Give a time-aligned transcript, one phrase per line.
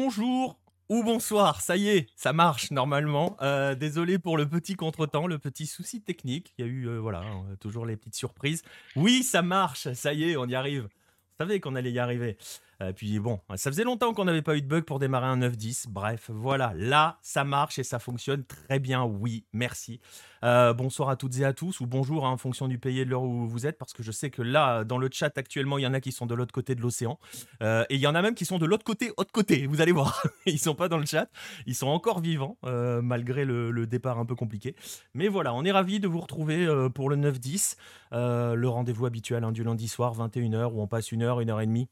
[0.00, 3.36] bonjour ou bonsoir, ça y est, ça marche normalement.
[3.42, 6.54] Euh, désolé pour le petit contretemps, le petit souci technique.
[6.56, 8.62] Il y a eu, euh, voilà, hein, toujours les petites surprises.
[8.94, 10.84] Oui, ça marche, ça y est, on y arrive.
[10.84, 12.38] Vous savez qu'on allait y arriver.
[12.80, 15.38] Euh, puis bon, ça faisait longtemps qu'on n'avait pas eu de bug pour démarrer un
[15.38, 15.86] 9-10.
[15.88, 19.04] Bref, voilà, là, ça marche et ça fonctionne très bien.
[19.04, 20.00] Oui, merci.
[20.44, 23.04] Euh, bonsoir à toutes et à tous, ou bonjour hein, en fonction du pays et
[23.04, 25.78] de l'heure où vous êtes, parce que je sais que là, dans le chat actuellement,
[25.78, 27.18] il y en a qui sont de l'autre côté de l'océan.
[27.62, 29.66] Euh, et il y en a même qui sont de l'autre côté, autre côté.
[29.66, 31.28] Vous allez voir, ils sont pas dans le chat,
[31.66, 34.76] ils sont encore vivants, malgré le, départ un peu compliqué.
[35.14, 37.76] Mais voilà, on est ravis de vous retrouver pour le 9-10,
[38.12, 41.60] le rendez-vous habituel hein, du lundi soir, 21h, où on passe une heure, une heure
[41.60, 41.88] et demie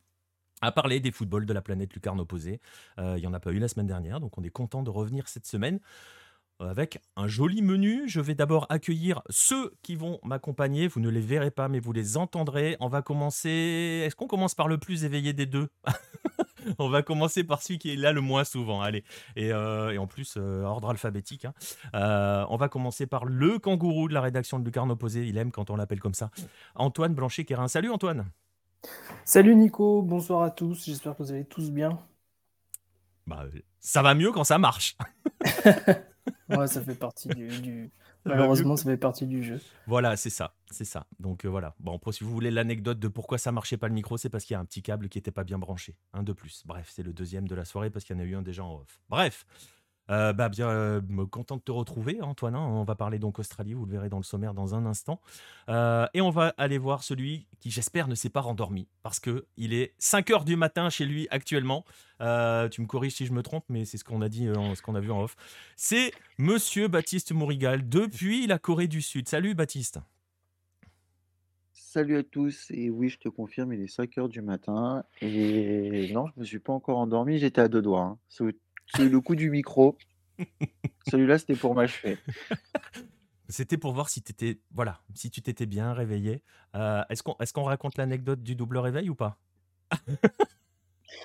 [0.62, 2.60] à parler des footballs de la planète lucarne opposée.
[2.98, 4.91] Euh, il n'y en a pas eu la semaine dernière, donc on est content de
[4.91, 5.80] revenir cette semaine
[6.60, 8.09] euh, avec un joli menu.
[8.09, 10.88] Je vais d'abord accueillir ceux qui vont m'accompagner.
[10.88, 12.76] Vous ne les verrez pas, mais vous les entendrez.
[12.80, 14.02] On va commencer.
[14.07, 15.68] Est-ce qu'on commence par le plus éveillé des deux
[16.79, 18.80] On va commencer par celui qui est là le moins souvent.
[18.80, 19.04] Allez.
[19.37, 21.45] Et, euh, en plus, ordre alphabétique.
[21.45, 22.46] Hein.
[22.48, 25.26] on va commencer par le kangourou de la rédaction de Lucarne Opposée.
[25.29, 26.30] Il aime quand on l'appelle comme ça.
[26.74, 27.68] Antoine Blanchet-Quérin.
[27.68, 28.26] Salut Antoine.
[29.24, 31.98] Salut Nico, bonsoir à tous, j'espère que vous allez tous bien.
[33.26, 33.45] Bah,
[33.80, 34.96] ça va mieux quand ça marche.
[36.48, 37.90] ouais, ça fait partie du,
[38.26, 39.60] Malheureusement, ça fait partie du jeu.
[39.87, 41.07] Voilà, c'est ça, c'est ça.
[41.20, 41.74] Donc euh, voilà.
[41.80, 44.54] Bon, si vous voulez l'anecdote de pourquoi ça marchait pas le micro, c'est parce qu'il
[44.54, 45.96] y a un petit câble qui n'était pas bien branché.
[46.12, 46.62] Un de plus.
[46.66, 48.64] Bref, c'est le deuxième de la soirée parce qu'il y en a eu un déjà
[48.64, 49.01] en off.
[49.09, 49.46] Bref.
[50.10, 52.54] Euh, bah bien, euh, content de te retrouver, Antoine.
[52.54, 52.60] Hein.
[52.60, 55.21] On va parler donc Australie, vous le verrez dans le sommaire dans un instant.
[55.68, 59.46] Euh, et on va aller voir celui qui, j'espère, ne s'est pas rendormi, parce que
[59.57, 61.85] il est 5 heures du matin chez lui actuellement.
[62.18, 62.24] tu
[62.80, 65.00] me corriges si je me trompe, mais c'est ce qu'on a dit, ce qu'on a
[65.00, 65.37] vu en off.
[65.76, 69.28] C'est Monsieur Baptiste Mourigal depuis la Corée du Sud.
[69.28, 69.98] Salut Baptiste.
[71.72, 76.12] Salut à tous, et oui, je te confirme, il est 5 heures du matin, et
[76.12, 78.02] non, je me suis pas encore endormi, j'étais à deux doigts.
[78.02, 78.19] Hein.
[78.94, 79.97] C'est le coup du micro.
[81.10, 82.19] Celui-là, c'était pour m'achever.
[83.48, 86.42] C'était pour voir si, étais, voilà, si tu t'étais bien réveillé.
[86.74, 89.38] Euh, est-ce qu'on est raconte l'anecdote du double réveil ou pas?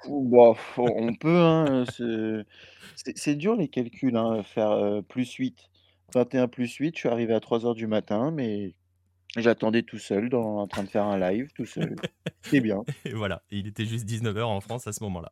[0.07, 1.85] Bon, on peut, hein,
[3.15, 5.69] c'est dur les calculs, hein, faire euh, plus 8.
[6.13, 8.75] 21 plus 8, je suis arrivé à 3 heures du matin, mais
[9.37, 11.95] j'attendais tout seul, dans, en train de faire un live, tout seul.
[12.41, 12.83] C'est bien.
[13.05, 15.31] Et voilà, il était juste 19h en France à ce moment-là.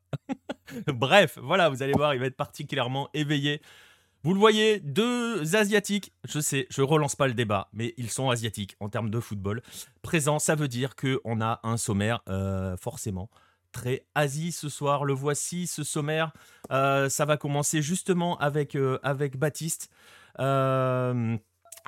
[0.88, 3.62] Bref, voilà, vous allez voir, il va être particulièrement éveillé.
[4.24, 8.30] Vous le voyez, deux Asiatiques, je sais, je relance pas le débat, mais ils sont
[8.30, 9.62] Asiatiques en termes de football.
[10.02, 13.30] Présent, ça veut dire qu'on a un sommaire, euh, forcément,
[13.72, 15.06] très Asie ce soir.
[15.06, 16.34] Le voici, ce sommaire.
[16.72, 19.90] Euh, ça va commencer justement avec, euh, avec Baptiste.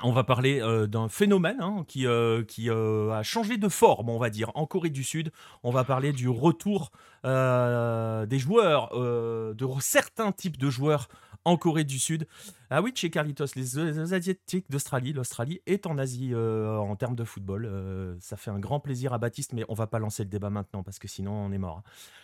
[0.03, 2.05] On va parler d'un phénomène hein, qui,
[2.47, 5.31] qui a changé de forme, on va dire, en Corée du Sud.
[5.63, 6.91] On va parler du retour
[7.23, 11.07] des joueurs, de certains types de joueurs
[11.45, 12.27] en Corée du Sud.
[12.69, 17.23] Ah oui, chez Carlitos, les, Asiatiques d'Australie, l'Australie est en Asie euh, en termes de
[17.23, 17.65] football.
[17.65, 20.49] Euh, ça fait un grand plaisir à Baptiste, mais on va pas lancer le débat
[20.49, 21.83] maintenant parce que sinon on est mort.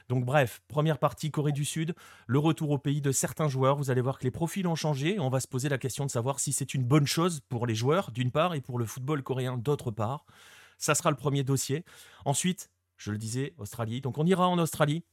[0.10, 1.96] Donc bref, première partie Corée du Sud,
[2.28, 3.76] le retour au pays de certains joueurs.
[3.76, 5.20] Vous allez voir que les profils ont changé.
[5.20, 7.76] On va se poser la question de savoir si c'est une bonne chose pour les
[7.76, 10.26] joueurs d'une part et pour le football coréen d'autre part.
[10.78, 11.84] Ça sera le premier dossier.
[12.26, 14.02] Ensuite, je le disais, Australie.
[14.02, 15.04] Donc on ira en Australie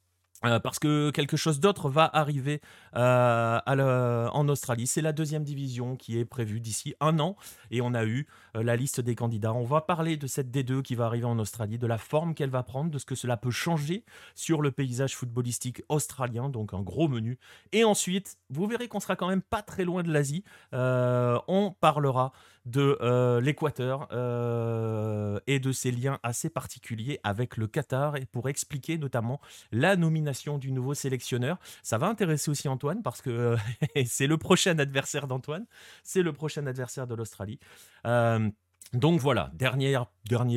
[0.45, 2.61] euh, parce que quelque chose d'autre va arriver
[2.97, 4.87] euh, en Australie.
[4.87, 7.37] C'est la deuxième division qui est prévue d'ici un an
[7.71, 9.53] et on a eu la liste des candidats.
[9.53, 12.51] On va parler de cette D2 qui va arriver en Australie, de la forme qu'elle
[12.51, 14.05] va prendre, de ce que cela peut changer
[14.35, 17.39] sur le paysage footballistique australien, donc un gros menu.
[17.73, 20.45] Et ensuite, vous verrez qu'on sera quand même pas très loin de l'Asie.
[20.73, 22.33] on parlera
[22.67, 28.49] de euh, l'Équateur euh, et de ses liens assez particuliers avec le Qatar et pour
[28.49, 31.59] expliquer notamment la nomination du nouveau sélectionneur.
[31.83, 33.57] Ça va intéresser aussi Antoine parce que
[34.07, 35.67] c'est le prochain adversaire d'Antoine,
[36.03, 37.59] c'est le prochain adversaire de l'Australie.
[38.07, 38.44] Euh,
[38.95, 39.97] donc voilà, dernier,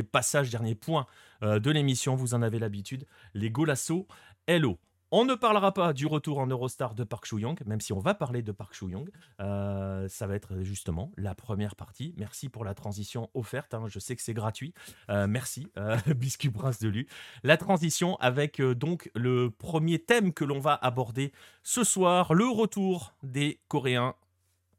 [0.03, 1.05] passage, dernier point
[1.41, 4.07] de l'émission, vous en avez l'habitude, les Golasso
[4.47, 4.79] Hello.
[5.09, 8.13] On ne parlera pas du retour en Eurostar de Park Choo-young, même si on va
[8.13, 9.09] parler de Park Choo-young.
[9.39, 12.13] Euh, ça va être justement la première partie.
[12.17, 13.73] Merci pour la transition offerte.
[13.73, 13.85] Hein.
[13.87, 14.73] je sais que c'est gratuit.
[15.09, 17.07] Euh, merci, euh, Biscuit Prince de Lu.
[17.43, 21.31] La transition avec donc le premier thème que l'on va aborder
[21.63, 24.13] ce soir, le retour des Coréens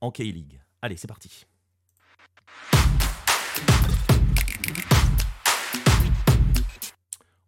[0.02, 0.60] en K-League.
[0.82, 1.46] Allez, c'est parti.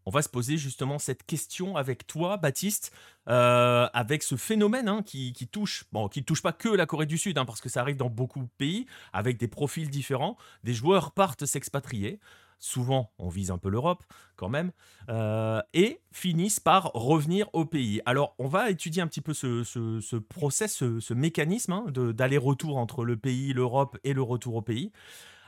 [0.07, 2.93] On va se poser justement cette question avec toi, Baptiste,
[3.29, 7.19] euh, avec ce phénomène hein, qui, touche, bon, qui touche pas que la Corée du
[7.19, 10.37] Sud, hein, parce que ça arrive dans beaucoup de pays, avec des profils différents.
[10.65, 12.19] Des joueurs partent s'expatrier.
[12.59, 14.05] souvent on vise un peu l'Europe
[14.37, 14.73] quand même,
[15.09, 18.01] euh, et finissent par revenir au pays.
[18.07, 22.79] Alors on va étudier un petit peu ce, ce, ce process, ce, mécanisme hein, d'aller-retour
[22.79, 24.93] entre le pays, l'Europe et le retour au pays.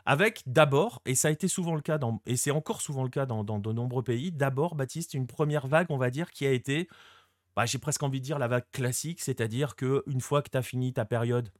[0.04, 3.08] Avec d'abord, et ça a été souvent le cas, dans, et c'est encore souvent le
[3.08, 6.46] cas dans, dans de nombreux pays, d'abord, Baptiste, une première vague, on va dire, qui
[6.46, 6.88] a été,
[7.56, 10.58] bah, j'ai presque envie de dire la vague classique, c'est-à-dire que une fois que tu
[10.58, 11.50] as fini ta période,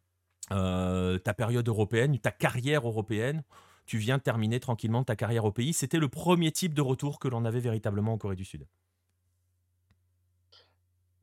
[0.53, 3.45] euh, ta période européenne, ta carrière européenne,
[3.87, 5.73] tu viens terminer tranquillement ta carrière au pays.
[5.73, 8.67] C'était le premier type de retour que l'on avait véritablement en Corée du Sud.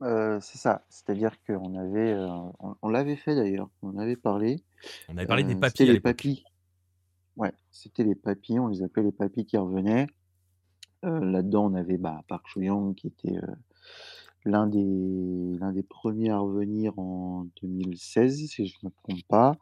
[0.02, 2.26] Heu, c'est ça, c'est-à-dire qu'on avait, heu,
[2.58, 4.64] on on l'avait fait d'ailleurs, on avait parlé,
[5.08, 6.26] On avait parlé des c'était les l'époque.
[7.40, 10.06] Ouais, c'était les papys, on les appelait les papys qui revenaient.
[11.04, 13.42] Heu, là-dedans, on avait, bah, Park Cho-young qui était, heu,
[14.46, 19.58] l'un des des premiers à revenir en 2016, si je ne me trompe pas.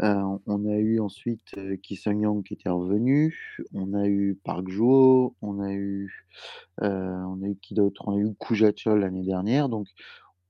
[0.00, 0.16] Heu,
[0.46, 3.36] on a eu ensuite, Ki Sung-young qui était revenu,
[3.74, 6.12] on a eu Park Juho, on a eu,
[6.82, 8.04] on a eu qui d'autre?
[8.08, 9.88] On a eu Koo Ja-chol l'année dernière, donc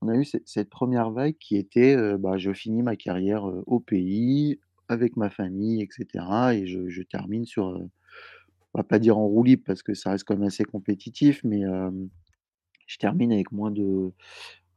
[0.01, 4.59] on a eu cette 1 vague qui était, bah, je finis ma carrière, au pays,
[4.89, 7.89] avec ma famille et cetera et je termine sur, heu,
[8.73, 11.63] on va pas dire en roue parce que ça reste quand même assez compétitif, mais
[12.87, 14.11] je termine avec moins de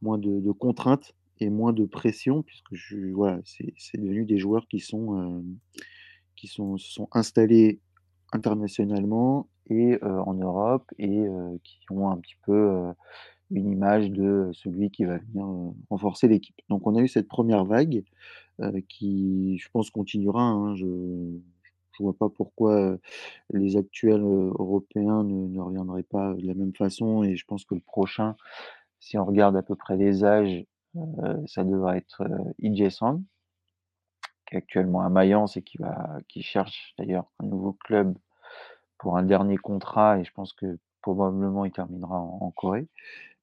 [0.01, 4.79] moins de contraintes et moins de pression puisque je voilà, c'est devenu des joueurs qui
[4.79, 5.43] sont,
[6.35, 7.79] qui sont sont installés
[8.33, 11.25] internationalement et en Europe et
[11.63, 12.83] qui ont un petit peu,
[13.51, 16.55] une image de celui qui va venir, heu, renforcer l'équipe.
[16.69, 18.03] Donc on a eu cette première vague,
[18.61, 20.75] heu, qui je pense continuera, hein.
[20.75, 20.85] Je
[21.97, 22.99] je vois pas pourquoi, heu,
[23.53, 27.75] les actuels, européens ne ne reviendraient pas de la même façon et je pense que
[27.75, 28.35] le prochain,
[29.01, 30.65] si on regarde à peu près les âges,
[31.47, 32.23] ça devrait être,
[32.63, 33.23] Jae-sung,
[34.45, 38.17] qui est actuellement à Mayence et qui va qui cherche d'ailleurs un nouveau club
[38.99, 42.87] pour un dernier contrat et je pense que probablement il terminera en Corée.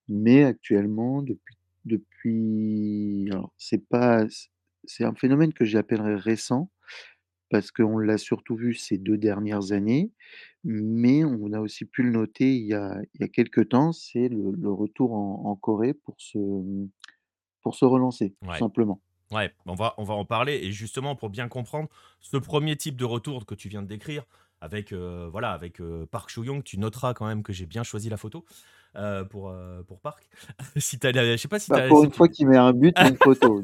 [0.08, 4.26] Mais actuellement, depuis depuis alors c'est pas
[4.84, 6.70] c'est un phénomène que j'appellerais récent,
[7.50, 10.12] parce qu'on l'a surtout vu ces 2 dernières années,
[10.64, 13.92] mais on a aussi pu le noter il y a il y a quelque temps,
[13.92, 16.38] c'est le le retour en en Corée pour se,
[17.62, 18.64] pour se relancer, tout Ouais.
[18.64, 19.02] simplement.
[19.32, 20.54] Ouais, on va, on va en parler.
[20.62, 21.88] Et justement, pour bien comprendre,
[22.20, 24.26] ce premier type de retour que tu viens de décrire,
[24.60, 28.08] avec, euh, voilà, avec euh, Park Cho-young, tu noteras quand même que j'ai bien choisi
[28.10, 28.44] la photo
[28.96, 30.28] euh, pour, euh, pour Park.
[30.76, 32.96] si la- je sais pas si Bah, pour si une fois qu'il met un but
[32.98, 33.62] une photo,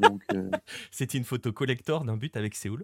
[0.91, 2.83] c'était une photo collector d'un but avec Séoul.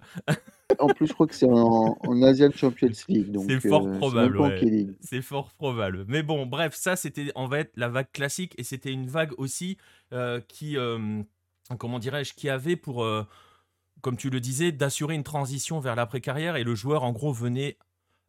[0.79, 4.37] en plus, je crois que c'est en en Asian Champions League, C'est donc fort probable,
[4.39, 4.87] ouais.
[5.01, 6.05] C'est fort probable.
[6.07, 9.77] Mais bon, bref, ça, c'était en fait la vague classique et c'était une vague aussi
[10.13, 11.21] euh, qui, euh,
[11.77, 13.25] comment dirais-je, qui avait pour, euh,
[14.01, 17.77] comme tu le disais, d'assurer une transition vers l'après-carrière et le joueur, en gros, venait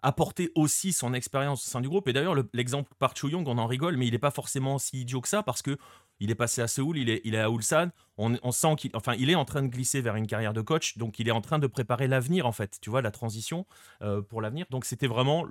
[0.02, 2.08] apporter aussi son expérience au sein du groupe.
[2.08, 5.02] Et d'ailleurs, le- l'exemple par Young, on en rigole, mais il n'est pas forcément si
[5.02, 5.76] idiot que ça parce que
[6.20, 7.88] il est passé à Séoul, il est, il est à Ulsan.
[8.19, 11.19] On, sent qu'il, il est en train de glisser vers une carrière de coach, donc
[11.19, 12.79] il est en train de préparer l'avenir en fait.
[12.82, 13.67] Tu vois, la transition
[14.02, 14.67] euh, pour l'avenir.
[14.70, 15.47] Donc c'était vraiment,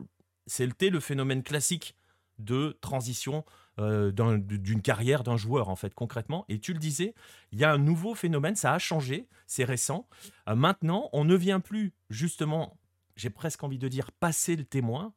[0.46, 1.96] c'était le phénomène classique
[2.38, 3.44] de transition
[3.80, 6.46] euh, d'un- d'une carrière d'un joueur en fait concrètement.
[6.50, 7.14] Et tu le disais,
[7.52, 10.08] il y a un nouveau phénomène, ça a changé, c'est récent.
[10.48, 12.78] Euh, maintenant, on ne vient plus justement
[13.20, 15.14] j'ai presque envie de dire passer le témoin.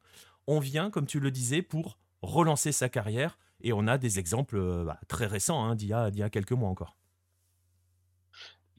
[0.47, 3.37] On vient, comme tu le disais, pour relancer sa carrière.
[3.61, 6.69] Et on a des exemples euh, bah, très récents hein, d'il y, a- quelques mois
[6.69, 6.97] encore.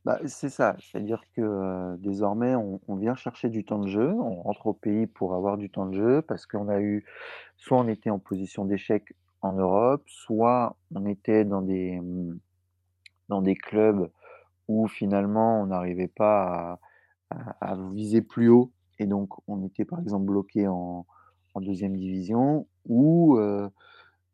[0.05, 4.43] Bah, c'est ça, c'est-à-dire que, heu, désormais on vient chercher du temps de jeu, on
[4.43, 7.07] rentre au pays pour avoir du temps de jeu parce qu'on a eu
[7.57, 12.39] soit on était en position d'échec en Europe, soit on était dans des, mmh,
[13.29, 14.11] dans des clubs
[14.69, 16.81] où finalement on n'arrivait pas
[17.61, 21.07] à viser plus haut et donc on était par exemple bloqué en
[21.55, 23.69] en 2 division ou, heu,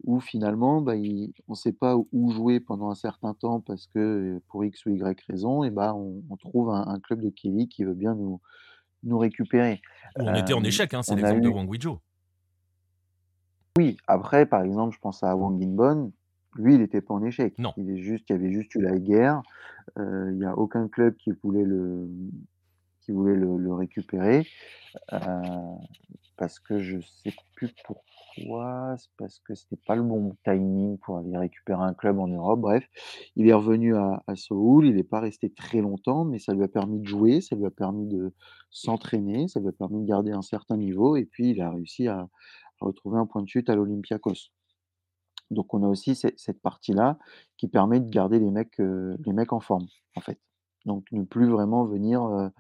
[0.05, 3.87] où finalement, bah, il on ne sait pas où jouer pendant un certain temps parce
[3.89, 7.31] que, pour X ou Y raison et bah, on on trouve un un club de
[7.31, 8.41] Kelly qui veut bien nous
[9.05, 9.83] nous récupérer.
[10.15, 12.01] On était en Hem, échec, hein, c'est l'exemple de eu Wang Weijio.
[13.79, 16.13] oui, après par exemple, je pense à Wang Inbon,
[16.57, 17.55] lui il était pas en échec.
[17.59, 17.75] Non.
[17.77, 19.43] Il est juste il y avait juste eu la guerre,
[19.99, 22.09] heu, il y a aucun club qui voulait le
[23.13, 24.47] voulait le récupérer,
[25.13, 25.19] heu,
[26.37, 31.19] parce que je sais plus pourquoi, c'est parce que c'était pas le bon timing pour
[31.19, 32.61] aller récupérer un club en Europe.
[32.61, 32.89] Bref,
[33.37, 36.69] il est revenu à à il est pas resté très longtemps, mais ça lui a
[36.69, 38.33] permis de jouer, ça lui a permis de
[38.71, 42.09] s'entraîner, ça lui a permis de garder un certain niveau et puis il a réussi
[42.09, 42.29] à
[42.81, 44.51] retrouver un point de chute à l'Olympiakos.
[45.51, 47.19] Donc on a aussi cette partie-là
[47.57, 49.87] qui permet de garder les mecs, heu, les mecs en forme,
[50.17, 50.39] en fait.
[50.87, 52.51] Donc ne plus vraiment venir, et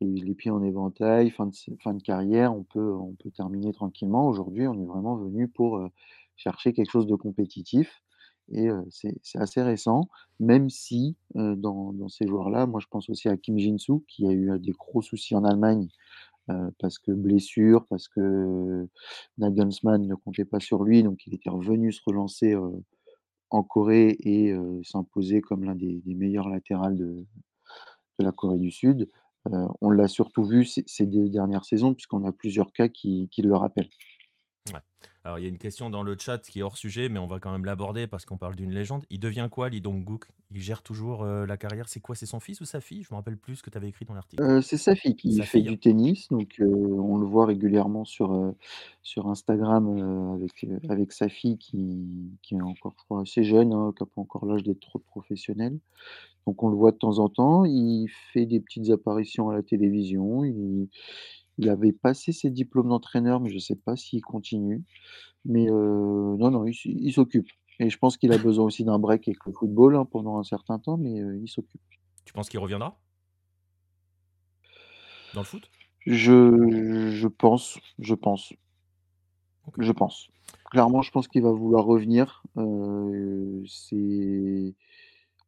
[0.00, 4.26] les pieds en éventail, fin de carrière, on peut terminer tranquillement.
[4.28, 5.88] Aujourd'hui, on est vraiment venu pour, heu,
[6.36, 8.02] chercher quelque chose de compétitif
[8.52, 10.08] et heu, c'est assez récent,
[10.40, 14.32] même si, heu, dans ces joueurs-là, moi je pense aussi à Kim Jin-soo qui a
[14.32, 15.88] eu, des gros soucis en Allemagne,
[16.80, 18.88] parce que blessure, parce que
[19.38, 22.56] Nagelsmann ne comptait pas sur lui, donc il était revenu se relancer,
[23.50, 24.54] en Corée et
[24.84, 27.26] s'imposer comme l'un des meilleurs latérales de
[28.20, 29.08] la Corée du Sud.
[29.48, 33.42] Heu, on l'a surtout vu ces ces 2 dernières saisons puisqu'on a plusieurs cas qui
[33.42, 33.88] le rappellent.
[35.24, 37.26] Alors, il y a une question dans le chat qui est hors sujet, mais on
[37.26, 39.04] va quand même l'aborder parce qu'on parle d'une légende.
[39.10, 40.26] Il devient quoi, Lee Dong-gook?
[40.50, 41.88] Il gère toujours, heu, la carrière?
[41.88, 42.14] C'est quoi?
[42.16, 43.02] C'est son fils ou sa fille?
[43.02, 44.40] Je me rappelle plus ce que tu avais écrit dans l'article.
[44.40, 47.44] Heu, c'est sa fille qui Sa fait fille, du tennis, donc heu, on le voit
[47.46, 48.54] régulièrement sur,
[49.02, 53.92] sur Instagram, avec, avec sa fille qui qui est encore, je crois, assez jeune, hein,
[53.96, 55.78] qui a pas encore l'âge d'être professionnel.
[56.46, 59.62] Donc on le voit de temps en temps, il fait des petites apparitions à la
[59.64, 60.88] télévision, il
[61.58, 64.82] il avait passé ses diplômes d'entraîneur, mais je sais pas s'il continue.
[65.44, 68.98] Mais non, non, il s il s'occupe et je pense qu'il a besoin aussi d'un
[68.98, 71.80] break avec le football, hein, pendant un certain temps, mais il s'occupe.
[72.26, 72.98] Tu penses qu'il reviendra?
[75.34, 75.70] Dans le foot?
[76.06, 78.52] Je je pense je pense
[79.66, 79.74] OK.
[79.78, 80.28] je pense.
[80.70, 82.42] Clairement, je pense qu'il va vouloir revenir,
[83.66, 84.74] c'est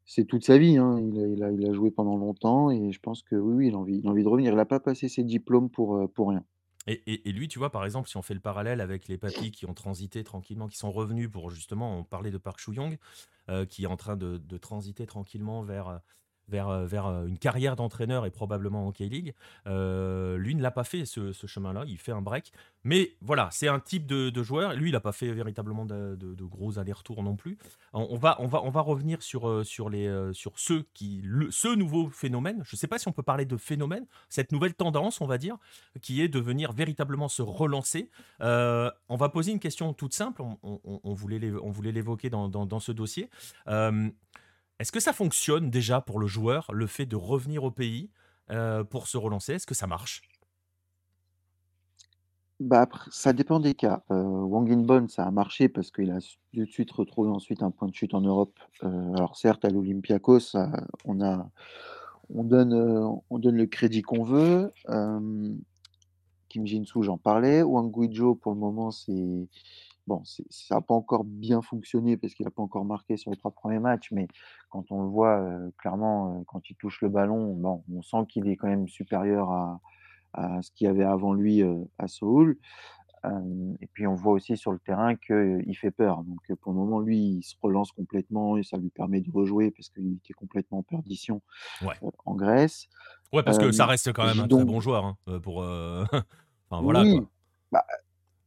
[0.05, 0.99] c'est toute sa vie, hein.
[1.01, 4.53] Il a joué pendant longtemps et je pense que oui, il a envie de revenir.
[4.53, 6.45] Il a pas passé ses diplômes pour, heu, pour rien.
[6.89, 9.67] Et lui, tu vois, par exemple, si on fait le parallèle avec les papys qui
[9.67, 12.99] ont transité tranquillement, qui sont revenus pour justement on parlait de Park Chu-young,
[13.49, 15.99] heu, qui est en train de transiter tranquillement vers, heu,
[16.49, 19.35] vers, heu, vers, heu, une carrière d'entraîneur et probablement en K-League.
[19.67, 22.53] Heu, lui ne l'a pas fait ce chemin-là, il fait un break.
[22.85, 24.75] Mais voilà, c'est un type de joueur.
[24.75, 27.59] Lui, il a pas fait véritablement de gros allers-retours non plus.
[27.93, 30.55] On va on va on va revenir sur, sur les, sur
[30.95, 34.75] qui ce nouveau phénomène, je sais pas si on peut parler de phénomène, cette nouvelle
[34.75, 35.57] tendance, on va dire,
[36.01, 38.11] qui est de venir véritablement se relancer.
[38.41, 41.39] Euh, on va poser une question toute simple, on, on- voulait
[41.93, 43.29] l'évoquer dans, dans- ce dossier.
[43.69, 44.09] Euh,
[44.83, 48.11] Est-ce que ça fonctionne déjà pour le joueur, le fait de revenir au pays
[48.51, 49.53] euh, pour se relancer?
[49.53, 50.23] Est-ce que ça marche?
[52.59, 54.03] Bah, ça dépend des cas.
[54.11, 56.19] Heu, Wang Inbon, ça a marché parce qu'il a
[56.53, 58.59] tout de suite retrouvé ensuite un point de chute en Europe.
[58.83, 60.69] Heu, alors certes, à l'Olympiakos, ça
[61.05, 61.15] on
[62.43, 62.75] donne,
[63.31, 64.73] le crédit qu'on veut.
[66.49, 67.63] Kim Jin-soo, j'en parlais.
[67.63, 69.47] Wang Guizhou, pour le moment, c'est
[70.07, 73.37] bon, ça a pas encore bien fonctionné parce qu'il a pas encore marqué sur les
[73.37, 74.29] 3 premiers matchs, mais
[74.71, 78.27] quand on le voit, heu, clairement, heu, quand il touche le ballon, bon, on sent
[78.29, 79.81] qu'il est quand même supérieur à
[80.37, 82.59] à ce qu'il y avait avant lui, heu, à Séoul.
[83.25, 86.25] Hem et puis on voit aussi sur le terrain qu'il fait peur.
[86.25, 89.71] Donc pour le moment, lui, il se relance complètement et ça lui permet de rejouer
[89.71, 91.43] parce qu'il était complètement en perdition,
[91.81, 92.03] Ouais.
[92.25, 92.89] en Grèce.
[93.33, 95.63] Ouais, parce que ça reste quand même un très Jidong bon joueur hein, euh, pour.
[95.63, 96.05] euh,
[96.71, 97.25] enfin voilà oui, quoi.
[97.71, 97.87] bah,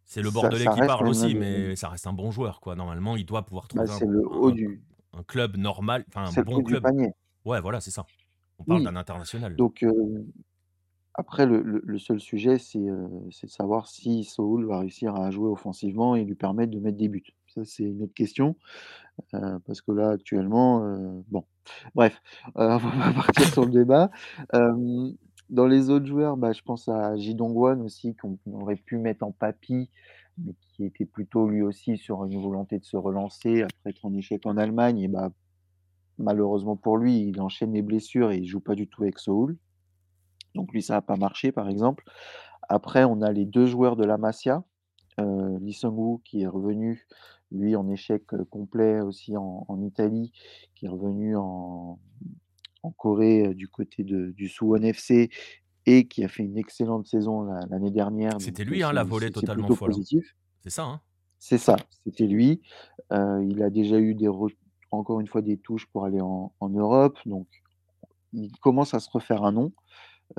[0.06, 2.76] C'est le Bordelais ça qui parle aussi, mais ça reste un bon joueur quoi.
[2.76, 4.82] Normalement, il doit pouvoir bah, trouver un, le haut un- du
[5.14, 6.90] un club normal, enfin un bon club.
[7.46, 8.06] Ouais, voilà, c'est ça.
[8.60, 9.60] On parle Oui, d'un international.
[9.60, 9.92] donc heu,
[11.16, 15.16] après le le le seul sujet, c'est, heu, c'est de savoir si Seoul va réussir
[15.16, 17.24] à jouer offensivement et lui permettre de mettre des buts.
[17.48, 18.58] Ça, c'est une autre question.
[19.36, 20.82] Heu, parce que là, actuellement,
[21.30, 21.46] bon,
[21.96, 22.22] bref,
[22.56, 24.12] on va partir sur le débat.
[25.50, 29.24] Dans les autres joueurs, bah, je pense à Ji Dong-hwan aussi qu'on aurait pu mettre
[29.24, 29.90] en papy,
[30.38, 34.14] mais qui était plutôt lui aussi sur une volonté de se relancer après être en
[34.14, 35.32] échec en Allemagne et bah,
[36.18, 39.58] malheureusement pour lui, il enchaîne les blessures et il joue pas du tout avec Seoul.
[40.56, 42.04] Donc lui, ça a pas marché, par exemple.
[42.70, 44.64] Après, on a les 2 joueurs de la Masia,
[45.20, 45.80] Heu, Lee
[46.25, 47.08] qui est revenu,
[47.52, 50.34] lui en échec, heu, complet aussi en Italie,
[50.75, 52.00] qui est revenu en
[52.86, 55.30] en Corée, du côté de du Suwon FC
[55.88, 59.32] et qui a fait une excellente saison l'an l'année dernière C'était lui, hein, la volée
[59.32, 59.94] totalement folle.
[59.94, 60.04] hein.
[60.62, 61.01] C'est ça, hein
[61.39, 61.75] C'est ça,
[62.06, 62.62] c'était lui.
[63.12, 64.48] Heu, il a déjà eu des re
[64.92, 67.48] encore une fois des touches pour aller en en Europe donc
[68.34, 69.74] il commence à se refaire un nom.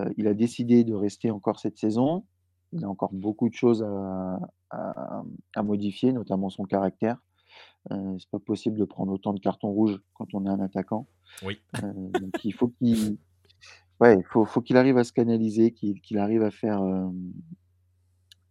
[0.01, 2.27] Heu, il a décidé de rester encore cette saison.
[2.73, 5.25] Il a encore beaucoup de choses à à
[5.57, 7.19] à modifier, notamment son caractère.
[7.91, 11.07] Heu, c'est pas possible de prendre autant de cartons rouges quand on est un attaquant.
[11.43, 11.59] Oui.
[11.83, 13.19] Donc il faut qu'il
[14.01, 17.33] ouais, faut faut qu'il arrive à se canaliser, qu'il qu'il arrive à faire, hem,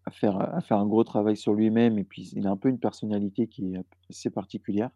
[0.05, 2.69] à faire, à faire un gros travail sur lui-même et puis il a un peu
[2.69, 4.91] une personnalité qui est assez particulière.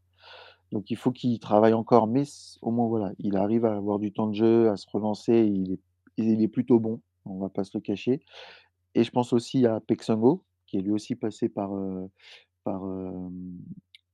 [0.72, 2.24] Donc il faut qu'il travaille encore, mais
[2.62, 5.74] au moins voilà, il arrive à avoir du temps de jeu, à se relancer, il
[5.74, 5.80] est
[6.18, 8.22] il est plutôt bon, on va pas se le cacher
[8.96, 12.10] et je pense aussi à Paix Sang-ho, qui est lui aussi passé par, heu,
[12.64, 12.84] par,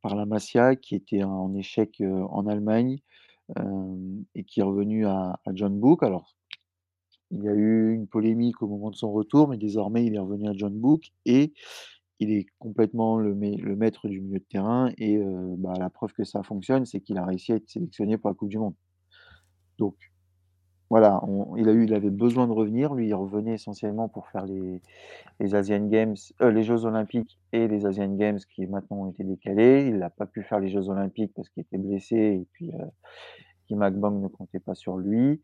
[0.05, 2.99] par la Masia, qui était en échec, en Allemagne,
[4.35, 6.03] et qui est revenu à John Book.
[6.03, 6.35] Alors
[7.31, 10.19] Il y a eu une polémique au moment de son retour, mais désormais il est
[10.19, 11.53] revenu à John Book et
[12.19, 15.17] il est complètement le maître du milieu de terrain et
[15.57, 18.35] bah, la preuve que ça fonctionne, c'est qu'il a réussi à être sélectionné pour la
[18.35, 18.75] coupe du monde.
[19.79, 19.95] Donc
[20.89, 21.21] voilà,
[21.57, 22.93] il avait besoin de revenir.
[22.93, 24.81] Lui, il revenait essentiellement pour faire les
[25.41, 29.23] les Asian Games, heu, les jeux olympiques et les Asian Games qui maintenant ont été
[29.23, 29.87] décalés.
[29.87, 32.85] Il n'a pas pu faire les jeux olympiques parce qu'il était blessé et puis, heu,
[33.67, 35.41] Kim Hak-bang ne comptait pas sur lui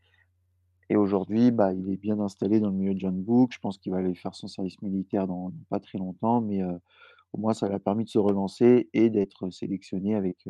[0.89, 3.51] et aujourd'hui, bah, il est bien installé dans le milieu de John Book.
[3.53, 6.61] Je pense qu'il va aller faire son service militaire dans dans pas très longtemps, mais,
[6.61, 6.79] heu,
[7.33, 10.45] au moins ça lui a permis de se relancer et d'être sélectionné avec,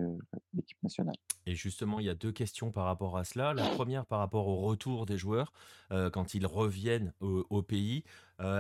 [0.54, 1.16] l'équipe nationale.
[1.46, 3.54] Et justement, il y a 2 questions par rapport à cela.
[3.54, 5.54] La première par rapport au retour des joueurs,
[5.90, 8.04] quand ils reviennent au au pays,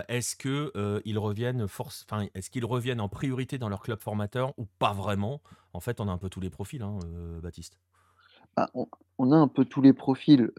[0.08, 4.00] est-ce que, heu, ils reviennent force enfin, est-ce qu'ils reviennent en priorité dans leur club
[4.00, 5.42] formateur ou pas vraiment?
[5.74, 7.00] En fait, on a un peu tous les profils, hein,
[7.42, 7.78] Baptiste.
[8.56, 8.88] Bah, on
[9.18, 10.52] on a un peu tous les profils,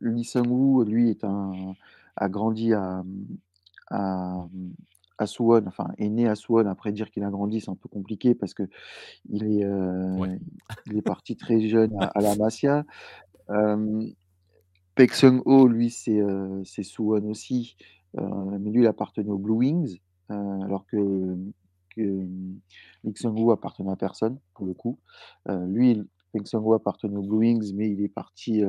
[0.00, 1.74] Lee Sang-woo, lui, est un
[2.16, 3.02] a grandi à,
[3.90, 4.46] à,
[5.18, 6.66] à Suwon, enfin, est né à Suwon.
[6.66, 8.68] Après dire qu'il a grandi, c'est un peu compliqué parce qu'il
[9.30, 9.64] est,
[10.16, 10.28] Ouais.
[10.28, 10.38] heu,
[10.86, 12.84] il est parti très jeune à à la Masia.
[13.50, 14.12] Hem,
[14.96, 16.20] Paek Seung-ho, lui, c'est,
[16.64, 17.76] c'est Suwon aussi,
[18.18, 18.22] heu,
[18.60, 19.98] mais lui, il appartenait aux Blue Wings,
[20.32, 21.36] heu, alors que,
[21.96, 22.02] que,
[23.04, 24.98] Lee Sang-woo appartenait à personne, pour le coup.
[25.48, 28.62] Lui, il Paek Seung-ho appartenait aux Blue Wings, mais il est parti,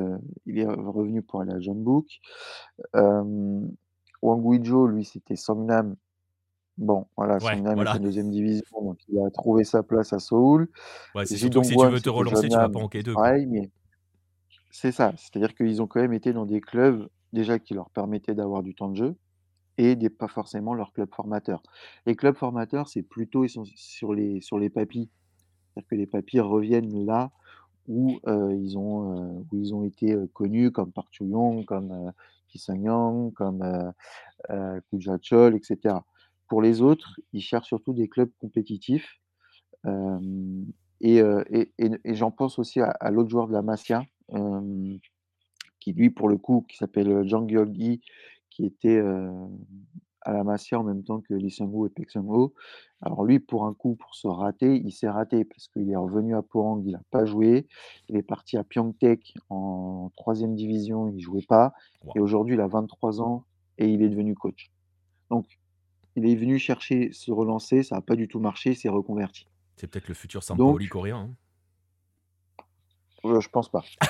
[0.46, 2.06] il est revenu pour aller à Jeonbuk.
[2.94, 3.70] Hem,
[4.22, 5.96] Wang Ui-jo, lui, c'était Songnam.
[6.78, 7.96] Bon, voilà, Ouais, était voilà.
[7.96, 10.68] en 2e division, donc il a trouvé sa place à Séoul.
[11.14, 13.16] Ouais, c'est surtout que si tu veux te relancer, tu vas pas en c'est K2,
[13.16, 13.32] quoi.
[13.32, 13.70] pareil, mais
[14.70, 18.34] c'est ça, c'est-à-dire qu'ils ont quand même été dans des clubs, déjà qui leur permettaient
[18.34, 19.16] d'avoir du temps de jeu
[19.78, 21.62] et des pas forcément leur club formateur.
[22.06, 25.10] Les clubs formateurs, c'est plutôt sur les sur les papys.
[25.74, 27.32] C'est-à-dire que les papys reviennent là
[27.88, 31.92] où, heu, ils ont, heu, où ils ont été, heu, connus comme Park Chu-young, comme,
[31.92, 32.12] heu,
[32.48, 33.92] Ki Sang-hyun, comme, heu
[34.50, 36.04] heu, Koo Ja-chol et cetera.
[36.48, 39.20] Pour les autres, ils cherchent surtout des clubs compétitifs,
[41.00, 44.04] et heu et et et j'en pense aussi à à l'autre joueur de la Masia,
[44.30, 44.98] hem,
[45.80, 48.00] qui lui, pour le coup, qui s'appelle, Jang Yeol-gi,
[48.50, 49.00] qui était,
[50.22, 52.52] à la Masia en même temps que Lee Sang-woo et Paek Seung-ho.
[53.02, 56.34] Alors lui, pour un coup, pour se rater, il s'est raté parce qu'il est revenu
[56.34, 57.68] à Pohang, il a pas joué.
[58.08, 61.72] Il est parti à Pyeongtaek en 3e division, il jouait pas
[62.16, 63.44] et aujourd'hui, il a 23 ans
[63.78, 64.72] et il est devenu coach.
[65.30, 65.46] Donc
[66.16, 69.46] il est venu chercher se relancer, ça a pas du tout marché, s'est reconverti.
[69.76, 71.36] C'est peut-être le futur Sampaoli coréen, hein?
[73.24, 73.82] je pense pas.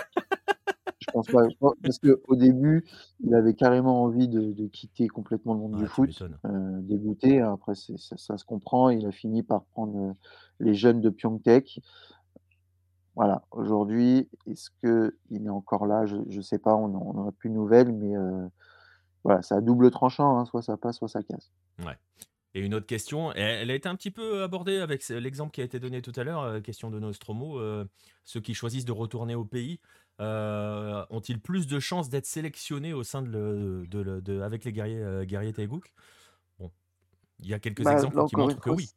[0.98, 2.84] Je pense pas, pen parce qu'au début,
[3.20, 7.40] il avait carrément envie de de quitter complètement le monde du Ah, foot, heu, dégoûté.
[7.40, 10.14] Après ça ça se comprend, il a fini par prendre, heu,
[10.60, 11.80] les jeunes de Pyeongtaek.
[13.16, 16.04] Voilà, aujourd'hui, est-ce qu'il est encore là?
[16.06, 18.48] Je je sais pas, on en on en a plus de nouvelles, mais heu,
[19.24, 21.52] voilà, c'est à double tranchant, hein, soit ça passe, soit ça casse.
[21.78, 21.96] Ouais.
[22.54, 25.64] Et une autre question, elle a été un petit peu abordée avec l'exemple qui a
[25.64, 27.88] été donné tout à l'heure, heu, question de Nostromo, heu,
[28.24, 29.80] ceux qui choisissent de retourner au pays,
[30.20, 34.64] heu, ont-ils plus de chances d'être sélectionnés au sein de le de le de avec
[34.64, 35.92] les guerriers, heu, guerriers Taeguk?
[36.58, 36.72] Bon,
[37.40, 38.92] il y a quelques Bah, exemples qui montrent que oui.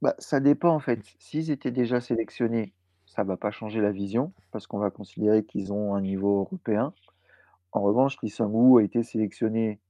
[0.00, 1.00] bah, ça dépend en fait.
[1.18, 2.74] S'ils étaient déjà sélectionnés,
[3.06, 6.94] ça va pas changer la vision, parce qu'on va considérer qu'ils ont un niveau européen.
[7.72, 9.80] En revanche, Lee Sang-woo a été sélectionné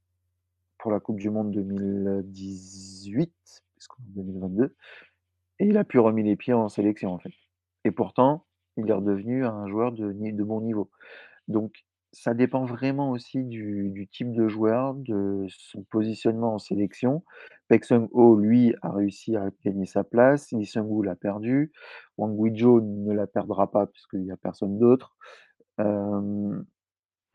[0.83, 3.31] pour la coupe du monde 2018,
[3.77, 4.75] puisqu'on est en 2022
[5.59, 7.31] et il a plus remis les pieds en sélection, en fait
[7.85, 10.89] et pourtant, il est redevenu un joueur de bon niveau.
[11.47, 17.23] Donc ça dépend vraiment aussi du type de joueur, de son positionnement en sélection.
[17.69, 20.51] Paek Seung-ho, lui, a réussi à gagner sa place.
[20.51, 21.71] Lee Sang-woo l'a perdu.
[22.17, 25.15] Wang Ui-jo ne la perdra pas puisqu'il y a personne d'autre.
[25.77, 26.65] Hem,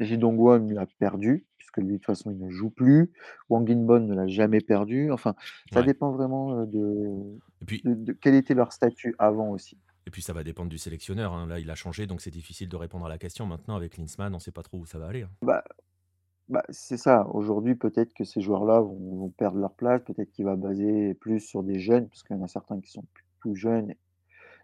[0.00, 3.12] Ji Dong-kwon l'a perdu, puisque lui, de toute façon, il ne joue plus.
[3.50, 5.10] Wang In-beom ne l'a jamais perdu.
[5.12, 5.34] Enfin,
[5.72, 5.84] ça Ouais.
[5.84, 9.78] dépend vraiment, heu, de Et puis de de quel était leur statut avant aussi.
[10.06, 11.46] et puis ça va dépendre du sélectionneur, hein.
[11.46, 13.46] Là, il a changé, donc c'est difficile de répondre à la question.
[13.46, 15.30] Maintenant avec Klinsmann, on sait pas trop où ça va aller, hein.
[15.42, 15.62] Bah
[16.48, 17.26] bah, c'est ça.
[17.28, 20.02] Aujourd'hui, peut-être que ces joueurs-là vont vont perdre leur place.
[20.04, 22.90] Peut-être qu'il va baser plus sur des jeunes, parce qu'il y en a certains qui
[22.92, 23.08] sont p
[23.42, 23.94] tout jeunes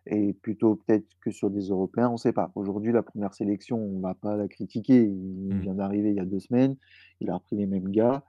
[0.07, 2.53] et plutôt peut-être que sur des Européens, on sait pas.
[2.57, 5.03] Aujourd'hui, la 1re sélection, on va pas la critiquer.
[5.05, 5.65] Il Mmh.
[5.65, 6.77] vient d'arriver il y a 2 semaines,
[7.21, 8.25] il a repris les mêmes gars.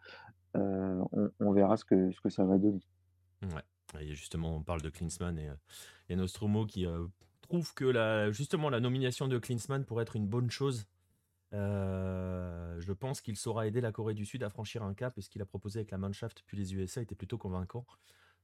[0.58, 2.82] Heu, on on verra ce que ce que ça va donner.
[3.44, 3.64] Ouais
[4.02, 5.50] et justement, on parle de Klinsmann et
[6.10, 7.10] y a Nostromo qui, heu,
[7.42, 10.86] trouve que la justement la nomination de Klinsmann pourrait être une bonne chose.
[11.54, 15.22] Heu, je pense qu'il saura aider la Corée du Sud à franchir un cap et
[15.22, 17.86] ce qu'il a proposé avec la Mannschaft puis les USA était plutôt convaincant.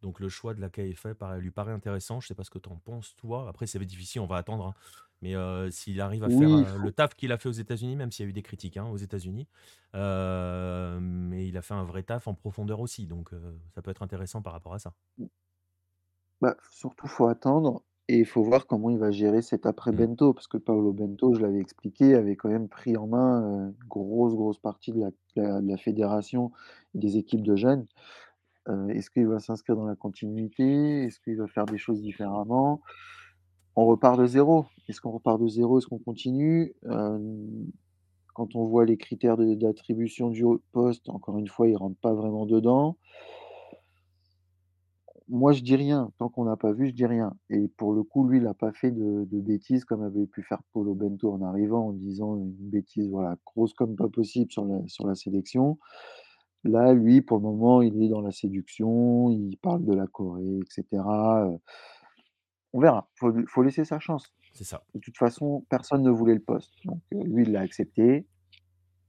[0.02, 2.20] Donc le choix de la KFA paraît lui paraît intéressant.
[2.22, 3.48] Je sais pas ce que tu en penses toi.
[3.50, 4.74] Après c'est difficile, on va attendre, hein.
[5.22, 7.96] Mais, heu, s'il arrive à faire, Oui, heu, le taf qu'il a fait aux États-Unis,
[7.96, 9.48] même s'il y a eu des critiques, hein, aux États-Unis,
[9.94, 13.32] mais il a fait un vrai taf en profondeur aussi, donc,
[13.76, 14.96] ça peut être intéressant par rapport à ça.
[16.42, 20.08] bah, surtout, faut attendre et il faut voir comment il va gérer cet après Mmh.
[20.08, 20.34] Bento.
[20.34, 24.34] Parce que Paolo Bento, je l'avais expliqué, avait quand même pris en main, une grosse,
[24.36, 26.52] grosse partie de la de la de la fédération
[26.96, 27.86] et des équipes de jeunes.
[28.68, 31.04] Heu, est-ce qu'il va s'inscrire dans la continuité?
[31.06, 32.82] Est-ce qu'il va faire des choses différemment?
[33.76, 34.66] On repart de zéro.
[34.90, 35.80] Est-ce qu'on repart de zéro?
[35.80, 36.76] Est-ce qu'on continue?
[36.90, 37.72] Hem,
[38.34, 42.46] quand on voit les critères d'attribution du poste, encore une fois, il rentre pas vraiment
[42.46, 42.98] dedans.
[45.30, 46.12] Moi, je dis rien.
[46.18, 48.54] Tant qu'on n'a pas vu, je dis rien et pour le coup, lui, il a
[48.54, 52.36] pas fait de de bêtises comme avait pu faire Paulo Bento en arrivant, en disant
[52.36, 55.78] une bêtise, voilà, grosse comme pas possible sur la sur la sélection.
[56.64, 60.60] Là, lui, pour le moment, il est dans la séduction, il parle de la Corée
[60.60, 61.58] et cetera, heu,
[62.74, 63.10] on verra.
[63.16, 64.34] Faut lui faut laisser sa chance.
[64.54, 64.84] C'est ça.
[64.94, 68.28] De toute façon, personne ne voulait le poste, donc lui, il l'a accepté.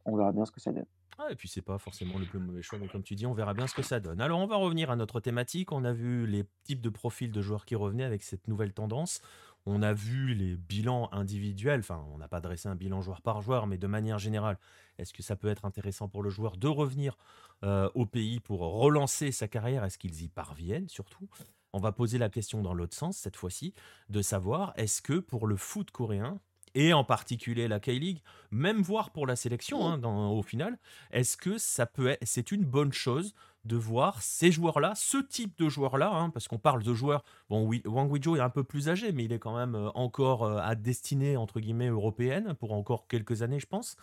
[0.04, 0.86] On verra bien ce que ça donne.
[1.18, 3.34] Ah et puis c'est pas forcément le plus mauvais choix, mais comme tu dis, on
[3.34, 4.20] verra bien ce que ça donne.
[4.20, 5.70] Alors on va revenir à notre thématique.
[5.70, 9.20] On a vu les types de profils de joueurs qui revenaient avec cette nouvelle tendance.
[9.66, 11.80] On a vu les bilans individuels.
[11.80, 14.58] Enfin, on n'a pas dressé un bilan joueur par joueur, mais de manière générale,
[14.98, 17.16] est-ce que ça peut être intéressant pour le joueur de revenir
[17.62, 19.84] euh, au pays pour relancer sa carrière?
[19.84, 21.28] Est-ce qu'ils y parviennent surtout?
[21.72, 23.72] On va poser la question dans l'autre sens cette fois-ci,
[24.10, 26.40] de savoir est-ce que pour le foot coréen,
[26.74, 30.78] et en particulier la K-League, même voir pour la sélection hein, dans- au final,
[31.10, 35.56] est-ce que ça peut être, c'est une bonne chose de voir ces joueurs-là, ce type
[35.58, 38.88] de joueurs-là, hein, parce qu'on parle de joueurs, bon Wang Weijio est un peu plus
[38.88, 42.72] âgé, mais il est quand même euh, encore euh, à destinée, entre guillemets, européenne, pour
[42.72, 43.96] encore quelques années, je pense.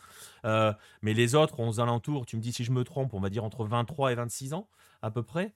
[0.46, 3.30] Euh, mais les autres, aux alentours, tu me dis si je me trompe, on va
[3.30, 4.70] dire entre 23 et 26 ans,
[5.02, 5.54] à peu près.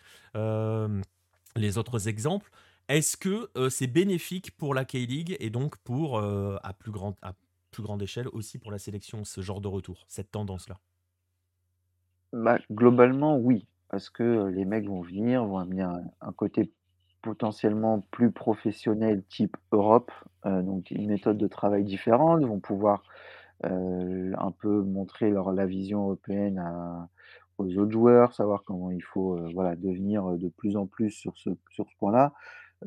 [1.55, 2.49] Les autres exemples,
[2.89, 7.33] est-ce que c'est bénéfique pour la K-League et donc pour, à, plus grande, à
[7.71, 10.79] plus grande échelle, aussi pour la sélection, ce genre de retour, cette tendance-là?
[12.33, 16.71] Bah, globalement, oui, parce que, les mecs vont venir, vont amener un un côté
[17.21, 20.11] potentiellement plus professionnel type Europe,
[20.43, 22.43] donc une méthode de travail différente.
[22.43, 23.03] Vont pouvoir,
[23.63, 26.59] un peu montrer leur la vision européenne
[27.59, 31.51] aux autres joueurs, savoir comment il faut, voilà, devenir, de plus en plus sur ce
[31.69, 32.33] sur ce point-là,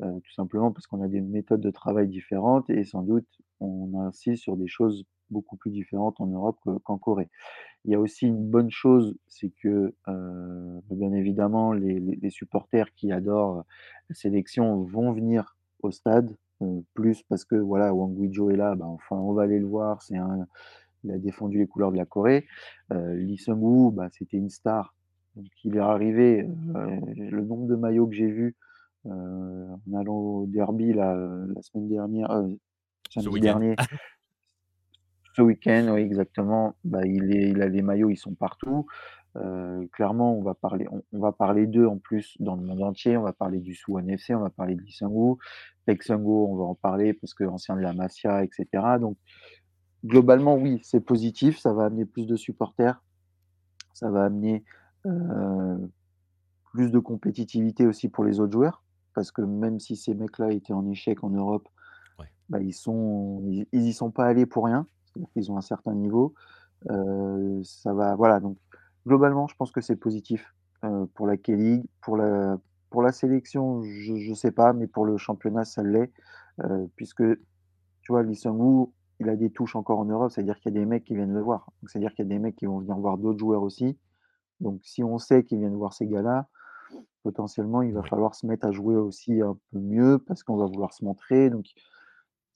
[0.01, 4.43] tout simplement parce qu'on a des méthodes de travail différentes et sans doute on insiste
[4.43, 7.29] sur des choses beaucoup plus différentes en Europe que qu'en Corée.
[7.85, 13.11] Il y a aussi une bonne chose, c'est que, heu, bien évidemment, les supporters qui
[13.11, 13.65] adorent,
[14.09, 18.75] la sélection vont venir au stade, heu, plus parce que voilà, Wang Guizhou est là,
[18.75, 20.47] bah, enfin, on va aller le voir, c'est un
[21.03, 22.47] il a défendu les couleurs de la Corée.
[22.93, 24.95] Heu, Lee Seung-woo, bah, c'était une star,
[25.35, 28.55] donc il est arrivé, le nombre de maillots que j'ai vu,
[29.05, 32.31] en allant au derby la semaine dernière,
[33.09, 33.75] ce samedi week-end dernier
[35.37, 36.75] ce week-end, oui, exactement.
[36.83, 38.87] Bah, il est il a les maillots, ils sont partout.
[39.35, 42.81] Heu, clairement, on va parler on on va parler d'eux en plus dans le monde
[42.81, 43.17] entier.
[43.17, 44.83] On va parler du Suwon FC, on va parler de.
[45.85, 48.97] Baek Seung-woo, on va en parler parce qu'ancien de la Masia et cetera.
[48.97, 49.17] Donc
[50.03, 53.03] globalement, oui, c'est positif, ça va amener plus de supporters,
[53.93, 54.63] ça va amener,
[55.05, 55.91] heu,
[56.73, 58.83] plus de compétitivité aussi pour les autres joueurs.
[59.13, 61.67] Parce que même si ces mecs-là étaient en échec en Europe.
[62.49, 64.87] Bah, ils sont ils ils y sont pas allés pour rien.
[65.33, 66.33] Qu'ils ont un certain niveau.
[66.91, 68.57] Heu, ça va voilà, donc
[69.07, 70.53] globalement, je pense que c'est positif,
[70.85, 72.59] heu, pour la K-League, pour la
[72.91, 76.11] pour la sélection, je je sais pas, mais pour le championnat, ça l'est,
[76.63, 77.23] heu, puisque
[78.01, 78.35] tu vois, Lee
[79.19, 81.33] il a des touches encore en Europe, c'est-à-dire qu'il y a des mecs qui viennent
[81.33, 81.69] le voir.
[81.87, 83.97] C'est-à-dire qu'il y a des mecs qui vont venir voir d'autres joueurs aussi.
[84.61, 86.47] Donc si on sait qu'ils viennent voir ces gars-là,
[87.23, 90.65] potentiellement, il va falloir se mettre à jouer aussi un peu mieux parce qu'on va
[90.65, 91.49] vouloir se montrer.
[91.49, 91.65] Donc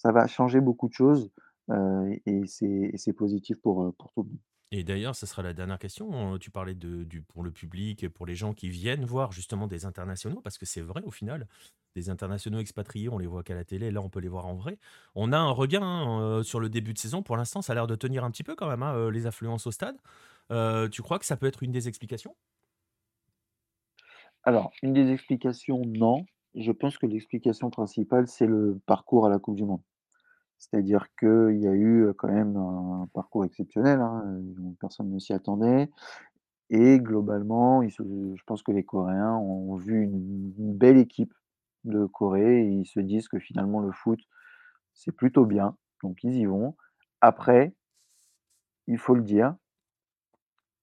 [0.02, 1.32] ça va changer beaucoup de choses,
[2.26, 4.40] et c'est positif pour, tout le monde.
[4.74, 6.34] Et d'ailleurs, ce sera la dernière question.
[6.34, 9.68] euh, Tu parlais de, du, pour le public pour les gens qui viennent voir justement
[9.68, 11.48] des internationaux, parce que c'est vrai au final,
[11.96, 14.56] des internationaux expatriés, on les voit qu'à la télé, là on peut les voir en
[14.56, 14.80] vrai.
[15.14, 17.22] On a un regain hein, sur le début de saison.
[17.22, 19.68] Pour l'instant, ça a l'air de tenir un petit peu quand même, hein, les affluences
[19.68, 19.98] au stade.
[20.52, 22.36] Euh, tu crois que ça peut être une des explications?
[24.44, 26.26] Alors, une des explications, non.
[26.56, 29.82] Je pense que l'explication principale, c'est le parcours à la coupe du monde.
[30.62, 35.34] C'est-à-dire qu'il y a eu, quand même un parcours exceptionnel, hein, heu, personne ne s'y
[35.34, 35.90] attendait
[36.70, 41.34] et globalement, ils se je pense que les Coréens ont vu une une belle équipe
[41.86, 44.20] de Corée et ils se disent que finalement le foot,
[44.94, 46.76] c'est plutôt bien, donc ils y vont.
[47.22, 47.74] Après,
[48.88, 49.56] il faut le dire,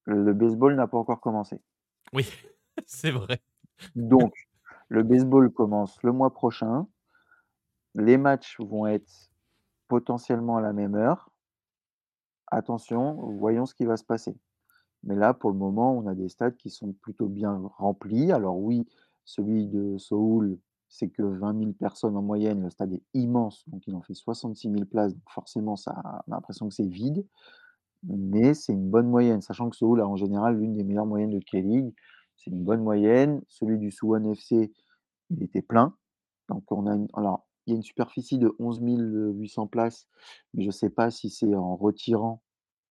[0.06, 1.60] le baseball n'a pas encore commencé.
[2.12, 2.28] Oui,
[2.86, 3.40] c'est vrai.
[3.96, 4.34] Donc
[4.88, 6.88] Le baseball commence le mois prochain.
[7.94, 9.27] Les matchs vont être
[9.88, 11.30] potentiellement à la même heure.
[12.46, 14.36] Attention, voyons ce qui va se passer.
[15.02, 18.32] Mais là, pour le moment, on a des stades qui sont plutôt bien remplis.
[18.32, 18.86] Alors oui,
[19.24, 22.62] celui de Seoul, c'est que 20 000 personnes en moyenne.
[22.62, 25.14] Le stade est immense, donc il en fait 66 000 places.
[25.14, 25.94] Donc forcément, ça,
[26.26, 27.24] on a l'impression que c'est vide.
[28.04, 31.30] Mais c'est une bonne moyenne, sachant que Seoul a en général l'une des meilleures moyennes
[31.30, 31.94] de K-League.
[32.36, 33.42] C'est une bonne moyenne.
[33.48, 34.72] Celui du Suwon FC,
[35.30, 35.94] il était plein.
[36.48, 40.08] Donc on a une, alors, il y a une superficie de 11 800 places,
[40.54, 42.42] mais je ne sais pas si c'est en retirant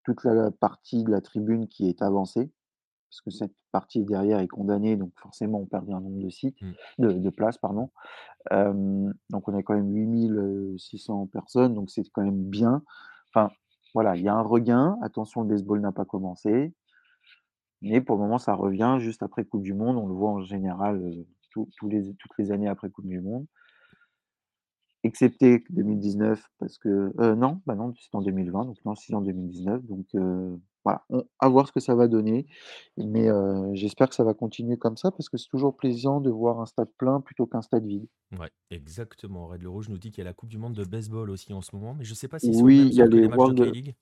[0.04, 2.52] toute la partie de la tribune qui est avancée,
[3.10, 6.60] parce que cette partie derrière est condamnée, donc forcément on perd un nombre de sites,
[6.62, 6.72] Mmh.
[7.00, 7.92] de, de places, pardon.
[8.52, 12.82] Euh, donc on a quand même 8600 personnes, donc c'est quand même bien.
[13.30, 13.52] Enfin,
[13.94, 14.98] voilà, il y a un regain.
[15.04, 16.74] Attention, le baseball n'a pas commencé.
[17.84, 19.98] Mais pour le moment, ça revient juste après Coupe du Monde.
[19.98, 21.26] On le voit en général euh,
[21.84, 23.46] les, toutes les années après Coupe du Monde.
[25.06, 27.12] Excepté 2019, parce que.
[27.20, 29.84] euh, non, bah non, c'est en 2020, donc non, c'est en 2019.
[29.86, 32.46] Donc euh, voilà, on, à voir ce que ça va donner.
[32.98, 36.30] Mais euh, j'espère que ça va continuer comme ça, parce que c'est toujours plaisant de
[36.30, 38.08] voir un stade plein plutôt qu'un stade vide.
[38.39, 39.48] Ouais, exactement.
[39.48, 41.52] Red Le Rouge nous dit qu'il y a la Coupe du Monde de baseball aussi
[41.52, 43.28] en ce moment, mais je ne sais pas si c'est Oui, il y a les
[43.28, 43.96] de World, K-League.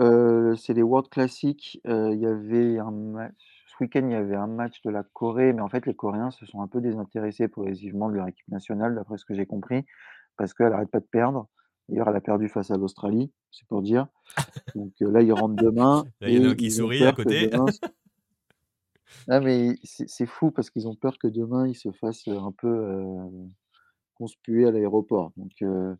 [0.00, 4.46] Heu, c'est les World Classic, il y avait un match week-end, il y avait un
[4.46, 8.08] match de la Corée, mais en fait, les Coréens se sont un peu désintéressés progressivement
[8.08, 9.84] de leur équipe nationale, d'après ce que j'ai compris,
[10.36, 11.48] parce qu'elle arrête pas de perdre.
[11.88, 14.06] D'ailleurs, elle a perdu face à l'Australie, c'est pour dire.
[14.74, 17.46] Donc, heu, là, ils rentrent demain Là, il y en a qui sourit à côté.
[17.46, 17.66] demain
[19.28, 22.68] ah mais c'est fou parce qu'ils ont peur que demain, ils se fassent, un peu,
[22.68, 23.48] heu,
[24.14, 25.32] conspuer à l'aéroport.
[25.36, 25.96] Donc, heu,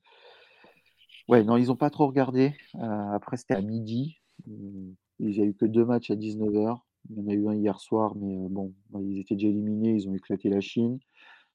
[1.28, 2.54] ouais, non, ils ont pas trop regardé.
[2.76, 2.80] Heu,
[3.14, 4.18] après, c'était à midi.
[4.46, 6.86] Mmh, il y a eu que 2 matchs à 19:00.
[7.08, 9.48] Il y en a eu un hier soir, mais heu, bon, bah, ils étaient déjà
[9.48, 10.98] éliminés, ils ont éclaté la Chine.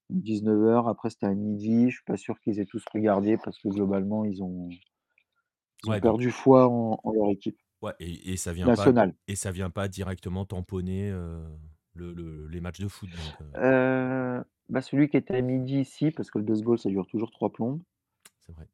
[0.10, 1.89] 19:00, après c'était à midi.
[1.91, 4.69] Je suis pas sûr qu'ils aient tous regardé parce que globalement, ils ont
[5.84, 8.71] ils ont Ouais, donc perdu foi en en leur équipe ouais et et ça vient
[8.71, 8.91] pas
[9.27, 14.81] et ça vient pas directement tamponner, le le les matchs de foot donc Heu, bah,
[14.81, 17.81] celui qui était à midi ici, parce que le baseball, ça dure toujours 3 plombes.
[18.39, 18.69] c'est vrai.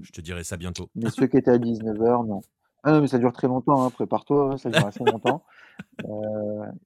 [0.00, 0.90] Je te dirai ça bientôt.
[0.96, 2.40] mais ceux qui étaient à 19:00, non.
[2.86, 5.44] Ah non, mais ça dure très longtemps, hein, prépare-toi, ouais, ça dure assez longtemps.
[6.04, 6.08] Heu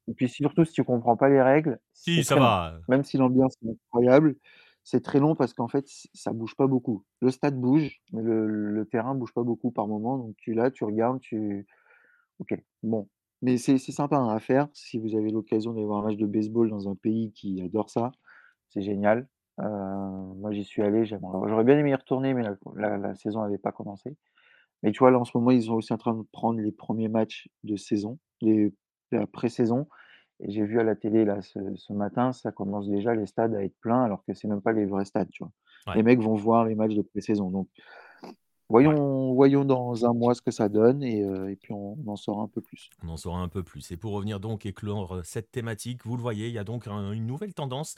[0.09, 2.57] et puis surtout si tu comprends pas les règles, Si, c'est ça très long.
[2.57, 4.37] va, Même si l'ambiance est incroyable,
[4.85, 7.05] c'est très long parce qu'en fait, ç ça bouge pas beaucoup.
[7.23, 10.71] Le stade bouge, mais le le terrain bouge pas beaucoup par moment, donc tu là,
[10.73, 11.67] tu regardes, tu
[12.41, 13.09] OK, bon.
[13.43, 14.69] Mais c'est c'est sympa, hein, à faire.
[14.75, 17.91] Si vous avez l'occasion d'aller voir un match de baseball dans un pays qui adore
[17.91, 18.13] ça,
[18.69, 19.29] c'est génial.
[19.61, 23.15] Heu, moi j'y suis allé, j'aimerais j'aurais bien aimé y retourner, mais la la la
[23.15, 24.17] saison avait pas commencé.
[24.83, 26.73] Mais tu vois, là, en ce moment, ils sont aussi en train de prendre les
[26.73, 28.75] premiers matchs de saison, les
[29.13, 29.89] la pré-saison
[30.41, 33.55] et j'ai vu à la télé, là, ce ce matin, ça commence déjà les stades
[33.55, 35.53] à être pleins alors que c'est même pas les vrais stades, tu vois?
[35.87, 37.69] ouais, Les mecs vont voir les matchs de pré-saison donc
[38.85, 38.95] ouais.
[38.95, 42.17] voyons voyons dans un mois ce que ça donne et et puis on on en
[42.17, 42.89] saura un peu plus.
[43.03, 46.05] On en saura un peu plus et pour revenir donc et clore, heu, cette thématique,
[46.07, 47.95] vous le voyez, il y a donc un une nouvelle tendance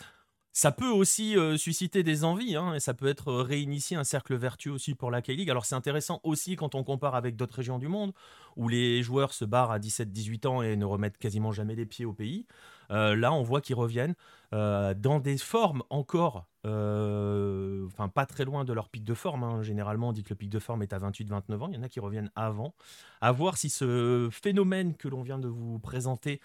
[0.55, 4.05] Ça peut aussi, heu, susciter des envies, hein, et ça peut être, heu, réinitier un
[4.05, 5.51] cercle vertueux aussi pour la K-League.
[5.51, 8.13] Alors c'est intéressant aussi quand on compare avec d'autres régions du monde,
[8.57, 12.05] où les joueurs se barrent à 17-18 ans et ne remettent quasiment jamais les pieds
[12.05, 12.47] au pays.
[12.91, 14.15] Heu, là, on voit qu'ils reviennent,
[14.53, 19.63] heu, dans des formes encore, enfin pas très loin de leur pic de forme, hein.
[19.63, 21.69] Généralement, on dit que le pic de forme est à 28-29 ans.
[21.71, 22.75] Il y en a qui reviennent avant.
[23.21, 26.41] À voir si ce phénomène que l'on vient de vous présenter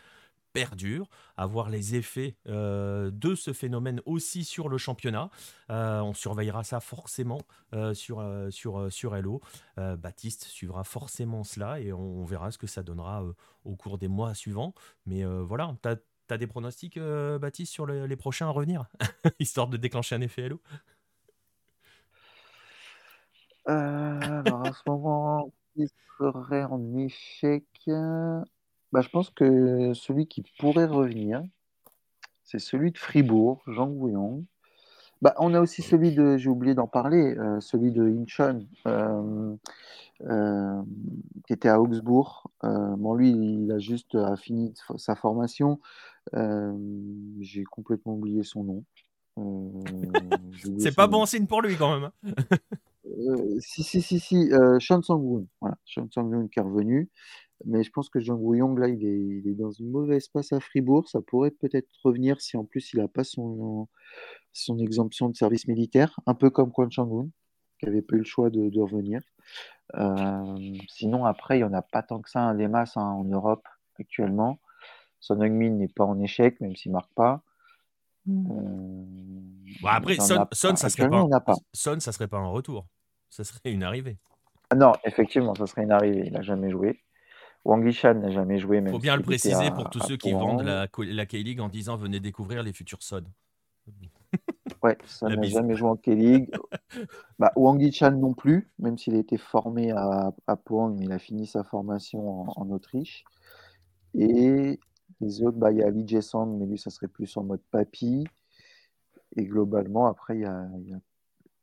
[0.57, 5.29] perdure, à voir les effets euh, de ce phénomène aussi sur le championnat.
[5.69, 7.41] Euh, on surveillera ça forcément
[7.73, 9.39] euh, sur, sur, sur Hello.
[9.77, 13.23] Euh, Baptiste suivra forcément cela et on, verra ce que ça donnera
[13.65, 14.73] au cours des mois suivants.
[15.05, 15.95] Mais voilà, t'as
[16.29, 18.87] as des pronostics, Baptiste, sur le- les prochains à revenir?
[19.39, 20.59] Histoire de déclencher un effet Hello
[23.65, 27.65] alors en ce moment, qui serait en échec?
[28.91, 31.43] Bah, je pense que celui qui pourrait revenir,
[32.43, 34.45] c'est celui de Fribourg, Jean Gouillon.
[35.21, 39.57] Bah, on a aussi celui de j'ai oublié d'en parler, heu, celui de Incheon, hem,
[40.21, 40.85] hem,
[41.45, 42.49] qui était à Augsbourg.
[42.63, 45.79] Bon lui, il a juste, fini sa formation.
[46.33, 48.83] J'ai complètement oublié son nom.
[50.79, 51.19] C'est pas nom.
[51.19, 52.05] bon signe pour lui quand même.
[52.05, 52.31] hein.
[53.59, 57.09] Si, si, si, si, Chan Sang-woon, voilà, Sang-woon qui est revenu.
[57.65, 60.53] Mais je pense que Jean Gouillong, là, il est, il est dans une mauvaise passe
[60.53, 61.07] à Fribourg.
[61.09, 63.87] Ça pourrait peut-être revenir si en plus il n'a pas son,
[64.53, 67.31] son exemption de service militaire, un peu comme Kwon Chang-woon,
[67.79, 69.21] qui n'avait pas eu le choix de, de revenir.
[69.95, 73.01] Euh, sinon, après, il n'y en a pas tant que ça, hein, des masses hein,
[73.01, 73.65] en Europe
[73.99, 74.59] actuellement.
[75.19, 77.41] Son Heung-min n'est pas en échec, même s'il ne marque pas.
[78.25, 80.75] Bon, après, il y en Son, a Son, pas.
[80.75, 81.53] ça serait en pas.
[81.73, 82.85] Son, ça serait pas un retour.
[83.29, 84.17] Ça serait une arrivée.
[84.69, 86.23] Ah non, effectivement, ça serait une arrivée.
[86.25, 87.01] Il n'a jamais joué.
[87.67, 90.31] Wang Yishan n'a jamais joué, même Faut bien le préciser à, pour tous ceux qui
[90.31, 93.23] vendent la, la K-League en disant venez découvrir les futurs Son.
[94.83, 96.49] Ouais, ça n'a jamais joué en K-League.
[97.39, 101.11] bah, Wang Yishan non plus, même s'il a été formé à, à Pohang, mais il
[101.11, 103.25] a fini sa formation en, en Autriche.
[104.13, 104.79] Et
[105.19, 107.61] les autres, bah, il y a Lee Jae-sang, mais lui, ça serait plus en mode
[107.71, 108.25] papy.
[109.35, 111.01] Et globalement, après, il y a, il y a-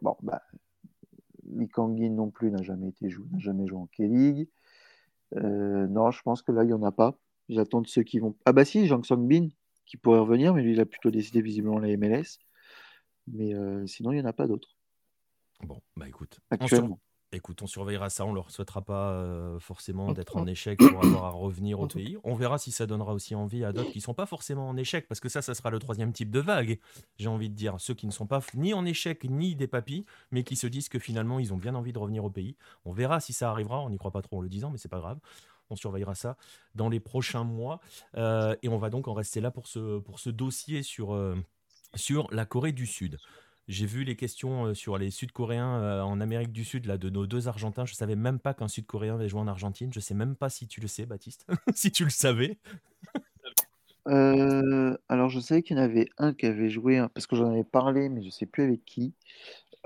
[0.02, 0.42] bon, bah,
[1.50, 4.48] Lee Kang-in non plus n'a jamais été joué, n'a jamais joué en K-League.
[5.36, 7.18] Euh, non, je pense que là, il n'y en a pas.
[7.48, 8.36] J'attends de ceux qui vont.
[8.44, 9.48] Ah bah si, Jang Song-bin,
[9.86, 12.38] qui pourrait revenir, mais lui, il a plutôt décidé visiblement la MLS.
[13.26, 14.76] Mais euh, sinon, il n'y en a pas d'autres,
[15.62, 17.00] Bon, bah écoute, actuellement.
[17.34, 18.24] Écoute, on surveillera ça.
[18.24, 22.16] On leur souhaitera pas euh, forcément d'être en échec pour avoir à revenir au pays.
[22.24, 25.08] On verra si ça donnera aussi envie à d'autres qui sont pas forcément en échec,
[25.08, 26.78] parce que ça, ça sera le troisième type de vague.
[27.18, 30.04] J'ai envie de dire ceux qui ne sont pas ni en échec ni des papis,
[30.30, 32.56] mais qui se disent que finalement ils ont bien envie de revenir au pays.
[32.84, 33.80] On verra si ça arrivera.
[33.80, 35.18] On n'y croit pas trop en le disant, mais c'est pas grave.
[35.70, 36.36] On surveillera ça
[36.74, 37.80] dans les prochains mois.
[38.16, 41.36] Euh, et on va donc en rester là pour ce, pour ce dossier sur, euh,
[41.94, 43.18] sur la Corée du Sud.
[43.66, 47.08] J'ai vu les questions euh, sur les Sud-Coréens euh, en Amérique du Sud, là, de
[47.08, 47.86] nos deux Argentins.
[47.86, 49.92] Je savais même pas qu'un Sud-Coréen avait joué en Argentine.
[49.92, 51.46] Je sais même pas si tu le sais, Baptiste.
[51.74, 52.58] si tu le savais.
[54.08, 57.36] Euh, alors, je savais qu'il y en avait un qui avait joué, hein, parce que
[57.36, 59.14] j'en avais parlé, mais je ne sais plus avec qui.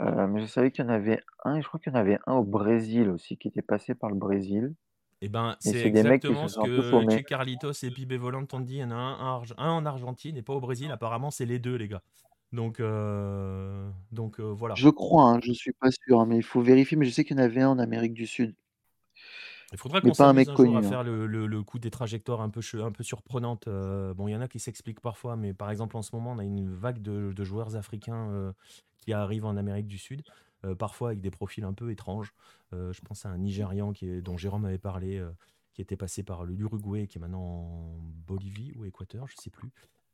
[0.01, 1.99] Euh, mais je savais qu'il y en avait un, et je crois qu'il y en
[1.99, 4.75] avait un au Brésil aussi, qui était passé par le Brésil.
[5.21, 7.11] Eh ben, c'est exactement ce que.
[7.11, 8.75] Che Carlitos et Pibe Volant t'ont dit.
[8.75, 10.91] Il y en a un en Argentine et pas au Brésil.
[10.93, 12.03] Apparemment, c'est les deux, les gars.
[12.52, 14.78] Donc, euh, donc euh, voilà.
[14.78, 16.96] Je crois, hein, je ne suis pas sûr, hein, mais il faut vérifier.
[16.96, 18.54] Mais je sais qu'il y en avait un en Amérique du Sud.
[19.72, 20.96] Il faudra Mais qu'on pas un s'amuse mec un jour à connu, hein.
[20.96, 23.68] faire le, le- le coup des trajectoires un peu, un peu surprenantes.
[23.68, 26.32] Euh, bon, il y en a qui s'expliquent parfois, mais par exemple, en ce moment,
[26.32, 28.54] on a une vague de, de joueurs africains
[28.98, 30.22] qui arrivent en Amérique du Sud,
[30.78, 32.34] parfois avec des profils un peu étranges.
[32.72, 35.22] Je pense à un Nigérian qui est, dont Jérôme avait parlé,
[35.74, 39.70] qui était passé par l'Uruguay, qui est maintenant en Bolivie ou Équateur, je sais plus.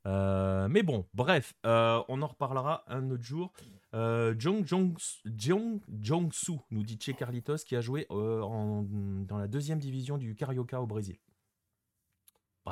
[0.07, 3.53] Euh, mais bon, bref, euh, on en reparlera un autre jour.
[3.95, 8.83] Euh, Jong Jong Jong Jong-soo, nous dit Che Carlitos, qui a joué euh, en-
[9.27, 11.17] dans la deuxième division du Carioca au Brésil.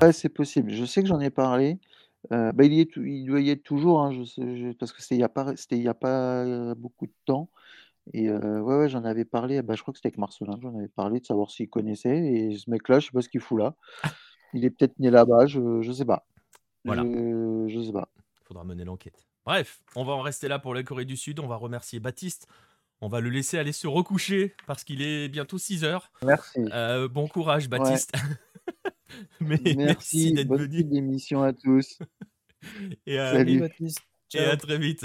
[0.00, 0.70] Ouais, c'est possible.
[0.72, 1.78] Je sais que j'en ai parlé.
[2.32, 4.92] Euh, bah, il, y est il doit y être toujours, hein, je sais- je- parce
[4.92, 5.26] que c'était il n'y a
[5.90, 7.50] a pas beaucoup de temps.
[8.14, 8.38] Et ouais,
[8.76, 9.62] ouais, j'en avais parlé.
[9.62, 10.58] Bah, je crois que c'était avec Marcelin.
[10.62, 12.18] J'en avais parlé de savoir s'il connaissait.
[12.18, 13.76] Et ce mec-là, je sais pas ce qu'il fout là.
[14.54, 15.46] Il est peut-être né là-bas.
[15.46, 16.26] Je, je sais pas.
[16.84, 17.02] Voilà.
[17.04, 18.08] Je, je sais pas.
[18.44, 19.26] Faudra mener l'enquête.
[19.44, 21.40] Bref, on va en rester là pour la Corée du Sud.
[21.40, 22.46] On va remercier Baptiste.
[23.00, 26.12] On va le laisser aller se recoucher parce qu'il est bientôt 6 heures.
[26.24, 26.60] Merci.
[26.72, 28.12] Euh, bon courage, Baptiste.
[29.40, 30.32] Mais merci, Merci.
[30.32, 30.84] d'être Bonne venu.
[30.84, 31.98] d'émission à tous.
[33.06, 33.38] Et, euh, Salut.
[33.54, 33.98] Salut Baptiste.
[34.34, 35.04] Et à très vite.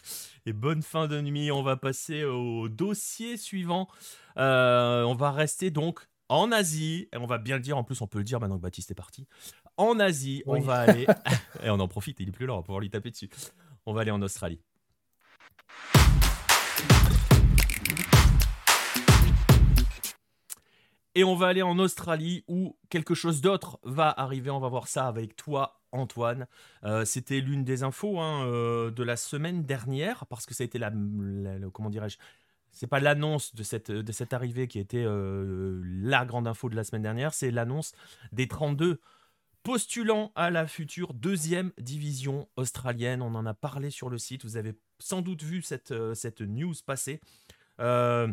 [0.46, 1.50] Et bonne fin de nuit.
[1.50, 3.88] On va passer au dossier suivant.
[4.36, 7.08] Euh, on va rester donc en Asie.
[7.12, 7.76] Et on va bien le dire.
[7.78, 9.26] En plus, on peut le dire maintenant que Baptiste est parti.
[9.78, 11.06] En Asie, on va aller.
[11.62, 12.20] et on en profite.
[12.20, 12.52] Il est plus là.
[12.54, 13.30] On va pouvoir lui taper dessus.
[13.86, 14.60] On va aller en Australie.
[21.14, 24.50] Et on va aller en Australie où quelque chose d'autre va arriver.
[24.50, 26.46] On va voir ça avec toi, Antoine.
[26.84, 30.66] Euh, C'était l'une des infos hein, euh, de la semaine dernière parce que ça a
[30.66, 32.18] été la, la- la- comment dirais-je
[32.70, 36.76] c'est pas l'annonce de cette, de cette arrivée qui était euh, la grande info de
[36.76, 37.92] la semaine dernière, c'est l'annonce
[38.30, 39.00] des 32
[39.72, 43.20] postulants à la future deuxième division australienne.
[43.20, 46.40] On en a parlé sur le site, vous avez sans doute vu cette, euh, cette
[46.40, 47.20] news passer.
[47.78, 48.32] Euh,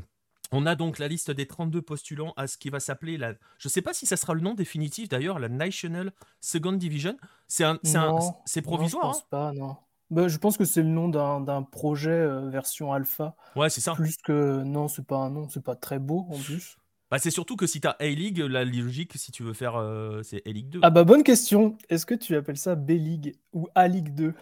[0.54, 3.34] on a donc la liste des 32 postulants à ce qui va s'appeler la.
[3.58, 7.18] Je sais pas si ça sera le nom définitif d'ailleurs, la National Second Division.
[7.50, 9.04] C'est un, c'est un- Non, provisoire.
[9.04, 9.76] je pense pas, non.
[10.12, 13.36] Bah, je pense que c'est le nom d'un d'un projet euh, version alpha.
[13.56, 13.94] hein ouais, c'est ça.
[13.94, 16.78] Plus que non, c'est pas un nom, c'est pas très beau en plus.
[17.16, 20.22] Bah, c'est surtout que si tu as A-League, la logique, si tu veux faire, euh,
[20.22, 20.80] c'est A-League 2.
[20.84, 21.78] Ah bah bonne question.
[21.88, 24.34] Est-ce que tu appelles ça B-League ou A-League 2?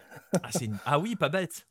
[0.42, 1.68] Ah, c'est une- ah oui, pas bête.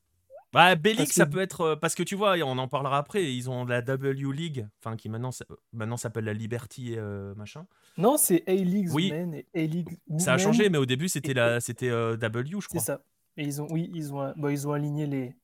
[0.53, 1.59] Bah, B-League, ça que- peut être.
[1.59, 4.95] euh, Parce que tu vois, on en parlera après, ils ont la W League, enfin,
[4.95, 5.31] qui maintenant,
[5.73, 7.65] maintenant s'appelle la Liberty euh, machin.
[7.97, 9.11] Non, c'est A-League Oui.
[9.11, 12.61] Men et A-League Ça a changé, mais au début, c'était la, c'était euh, W, je
[12.61, 12.81] C'est crois.
[12.81, 13.01] ça.
[13.35, 15.35] Et ils ont, oui, ils ont, bah, ils ont aligné les,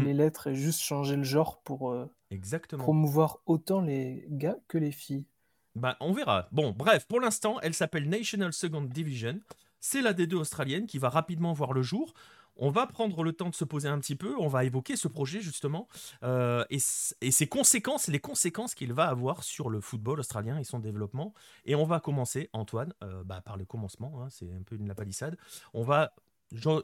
[0.00, 0.04] Hmm.
[0.04, 2.82] les lettres et juste changé le genre pour euh, Exactement.
[2.82, 5.26] promouvoir autant les gars que les filles.
[5.74, 6.48] Bah, on verra.
[6.52, 9.40] Bon, bref, pour l'instant, elle s'appelle National Second Division.
[9.80, 12.14] C'est la D2 australienne qui va rapidement voir le jour.
[12.58, 14.34] On va prendre le temps de se poser un petit peu.
[14.38, 15.88] On va évoquer ce projet justement
[16.22, 16.78] euh, et,
[17.20, 21.34] et ses conséquences, les conséquences qu'il va avoir sur le football australien et son développement.
[21.66, 24.22] Et on va commencer, Antoine, euh, bah, par le commencement.
[24.22, 25.36] hein, c'est un peu une la palissade.
[25.74, 26.14] On va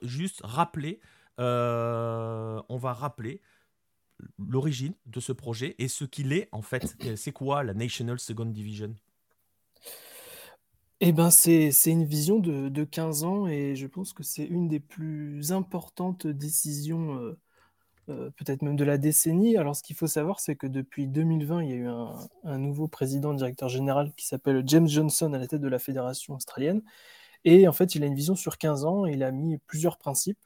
[0.03, 1.01] juste rappeler,
[1.39, 3.41] on va rappeler
[4.39, 6.97] l'origine de ce projet et ce qu'il est en fait.
[7.17, 8.95] C'est quoi la National Second Division?
[11.01, 14.69] Eh ben, c'est une vision de, de 15 ans et je pense que c'est une
[14.69, 17.39] des plus importantes décisions, euh,
[18.11, 19.57] euh, peut-être même de la décennie.
[19.57, 22.59] Alors, ce qu'il faut savoir, c'est que depuis 2020, il y a eu un, un
[22.59, 26.83] nouveau président, directeur général qui s'appelle James Johnson à la tête de la fédération australienne.
[27.45, 29.99] Et en fait, il a une vision sur 15 ans et il a mis plusieurs
[29.99, 30.39] principes.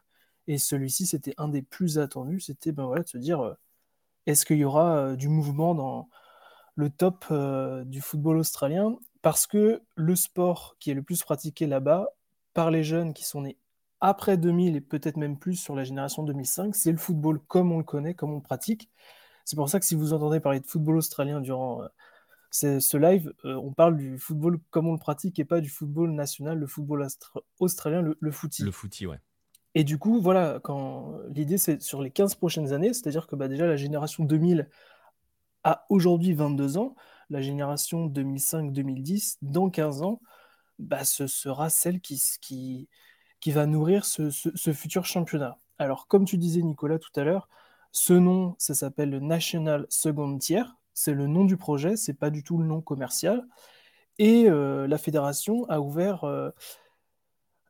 [0.46, 2.40] Et celui-ci, c'était un des plus attendus.
[2.40, 3.54] C'était ben voilà, de se dire, euh,
[4.26, 6.08] est-ce qu'il y aura du mouvement dans
[6.76, 7.26] le top
[7.86, 8.96] du football australien?
[9.22, 12.08] Parce que le sport qui est le plus pratiqué là-bas,
[12.54, 13.58] par les jeunes qui sont nés
[14.00, 17.78] après 2000 et peut-être même plus sur la génération 2005, c'est le football comme on
[17.78, 18.90] le connaît, comme on le pratique.
[19.44, 23.32] C'est pour ça que si vous entendez parler de football australien durant euh, ce, live,
[23.44, 26.66] euh, on parle du football comme on le pratique et pas du football national, le
[26.66, 27.06] football
[27.58, 28.64] australien, le, le footy.
[28.64, 29.20] Le footy, ouais.
[29.76, 30.58] Et du coup, voilà,
[31.28, 34.70] l'idée c'est sur les 15 prochaines années, c'est-à-dire que bah, déjà la génération 2000
[35.64, 36.96] a aujourd'hui 22 ans,
[37.28, 40.22] la génération 2005-2010, dans 15 ans,
[40.78, 42.88] bah, ce sera celle qui
[43.48, 44.30] va nourrir ce,
[44.72, 45.58] futur championnat.
[45.78, 47.46] Alors, comme tu disais, Nicolas, tout à l'heure,
[47.92, 50.62] ce nom, ça s'appelle le National Second Tier.
[50.94, 53.46] C'est le nom du projet, c'est pas du tout le nom commercial.
[54.18, 56.24] Et euh, la fédération a ouvert.
[56.24, 56.50] Euh,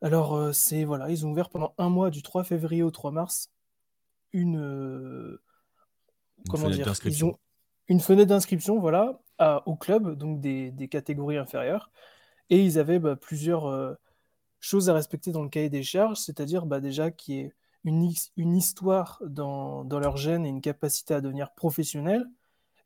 [0.01, 3.11] alors, euh, c'est voilà, ils ont ouvert pendant un mois, du 3 février au 3
[3.11, 3.51] mars,
[4.33, 5.37] une.
[6.49, 7.37] comment dire Ils ont
[7.87, 9.19] une fenêtre d'inscription, voilà,
[9.65, 11.91] au club, donc des, catégories inférieures.
[12.49, 13.93] Et ils avaient bah, plusieurs euh,
[14.59, 18.09] choses à respecter dans le cahier des charges, c'est-à-dire bah, déjà qu'il y ait une,
[18.37, 22.25] une histoire dans, dans, leur gène et une capacité à devenir professionnel.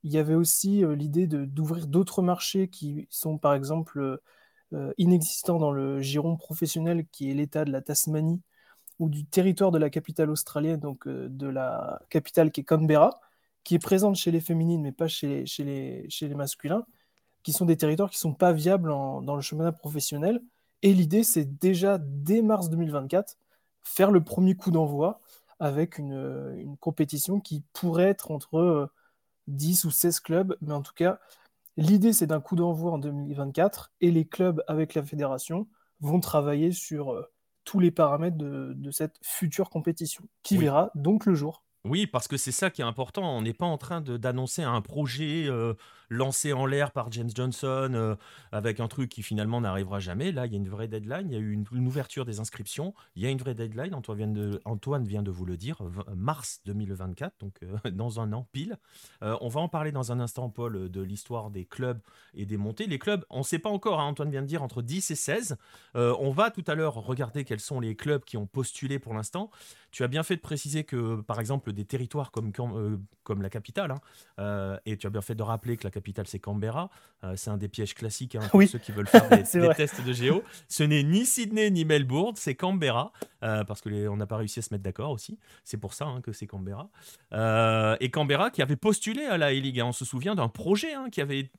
[0.03, 4.19] Il y avait aussi euh, l'idée d'ouvrir d'autres marchés qui sont par exemple
[4.73, 8.41] euh, inexistants dans le giron professionnel qui est l'État de la Tasmanie
[8.99, 13.19] ou du territoire de la capitale australienne, donc de la capitale qui est Canberra
[13.63, 16.85] qui est présente chez les féminines, mais pas chez, chez, les, chez les masculins,
[17.43, 20.41] qui sont des territoires qui ne sont pas viables dans le championnat professionnel.
[20.83, 23.37] Et l'idée, c'est déjà dès mars 2024,
[23.83, 25.21] faire le premier coup d'envoi
[25.59, 28.89] avec une, une, compétition qui pourrait être entre
[29.47, 31.19] 10 euh, ou 16 clubs, mais en tout cas,
[31.81, 35.67] l'idée, c'est d'un coup d'envoi en 2024, et les clubs avec la fédération
[35.99, 37.31] vont travailler sur euh,
[37.63, 41.63] tous les paramètres de, de cette future compétition, qui verra donc le jour.
[41.83, 43.37] Oui, parce que c'est ça qui est important.
[43.37, 45.73] On n'est pas en train d'annoncer un projet euh,
[46.09, 48.15] lancé en l'air par James Johnson euh,
[48.51, 50.31] avec un truc qui finalement n'arrivera jamais.
[50.31, 51.31] Là, il y a une vraie deadline.
[51.31, 52.93] Il y a eu une, ouverture des inscriptions.
[53.15, 53.95] Il y a une vraie deadline.
[53.95, 55.81] Antoine vient de, Antoine vient de vous le dire.
[56.15, 58.77] Mars 2024, donc euh, dans un an pile.
[59.21, 61.99] on va en parler dans un instant, Paul, de l'histoire des clubs
[62.35, 62.85] et des montées.
[62.85, 63.99] Les clubs, on ne sait pas encore.
[63.99, 65.57] Hein, Antoine vient de dire entre 10 et 16.
[65.95, 69.49] on va tout à l'heure regarder quels sont les clubs qui ont postulé pour l'instant.
[69.89, 73.49] Tu as bien fait de préciser que, par exemple, des territoires comme, euh, comme la
[73.49, 73.99] capitale, hein,
[74.39, 76.89] euh, et tu as bien fait de rappeler que la capitale c'est Canberra,
[77.23, 79.43] euh, c'est un des pièges classiques hein, pour ceux qui veulent faire des,
[79.75, 80.43] tests de géo.
[80.67, 84.73] Ce n'est ni Sydney ni Melbourne, c'est Canberra, parce qu'on n'a pas réussi à se
[84.73, 85.39] mettre d'accord aussi.
[85.63, 86.89] C'est pour ça hein, que c'est Canberra.
[87.99, 91.51] et Canberra qui avait postulé à la A-League, on se souvient d'un projet qui avait.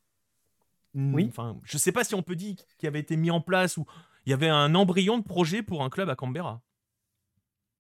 [0.95, 1.27] Oui.
[1.29, 3.79] Enfin, je ne sais pas si on peut dire qu'il avait été mis en place
[3.79, 3.87] ou
[4.27, 6.61] il y avait un embryon de projet pour un club à Canberra.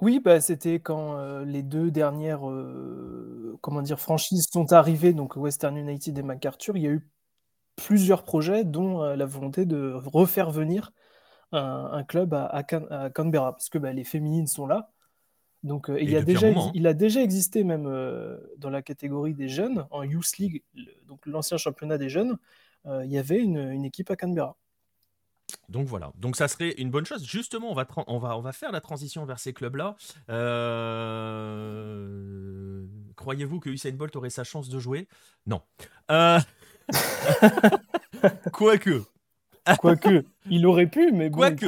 [0.02, 4.00] Oui, bah, c'était quand, euh, les deux dernières, euh, comment dire?
[4.00, 6.76] Franchises sont arrivées, donc Western United et MacArthur.
[6.76, 7.08] Il y a eu
[7.76, 10.92] plusieurs projets, dont, euh, la volonté de refaire venir
[11.52, 14.90] un club à Canberra, parce que, bah, les féminines sont là.
[15.62, 16.72] Donc, il y a déjà hein.
[16.74, 17.84] il a déjà existé même,
[18.56, 20.64] dans la catégorie des jeunes, en Youth League,
[21.06, 22.38] donc l'ancien championnat des jeunes,
[22.86, 24.56] il y avait une équipe à Canberra.
[25.68, 27.24] Donc voilà, donc ça serait une bonne chose.
[27.24, 29.96] Justement, on va, on va, on va faire la transition vers ces clubs-là.
[30.30, 31.52] Euh,
[33.16, 35.08] croyez-vous que Usain Bolt aurait sa chance de jouer?
[35.46, 35.62] Non.
[36.10, 36.40] Euh,
[38.52, 39.02] quoique.
[39.78, 41.66] Quoique, il aurait pu, mais bon, Quoique.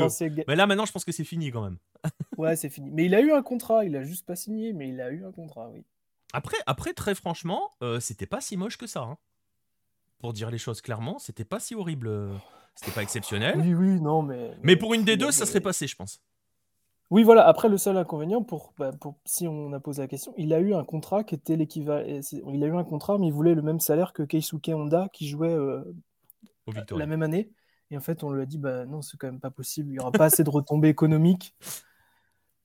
[0.48, 1.78] Mais là maintenant, je pense que c'est fini quand même.
[2.38, 2.90] ouais, c'est fini.
[2.90, 5.24] Mais il a eu un contrat, il a juste pas signé, mais il a eu
[5.24, 5.84] un contrat, oui.
[6.32, 9.02] Après, après très franchement, euh, c'était pas si moche que ça.
[9.02, 9.18] Hein.
[10.24, 12.30] Pour dire les choses clairement, c'était pas si horrible.
[12.76, 13.60] C'était pas exceptionnel.
[13.60, 14.56] Oui, oui, non, mais.
[14.62, 16.22] Mais pour une des deux, ça serait passé, je pense.
[17.10, 17.46] Oui, voilà.
[17.46, 20.60] Après, le seul inconvénient, pour, bah, pour, si on a posé la question, il a
[20.60, 22.06] eu un contrat qui était l'équivalent.
[22.06, 25.28] Il a eu un contrat, mais il voulait le même salaire que Keisuke Honda, qui
[25.28, 25.84] jouait euh,
[26.90, 27.50] la même année.
[27.90, 29.90] Et en fait, on lui a dit, bah non, c'est quand même pas possible.
[29.90, 31.54] Il n'y aura pas assez de retombées économiques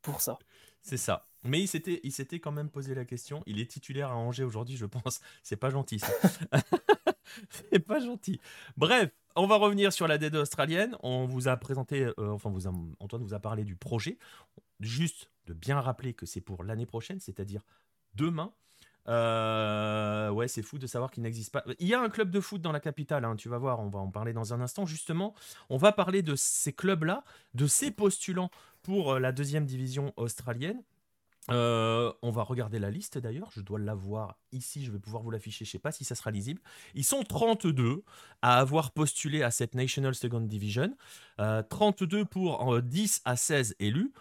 [0.02, 0.40] pour ça.
[0.82, 1.28] C'est ça.
[1.44, 3.44] Mais il s'était, il s'était quand même posé la question.
[3.46, 5.22] Il est titulaire à Angers aujourd'hui, je pense.
[5.44, 6.12] C'est pas gentil, ça.
[7.50, 8.40] c'est pas gentil.
[8.76, 10.98] Bref, on va revenir sur la D2 australienne.
[11.02, 12.52] On vous a présenté, euh, enfin,
[13.00, 14.18] Antoine vous a parlé du projet.
[14.80, 17.62] Juste de bien rappeler que c'est pour l'année prochaine, c'est-à-dire
[18.16, 18.52] demain.
[19.08, 21.64] Euh, ouais, c'est fou de savoir qu'il n'existe pas.
[21.80, 23.90] Il y a un club de foot dans la capitale, hein, tu vas voir, on
[23.90, 24.86] va en parler dans un instant.
[24.86, 25.34] Justement,
[25.70, 27.24] on va parler de ces clubs-là,
[27.56, 28.52] de ces postulants
[28.84, 30.84] pour euh, la deuxième division australienne.
[31.52, 35.32] Euh, on va regarder la liste d'ailleurs, je dois l'avoir ici, je vais pouvoir vous
[35.32, 36.62] l'afficher, je ne sais pas si ça sera lisible.
[36.96, 38.04] Ils sont 32
[38.42, 40.96] à avoir postulé à cette National Second Division,
[41.38, 44.12] 32 pour 10 à 16 élus.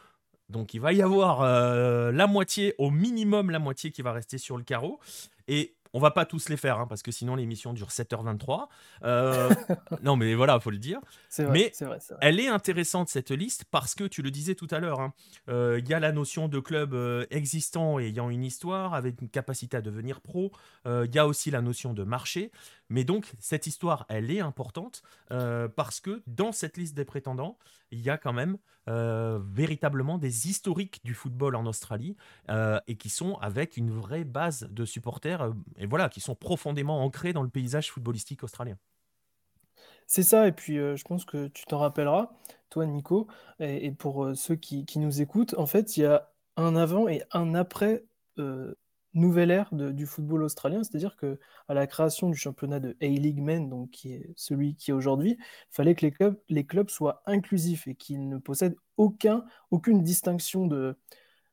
[0.48, 4.38] Donc il va y avoir euh, la moitié, au minimum la moitié qui va rester
[4.38, 4.98] sur le carreau.
[5.46, 8.68] Et on va pas tous les faire, hein, parce que sinon l'émission dure 7h23.
[9.02, 9.50] Euh,
[10.02, 11.00] non, mais voilà, faut le dire.
[11.36, 14.78] Vrai, mais vrai, elle est intéressante cette liste parce que tu le disais tout à
[14.78, 15.00] l'heure.
[15.00, 15.12] Hein,
[15.48, 19.20] euh, il y a la notion de club euh, existant et ayant une histoire avec
[19.20, 20.52] une capacité à devenir pro.
[20.86, 22.50] Il y a aussi la notion de marché.
[22.90, 27.58] Mais donc cette histoire, elle est importante parce que dans cette liste des prétendants,
[27.90, 32.16] il y a quand même véritablement des historiques du football en Australie
[32.48, 37.32] et qui sont avec une vraie base de supporters et voilà, qui sont profondément ancrés
[37.32, 38.78] dans le paysage footballistique australien.
[40.08, 42.30] C'est ça, et puis euh, je pense que tu t'en rappelleras,
[42.70, 43.28] toi Nico,
[43.60, 47.22] et, pour euh, ceux qui, nous écoutent, en fait, il y a un avant et
[47.32, 48.04] un après
[48.38, 48.74] euh,
[49.14, 51.38] nouvelle ère du football australien, c'est-à-dire que
[51.68, 55.36] à la création du championnat de A-League Men, donc qui est celui qui est aujourd'hui,
[55.40, 56.06] il fallait que
[56.48, 60.96] les clubs, soient inclusifs et qu'ils ne possèdent aucun, aucune distinction de,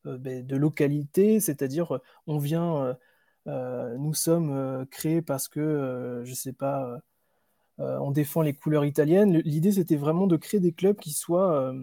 [0.06, 2.95] ben, de localité, c'est-à-dire on vient
[3.47, 6.99] euh, nous sommes euh, créés parce que, euh, je sais pas,
[7.78, 9.38] on défend les couleurs italiennes.
[9.39, 11.74] L'idée, c'était vraiment de créer des clubs qui soient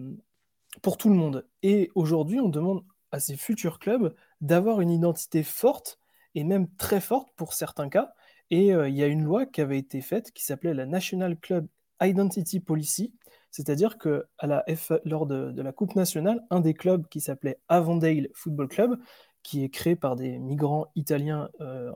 [0.81, 1.45] pour tout le monde.
[1.61, 5.99] Et aujourd'hui, on demande à ces futurs clubs d'avoir une identité forte
[6.35, 8.13] et même très forte pour certains cas.
[8.51, 11.67] Et il y a une loi qui avait été faite qui s'appelait la National Club
[12.01, 13.13] Identity Policy,
[13.49, 14.63] c'est-à-dire que à la
[15.05, 18.99] lors de, la Coupe nationale, un des clubs qui s'appelait Avondale Football Club
[19.43, 21.91] qui est créé par des migrants italiens euh,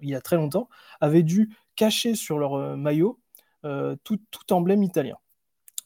[0.00, 0.68] il y a très longtemps,
[1.00, 3.20] avaient dû cacher sur leur euh, maillot
[3.64, 4.18] euh, tout,
[4.50, 5.16] emblème italien.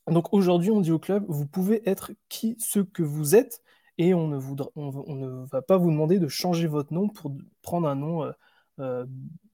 [0.06, 3.62] Donc aujourd'hui, on dit au club, vous pouvez être qui ce que vous êtes,
[4.02, 4.38] et on ne,
[4.76, 7.32] on, ne va pas vous demander de changer votre nom pour
[7.62, 8.32] prendre un nom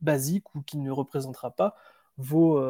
[0.01, 1.74] basique ou qui ne représentera pas
[2.16, 2.61] vos,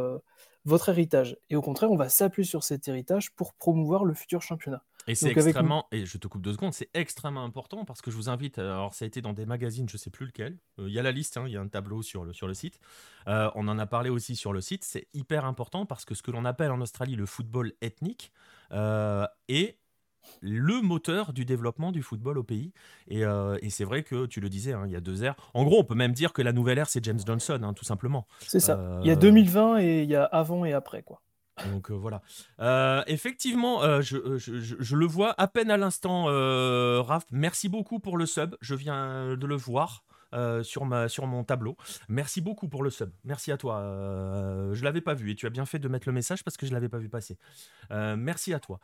[0.65, 1.37] votre héritage.
[1.51, 4.83] Et au contraire, on va s'appuyer sur cet héritage pour promouvoir le futur championnat.
[5.09, 8.17] Et c'est extrêmement, et je te coupe deux secondes, c'est extrêmement important parce que je
[8.17, 10.93] vous invite, alors ça a été dans des magazines, je sais plus lequel, euh, il
[10.93, 12.79] y a la liste, hein, il y a un tableau sur le, sur le site,
[13.27, 16.23] euh, on en a parlé aussi sur le site, c'est hyper important parce que ce
[16.23, 18.33] que l'on appelle en Australie le football ethnique
[18.73, 19.79] euh, est
[20.41, 22.73] le moteur du développement du football au pays.
[23.09, 23.25] Et,
[23.71, 25.37] c'est vrai que tu le disais, hein, il y a deux ères.
[25.55, 27.85] En gros, on peut même dire que la nouvelle ère, c'est James Johnson, hein, tout
[27.85, 28.27] simplement.
[28.41, 28.99] C'est ça.
[29.03, 31.21] Il y a 2020 et il y a avant et après, quoi.
[31.67, 32.23] Donc euh, voilà.
[32.61, 36.25] Euh, effectivement, euh, je, le vois à peine à l'instant,
[37.03, 37.27] Raph.
[37.31, 38.57] Merci beaucoup pour le sub.
[38.61, 40.05] Je viens de le voir.
[40.63, 41.77] sur, ma, sur mon tableau.
[42.09, 43.11] Merci beaucoup pour le sub.
[43.25, 43.81] Merci à toi.
[44.73, 46.67] je l'avais pas vu et tu as bien fait de mettre le message parce que
[46.67, 47.39] je l'avais pas vu passer.
[47.91, 48.81] merci à toi.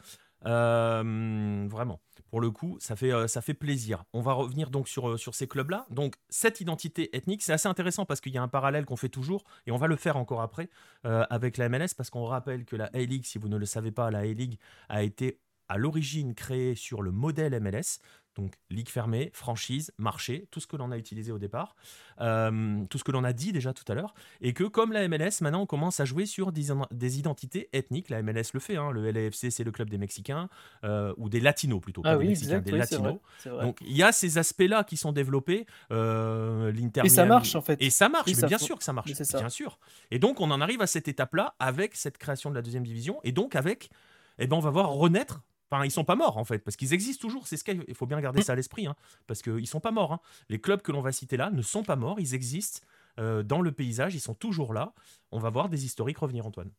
[0.46, 4.04] Euh, vraiment, pour le coup, ça fait, euh, ça fait plaisir.
[4.12, 5.86] On va revenir donc sur, euh, sur ces clubs-là.
[5.90, 9.08] Donc, cette identité ethnique, c'est assez intéressant parce qu'il y a un parallèle qu'on fait
[9.08, 10.68] toujours, et on va le faire encore après,
[11.04, 14.10] avec la MLS, parce qu'on rappelle que la A-League, si vous ne le savez pas,
[14.10, 15.38] la A-League a été
[15.68, 18.00] à l'origine créée sur le modèle MLS,
[18.36, 21.76] donc ligue fermée, franchise, marché, tout ce que l'on a utilisé au départ,
[22.20, 25.06] euh, tout ce que l'on a dit déjà tout à l'heure, et que comme la
[25.08, 28.10] MLS, maintenant on commence à jouer sur des, identités ethniques.
[28.10, 30.48] La MLS le fait, hein, le LAFC c'est le club des Mexicains,
[30.84, 33.18] euh, ou des Latinos plutôt, pas ah des Mexicains, des Latinos.
[33.46, 35.66] Donc il y a ces aspects-là qui sont développés.
[35.92, 36.72] Euh,
[37.02, 37.80] et ça marche en fait.
[37.80, 39.78] Et ça marche, bien sûr que ça marche, bien sûr.
[40.10, 43.20] Et donc on en arrive à cette étape-là avec cette création de la deuxième division,
[43.22, 43.90] et donc avec,
[44.38, 46.92] eh ben, on va voir renaître Enfin, ils sont pas morts en fait, parce qu'ils
[46.92, 47.46] existent toujours.
[47.46, 48.94] C'est ce qu'il faut bien garder ça à l'esprit, hein,
[49.26, 50.12] parce qu'ils sont pas morts.
[50.12, 50.20] Hein.
[50.48, 52.80] Les clubs que l'on va citer là ne sont pas morts, ils existent
[53.18, 54.92] euh, dans le paysage, ils sont toujours là.
[55.32, 56.70] On va voir des historiques revenir, Antoine.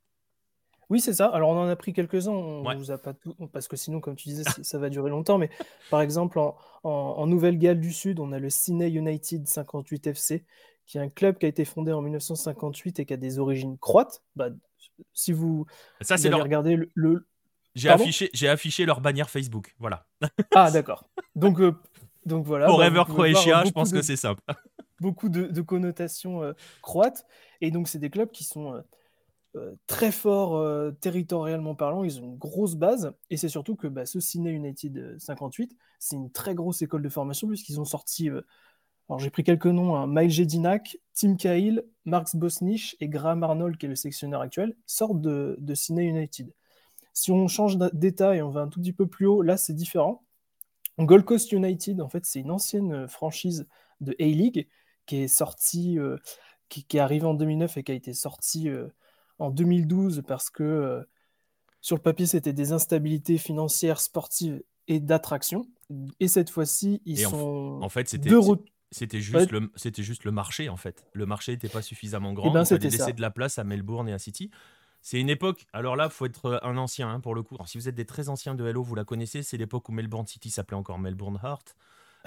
[0.90, 1.28] Oui, c'est ça.
[1.28, 4.16] Alors, on en a pris quelques-uns, on vous a pas tout, parce que sinon, comme
[4.16, 5.38] tu disais, ça va durer longtemps.
[5.38, 5.50] Mais
[5.90, 6.40] par exemple,
[6.84, 10.46] en, Nouvelle-Galles du Sud, on a le Sydney United 58 FC,
[10.86, 13.78] qui est un club qui a été fondé en 1958 et qui a des origines
[13.80, 14.22] croates.
[14.36, 14.50] Bah,
[15.14, 15.66] si vous,
[16.02, 16.44] ça, c'est leur...
[16.44, 17.28] regardé le,
[17.76, 19.76] j'ai affiché, j'ai affiché leur bannière Facebook.
[19.80, 20.08] Voilà.
[20.56, 21.10] Ah, d'accord.
[21.36, 21.74] Donc, euh,
[22.26, 22.68] donc voilà.
[22.68, 24.42] Forever bah, Croatia, je pense que c'est simple.
[25.02, 27.26] beaucoup de, connotations euh, croates.
[27.60, 28.82] Et donc, c'est des clubs qui sont
[29.56, 30.64] euh, très forts
[31.02, 32.04] territorialement parlant.
[32.04, 33.14] Ils ont une grosse base.
[33.30, 37.10] Et c'est surtout que bah, ce Sydney United 58, c'est une très grosse école de
[37.10, 38.30] formation puisqu'ils ont sorti
[39.10, 40.08] Alors j'ai pris quelques noms, hein.
[40.08, 45.22] Mike Jedinak, Tim Cahill, Marx Bosnich et Graham Arnold, qui est le sectionnaire actuel, sortent
[45.22, 46.54] de, de Sydney United.
[47.16, 49.74] Si on change d'état et on va un tout petit peu plus haut, là c'est
[49.74, 50.22] différent.
[51.00, 53.68] Gold Coast United, en fait, c'est une ancienne euh, franchise
[54.02, 54.68] de A-League
[55.06, 56.18] qui est sortie, euh,
[56.68, 58.88] qui, est arrivée en 2009 et qui a été sortie euh,
[59.40, 61.06] en 2012 parce que
[61.80, 65.68] sur le papier, c'était des instabilités financières, sportives et d'attraction.
[66.20, 67.80] Et cette fois-ci, ils sont.
[67.82, 68.30] En, fait, c'était.
[68.92, 71.06] C'était juste, le, c'était juste le marché, en fait.
[71.14, 72.50] Le marché n'était pas suffisamment grand.
[72.50, 74.52] Eh ben, il fallait laisser de la place à Melbourne et à City.
[75.06, 77.56] C'est une époque, alors là, il faut être un ancien hein, pour le coup.
[77.68, 80.26] si vous êtes des très anciens de Hello, vous la connaissez, c'est l'époque où Melbourne
[80.26, 81.76] City s'appelait encore Melbourne Heart.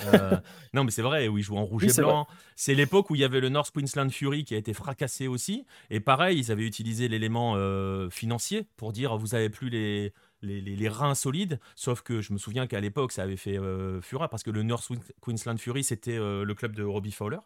[0.05, 0.37] Euh,
[0.74, 2.29] non, mais c'est vrai, où ils jouaient en rouge et blanc.
[2.55, 5.66] C'est l'époque où il y avait le North Queensland Fury qui a été fracassé aussi.
[5.91, 10.12] Et pareil, ils avaient utilisé l'élément euh, financier pour dire vous avez plus les,
[10.43, 11.59] les, reins solides.
[11.74, 14.62] Sauf que je me souviens qu'à l'époque, ça avait fait euh, fureur parce que le
[14.62, 14.89] North
[15.20, 17.41] Queensland Fury, c'était le club de Robbie Fowler.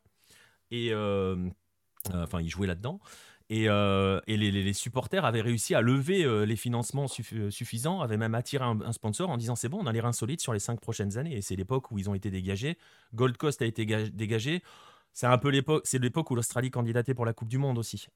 [0.70, 0.92] Et
[2.12, 3.00] enfin, il jouait là-dedans.
[3.50, 3.66] Et,
[4.26, 9.36] les, supporters avaient réussi à lever les financements suffisants, avaient même attiré un, sponsor en
[9.36, 11.36] disant c'est bon, on a les reins solides sur les cinq prochaines années.
[11.36, 12.78] Et c'est l'époque où ils ont été dégagés.
[13.14, 14.62] Gold Coast a été dégagé.
[15.14, 18.06] C'est un peu l'époque, c'est l'époque où l'Australie candidatait pour la Coupe du Monde aussi,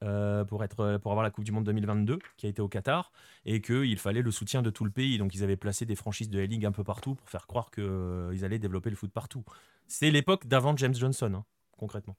[0.47, 3.11] pour être, pour avoir la Coupe du Monde 2022 qui a été au Qatar,
[3.45, 5.17] et qu'il fallait le soutien de tout le pays.
[5.19, 8.43] Donc ils avaient placé des franchises de A-League un peu partout pour faire croire qu'ils
[8.43, 9.43] allaient développer le foot partout.
[9.87, 11.45] C'est l'époque d'avant James Johnson, hein,
[11.77, 12.17] concrètement.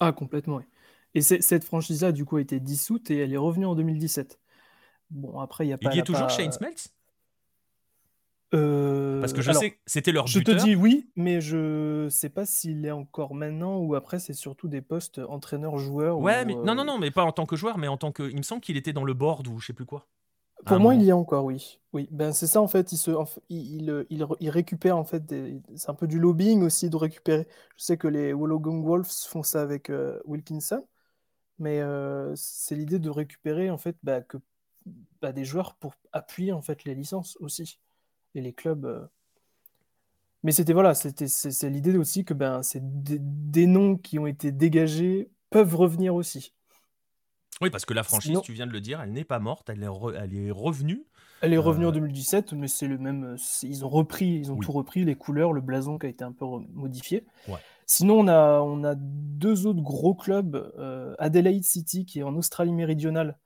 [0.00, 0.56] ah complètement.
[0.56, 0.64] Oui.
[1.14, 4.38] Et cette franchise-là, du coup, a été dissoute et elle est revenue en 2017.
[5.10, 5.90] Bon, après, il y a pas.
[5.92, 6.94] Il y a toujours Shane Smeltz
[8.54, 10.40] euh, Parce que je sais c'était leur buteur.
[10.40, 14.32] Je te dis oui, mais je sais pas s'il est encore maintenant ou après c'est
[14.32, 16.18] surtout des postes entraîneur-joueur.
[16.18, 18.12] Ouais, mais non, non, euh, non, mais pas en tant que joueur, mais en tant
[18.12, 18.28] que.
[18.30, 20.06] Il me semble qu'il était dans le board ou je sais plus quoi.
[20.66, 21.80] Pour moi, il y a encore, oui.
[21.92, 22.92] Oui, ben c'est ça en fait.
[22.92, 23.10] Il se,
[23.48, 25.22] il, il, il, récupère en fait.
[25.74, 27.46] C'est un peu du lobbying aussi de récupérer.
[27.76, 30.84] Je sais que les Wollongong Wolves font ça avec euh, Wilkinson
[31.60, 31.80] mais
[32.34, 34.38] c'est l'idée de récupérer en fait bah, que,
[35.20, 37.78] bah, des joueurs pour appuyer en fait les licences aussi
[38.34, 39.08] et les clubs.
[40.42, 44.52] Mais c'était voilà, c'était c'est l'idée aussi que ben c'est des, noms qui ont été
[44.52, 46.54] dégagés peuvent revenir aussi.
[47.60, 49.82] Oui, parce que la franchise, tu viens de le dire, elle n'est pas morte, elle
[49.82, 51.04] est, elle est revenue.
[51.42, 53.36] Elle est revenue en 2017, mais c'est le même.
[53.62, 56.32] Ils ont repris, ils ont tout repris, les couleurs, le blason qui a été un
[56.32, 57.24] peu modifié.
[57.48, 57.58] Ouais.
[57.92, 60.72] Sinon, on a, on a deux autres gros clubs.
[60.78, 63.36] Euh, Adelaide City, qui est en Australie méridionale.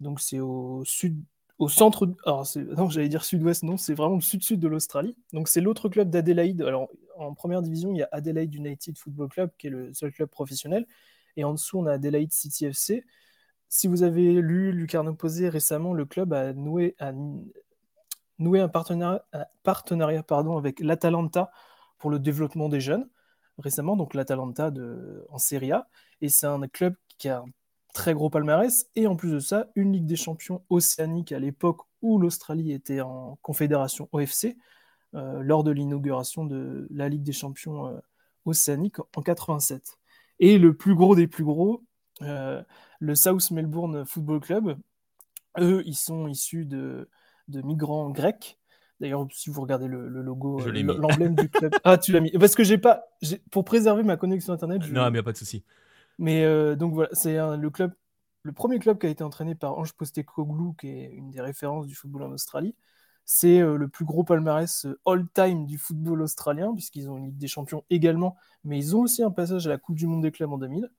[0.00, 1.24] Donc, c'est au sud,
[1.58, 2.06] au centre.
[2.26, 5.16] Alors, non, j'allais dire sud-ouest, non, c'est vraiment le sud-sud de l'Australie.
[5.32, 6.60] Donc, c'est l'autre club d'Adelaide.
[6.60, 10.12] Alors, en première division, il y a Adelaide United Football Club, qui est le seul
[10.12, 10.86] club professionnel.
[11.38, 13.02] Et en dessous, on a Adelaide City FC.
[13.70, 17.12] Si vous avez lu Lucarne Posé récemment, le club a noué, a
[18.38, 21.50] noué un partenariat, un partenariat pardon, avec l'Atalanta
[21.96, 23.08] pour le développement des jeunes
[23.60, 24.72] récemment, donc l'Atalanta
[25.28, 25.88] en Serie A.
[26.20, 27.44] Et c'est un club qui a un
[27.92, 28.88] très gros palmarès.
[28.96, 33.00] Et en plus de ça, une Ligue des champions océanique à l'époque où l'Australie était
[33.00, 34.56] en confédération OFC,
[35.14, 37.98] euh, lors de l'inauguration de la Ligue des champions euh,
[38.44, 39.98] océanique en 87.
[40.38, 41.84] Et le plus gros des plus gros,
[42.22, 42.62] euh,
[43.00, 44.78] le South Melbourne Football Club,
[45.58, 47.08] eux, ils sont issus de,
[47.48, 48.59] de migrants grecs
[49.00, 51.72] D'ailleurs, si vous regardez le, logo, euh, l'emblème du club.
[51.84, 52.30] Ah, tu l'as mis.
[52.32, 53.04] Parce que j'ai pas.
[53.50, 54.82] Pour préserver ma connexion internet.
[54.92, 55.64] Non, mais il n'y a pas de souci.
[56.18, 57.92] Mais euh, donc voilà, c'est le club,
[58.42, 61.86] le premier club qui a été entraîné par Ange Postecoglou, qui est une des références
[61.86, 62.74] du football en Australie.
[63.24, 67.48] C'est euh, le plus gros palmarès all-time du football australien, puisqu'ils ont une Ligue des
[67.48, 70.52] Champions également, mais ils ont aussi un passage à la Coupe du Monde des clubs
[70.52, 70.90] en 2000.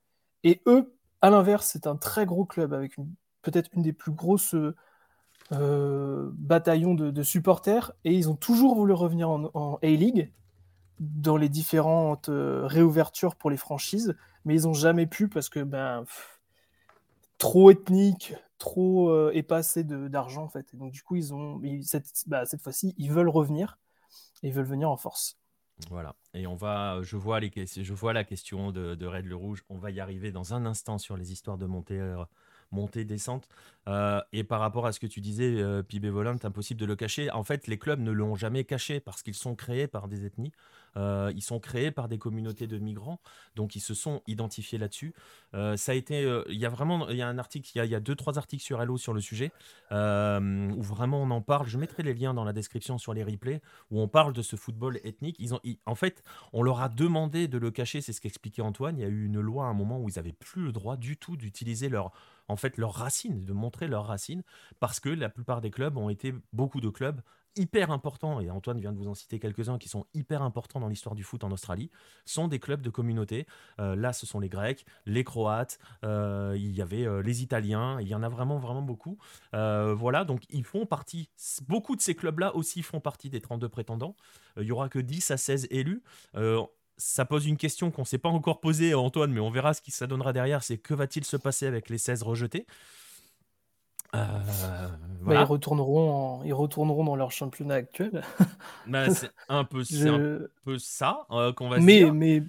[0.44, 0.92] Et eux,
[1.22, 2.96] à l'inverse, c'est un très gros club avec
[3.44, 4.56] peut-être une des plus grosses
[5.54, 10.32] euh, bataillon de, supporters et ils ont toujours voulu revenir en, A-League
[11.00, 15.60] dans les différentes euh, réouvertures pour les franchises, mais ils n'ont jamais pu parce que
[15.60, 16.06] ben
[17.38, 20.74] trop ethnique, trop euh, et pas assez d'argent en fait.
[20.74, 23.78] Et donc du coup ils ont cette, bah, cette fois-ci ils veulent revenir
[24.44, 25.38] et ils veulent venir en force.
[25.90, 26.16] Voilà.
[26.34, 29.66] Et on va, je vois, les, je vois la question de, de Red le Rouge.
[29.68, 32.00] On va y arriver dans un instant sur les histoires de monter
[32.72, 33.48] montée, descente.
[33.88, 36.12] Euh, et par rapport à ce que tu disais, euh, Pibé
[36.44, 37.32] impossible de le cacher.
[37.32, 40.52] En fait, les clubs ne l'ont jamais caché parce qu'ils sont créés par des ethnies.
[40.98, 43.22] Euh, ils sont créés par des communautés de migrants,
[43.56, 45.14] donc ils se sont identifiés là-dessus.
[45.54, 47.96] Euh, ça a été, il y a vraiment, il y a un article, il y
[47.96, 49.52] a, deux trois articles sur Hello sur le sujet
[49.90, 51.68] où vraiment on en parle.
[51.68, 54.58] Je mettrai les liens dans la description sur les replays où on parle de ce
[54.58, 55.38] football ethnique.
[55.40, 58.02] Ils ont, en fait, on leur a demandé de le cacher.
[58.02, 58.98] C'est ce qu'expliquait Antoine.
[58.98, 60.98] Il y a eu une loi à un moment où ils avaient plus le droit
[60.98, 62.12] du tout d'utiliser leur
[62.52, 64.44] en fait leurs racines, de montrer leurs racines,
[64.80, 67.22] parce que la plupart des clubs ont été, beaucoup de clubs,
[67.56, 70.88] hyper importants, et Antoine vient de vous en citer quelques-uns qui sont hyper importants dans
[70.88, 71.90] l'histoire du foot en Australie,
[72.26, 73.46] sont des clubs de communauté.
[73.80, 78.00] Euh, là, ce sont les Grecs, les Croates, euh, il y avait euh, les Italiens,
[78.00, 79.18] il y en a vraiment, vraiment beaucoup.
[79.52, 81.30] voilà, donc ils font partie,
[81.68, 84.16] beaucoup de ces clubs-là aussi font partie des 32 prétendants.
[84.58, 86.04] il y aura que 10 à 16 élus
[87.02, 89.82] ça pose une question qu'on ne s'est pas encore posée, Antoine, mais on verra ce
[89.82, 90.64] qui ça donnera derrière.
[90.64, 92.68] C'est que va-t-il se passer avec les 16 rejetés?
[94.14, 94.88] Euh,
[95.22, 98.24] bah, ils, retourneront ils retourneront dans leur championnat actuel.
[98.88, 102.14] Bah, c'est un, peu, un peu ça euh, qu'on va mais, dire.
[102.14, 102.44] Mais...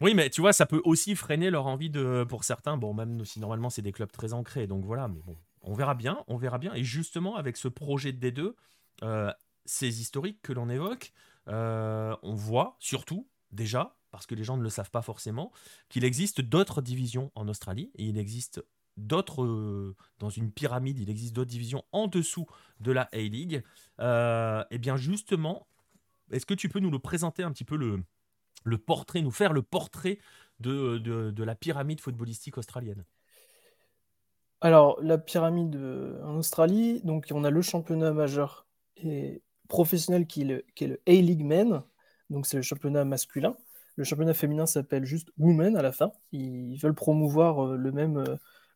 [0.00, 2.24] Oui, mais tu vois, ça peut aussi freiner leur envie de.
[2.28, 5.36] Pour certains, bon, même si normalement c'est des clubs très ancrés, donc voilà, mais bon,
[5.62, 6.72] on verra bien, on verra bien.
[6.74, 8.54] Et justement, avec ce projet de D2,
[9.02, 9.32] euh,
[9.64, 11.12] ces historiques que l'on évoque,
[11.46, 15.52] on voit surtout, déjà, parce que les gens ne le savent pas forcément,
[15.88, 18.62] qu'il existe d'autres divisions en Australie, et il existe
[18.96, 22.46] d'autres, euh, dans une pyramide, il existe d'autres divisions en dessous
[22.80, 23.54] de la A-League.
[23.54, 23.62] et
[24.00, 25.66] euh, eh bien justement,
[26.30, 29.62] est-ce que tu peux nous le présenter un petit peu le, portrait, nous faire le
[29.62, 30.18] portrait
[30.60, 33.04] de, de, la pyramide footballistique australienne?
[34.60, 40.42] Alors, la pyramide euh, en Australie, donc on a le championnat majeur et professionnel qui
[40.42, 41.82] est le, qui est le A-League Men,
[42.30, 43.56] donc c'est le championnat masculin.
[43.96, 46.12] Le championnat féminin s'appelle juste Women à la fin.
[46.32, 48.24] Ils veulent promouvoir le même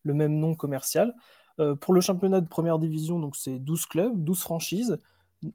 [0.05, 1.15] le même nom commercial.
[1.61, 4.99] Euh, pour le championnat de première division, donc c'est 12 clubs, 12 franchises,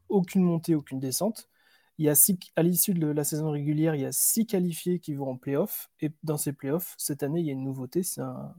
[0.09, 1.49] aucune montée, aucune descente.
[1.97, 2.13] Il a
[2.55, 5.89] à l'issue de la saison régulière, il y a 6 qualifiés qui vont en playoff.
[5.99, 8.55] Et dans ces playoffs, cette année, il y a une nouveauté, c'est un,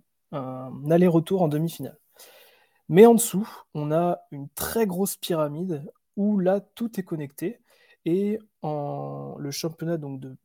[0.91, 1.99] aller-retour en demi-finale.
[2.89, 5.85] Mais en dessous, on a une très grosse pyramide
[6.17, 7.61] où là, tout est connecté.
[8.05, 10.37] Et en, le championnat donc, de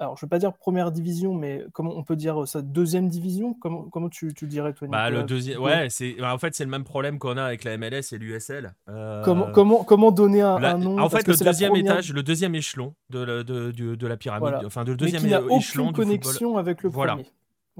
[0.00, 3.08] alors je ne veux pas dire première division, mais comment on peut dire ça deuxième
[3.08, 3.52] division?
[3.60, 6.64] Comment, comment tu, tu dirais toi bah, le deuxième, ouais, c'est bah, en fait c'est
[6.64, 8.74] le même problème qu'on a avec la MLS et l'USL.
[8.88, 10.98] Euh, comment, comment, comment donner un, nom?
[10.98, 14.84] En fait, le deuxième étage, le deuxième échelon de, la, de, de, la pyramide, enfin
[14.84, 17.16] de le deuxième mais qui échelon aucune connexion avec le voilà.
[17.16, 17.28] premier.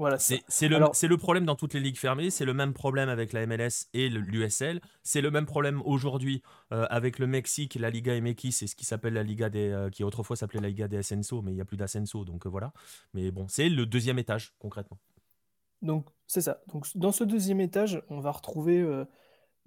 [0.01, 3.33] Voilà, c'est le, le, problème dans toutes les ligues fermées, c'est le même problème avec
[3.33, 6.41] la MLS et l'USL, c'est le même problème aujourd'hui
[6.73, 9.91] euh, avec le Mexique, la Liga MX, c'est ce qui s'appelle la Liga des, euh,
[9.91, 12.49] qui autrefois s'appelait la Liga des Ascenso, mais il n'y a plus d'Ascenso, donc euh,
[12.49, 12.73] voilà.
[13.13, 14.97] Mais bon, c'est le deuxième étage concrètement.
[15.83, 16.61] Donc c'est ça.
[16.73, 18.83] Donc dans ce deuxième étage, on va retrouver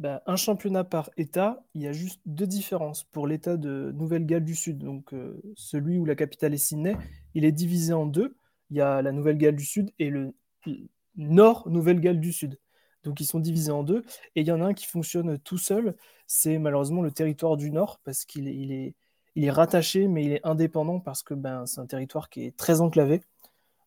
[0.00, 1.62] bah, un championnat par État.
[1.74, 4.78] Il y a juste deux différences pour l'État de Nouvelle-Galles du Sud.
[4.78, 5.14] Donc
[5.54, 6.96] celui où la capitale est Sydney,
[7.34, 8.36] il est divisé en deux
[8.70, 10.34] il y a la Nouvelle-Galles du Sud et le
[11.16, 12.58] Nord Nouvelle-Galles du Sud.
[13.04, 14.04] Donc ils sont divisés en deux.
[14.34, 15.96] Et il y en a un qui fonctionne tout seul,
[16.26, 18.94] c'est malheureusement le territoire du Nord, parce qu'il est, il est,
[19.34, 22.56] il est rattaché, mais il est indépendant, parce que ben, c'est un territoire qui est
[22.56, 23.22] très enclavé.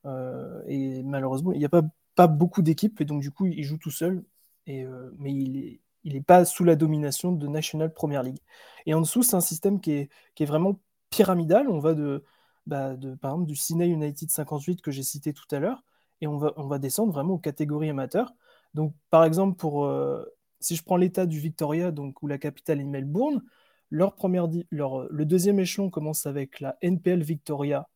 [0.06, 1.84] Euh, et malheureusement, il n'y a pas,
[2.16, 4.24] pas beaucoup d'équipes, et donc du coup, il joue tout seul.
[4.68, 8.40] Et, euh, mais il n'est il est pas sous la domination de National Premier League.
[8.86, 11.70] Et en dessous, c'est un système qui est, qui est vraiment pyramidal.
[11.70, 12.24] On va de,
[12.68, 15.84] bah, de, par exemple, du Sydney United 58 que j'ai cité tout à l'heure,
[16.22, 18.34] et on va, on va descendre vraiment aux catégories amateurs.
[18.74, 20.26] Donc, par exemple, pour, euh,
[20.60, 23.42] si je prends l'état du Victoria, donc, où la capitale est Melbourne,
[23.90, 27.88] leur première leur, le deuxième échelon commence avec la NPL Victoria,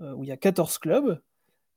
[0.00, 1.20] euh, où il y a 14 clubs.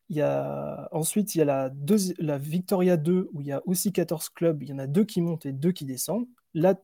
[0.09, 1.71] Il y a, ensuite, il y a la,
[2.19, 4.61] la Victoria 2, où il y a aussi 14 clubs.
[4.63, 6.27] Il y en a deux qui montent et deux qui descendent.
[6.53, 6.75] La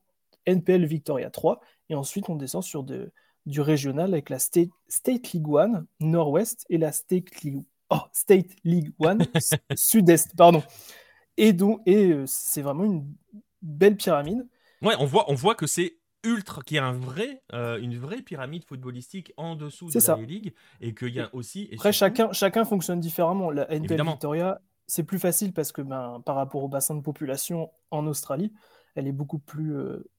[0.45, 1.59] NPL Victoria 3.
[1.89, 3.11] Et ensuite, on descend sur de,
[3.45, 8.51] du régional avec la State, State League One Nord-Ouest et la State League, oh, State
[8.63, 9.25] League One
[9.75, 10.35] Sud-Est.
[10.35, 10.63] Pardon.
[11.37, 13.13] Et donc, et euh, c'est vraiment une
[13.61, 14.45] belle pyramide.
[14.81, 17.97] Ouais, on voit, on voit que c'est ultra, qu'il y a un vrai, euh, une
[17.97, 21.69] vraie pyramide footballistique en dessous de la Ligue et qu'il y a aussi.
[21.73, 23.51] Après, chacun, chacun fonctionne différemment.
[23.51, 27.71] La NPL Victoria, c'est plus facile parce que ben, par rapport au bassin de population
[27.91, 28.51] en Australie,
[28.95, 30.09] elle est beaucoup plus euh,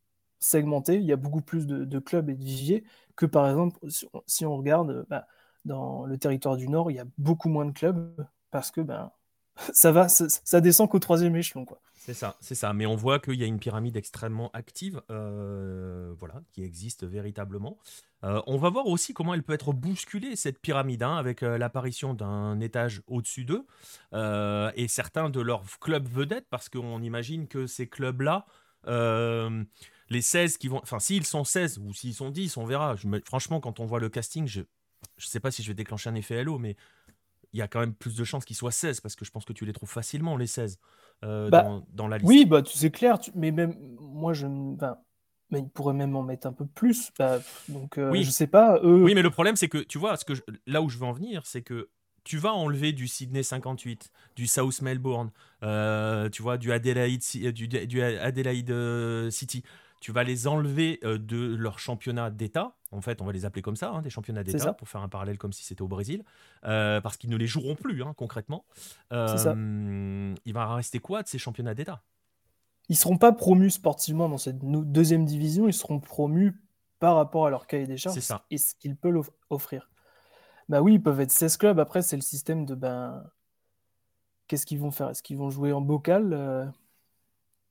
[0.41, 2.85] segmenté, il y a beaucoup plus de, clubs et de viviers
[3.17, 3.79] que par exemple,
[4.27, 5.27] si on, regarde bah,
[5.65, 9.13] dans le territoire du Nord, il y a beaucoup moins de clubs parce que ben,
[9.73, 11.65] ça va, ça, descend qu'au troisième échelon.
[11.65, 11.81] Quoi.
[11.95, 12.73] C'est ça, c'est ça.
[12.73, 17.79] Mais on voit qu'il y a une pyramide extrêmement active, euh, voilà, qui existe véritablement.
[18.25, 21.59] Euh, on va voir aussi comment elle peut être bousculée, cette pyramide, hein, avec euh,
[21.59, 23.67] l'apparition d'un étage au-dessus d'eux,
[24.13, 28.47] et certains de leurs clubs vedettes, parce qu'on imagine que ces clubs-là
[30.11, 30.81] les 16 qui vont.
[30.83, 32.97] Enfin, s'ils sont 16 ou s'ils sont 10, on verra.
[33.25, 34.65] franchement, quand on voit le casting, je ne
[35.17, 36.77] sais pas si je vais déclencher un effet Halo, mais
[37.53, 39.45] il y a quand même plus de chances qu'ils soient 16 parce que je pense
[39.45, 40.79] que tu les trouves facilement, les 16,
[41.25, 42.29] euh, bah, dans, la liste.
[42.29, 43.19] Oui, bah, c'est clair.
[43.35, 44.47] mais même moi, je.
[44.47, 47.11] mais ils pourraient même en mettre un peu plus.
[47.19, 47.39] Bah,
[47.69, 48.25] donc, euh, oui.
[48.25, 48.81] je sais pas.
[48.83, 50.33] Oui, mais le problème, c'est que tu vois, ce que
[50.67, 51.89] là où je veux en venir, c'est que
[52.23, 55.31] tu vas enlever du Sydney 58, du South Melbourne,
[55.63, 57.23] euh, tu vois, du Adelaide,
[57.55, 59.65] du, du Adelaide City
[60.01, 62.77] tu vas les enlever de leur championnat d'État.
[62.91, 65.09] En fait, on va les appeler comme ça, hein, des championnats d'État, pour faire un
[65.09, 66.25] parallèle comme si c'était au Brésil,
[66.63, 68.65] parce qu'ils ne les joueront plus, hein, concrètement.
[69.11, 69.55] Ça.
[69.55, 72.03] Il va rester quoi de ces championnats d'État?
[72.89, 76.61] Ils seront pas promus sportivement dans cette deuxième division, ils seront promus
[76.99, 78.19] par rapport à leur cahier des charges
[78.51, 79.91] et ce qu'ils peuvent offrir.
[80.69, 81.81] Bah oui, ils peuvent être 16 clubs.
[81.81, 83.25] Après, c'est le système de ben,
[84.47, 85.09] qu'est-ce qu'ils vont faire?
[85.09, 86.67] Est-ce qu'ils vont jouer en bocal euh,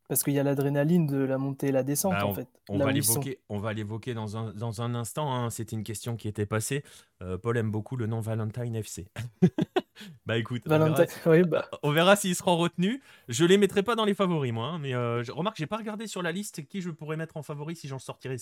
[0.10, 2.48] Parce qu'il y a l'adrénaline de la montée et la descente, bah, en fait.
[2.68, 5.32] On va, l'évoquer, on va l'évoquer dans un, dans un instant.
[5.32, 5.52] Hein.
[5.52, 6.84] C'était une question qui était passée.
[7.22, 9.08] Euh, Paul aime beaucoup le nom Valentine FC.
[10.26, 11.06] bah écoute, Valentine...
[11.28, 11.70] on verra, bah.
[11.84, 13.00] on verra s'ils seront retenus.
[13.28, 14.66] Je les mettrai pas dans les favoris, moi.
[14.70, 17.38] Hein, mais euh, je remarque, j'ai pas regardé sur la liste qui je pourrais mettre
[17.38, 18.38] en favori si j'en sortirais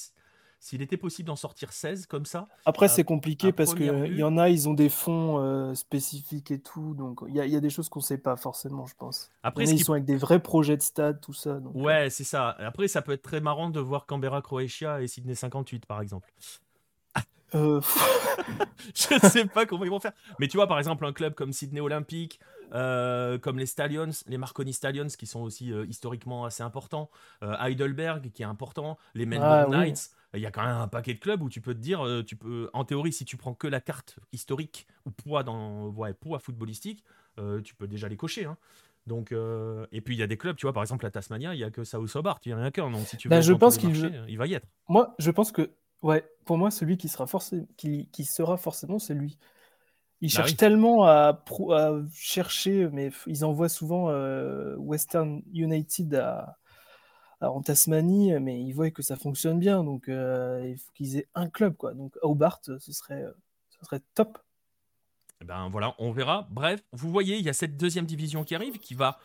[0.59, 2.47] s'il était possible d'en sortir 16 comme ça.
[2.65, 6.59] Après, c'est compliqué parce qu'il y en a, ils ont des fonds euh, spécifiques et
[6.59, 6.93] tout.
[6.95, 9.31] Donc, il y, a des choses qu'on ne sait pas forcément, je pense.
[9.43, 11.51] Après, ils sont avec des vrais projets de stade, tout ça.
[11.51, 11.61] Euh.
[11.73, 12.49] Ouais, c'est ça.
[12.59, 16.31] Après, ça peut être très marrant de voir Canberra, Croatia et Sydney 58, par exemple.
[17.55, 17.81] Euh...
[18.95, 20.13] je ne sais pas comment ils vont faire.
[20.39, 22.39] Mais tu vois, par exemple, un club comme Sydney Olympique,
[22.73, 27.09] euh, comme les Stallions, les Marconi Stallions, qui sont aussi historiquement assez importants,
[27.41, 31.13] Heidelberg, qui est important, les Melbourne ah Knights il y a quand même un paquet
[31.13, 33.53] de clubs où tu peux te dire, euh, tu peux, en théorie, si tu prends
[33.53, 37.03] que la carte historique ou poids dans ouais, poids footballistique,
[37.39, 38.45] euh, tu peux déjà les cocher.
[38.45, 38.57] Hein.
[39.05, 41.53] Donc, euh, et puis il y a des clubs, tu vois, par exemple la Tasmania,
[41.53, 42.91] il y a que South Hobart, il y en a qu'un.
[42.91, 44.67] Donc si tu ben, veux, je pense qu'il il va y être.
[44.89, 45.71] Moi, je pense que,
[46.03, 49.37] ouais, pour moi, celui qui sera forcé, qui, qui sera forcément, c'est lui.
[50.19, 54.11] Ils bah cherchent tellement à, à, chercher, mais ils envoient souvent
[54.77, 56.57] Western United à,
[57.41, 61.27] en Tasmanie, mais ils voient que ça fonctionne bien, donc euh, il faut qu'ils aient
[61.35, 61.93] un club, quoi.
[61.93, 63.31] Donc Hobart, ce serait, euh,
[63.69, 64.39] ce serait top.
[65.41, 66.47] Eh ben voilà, on verra.
[66.49, 69.19] Bref, vous voyez, il y a cette deuxième division qui arrive, qui va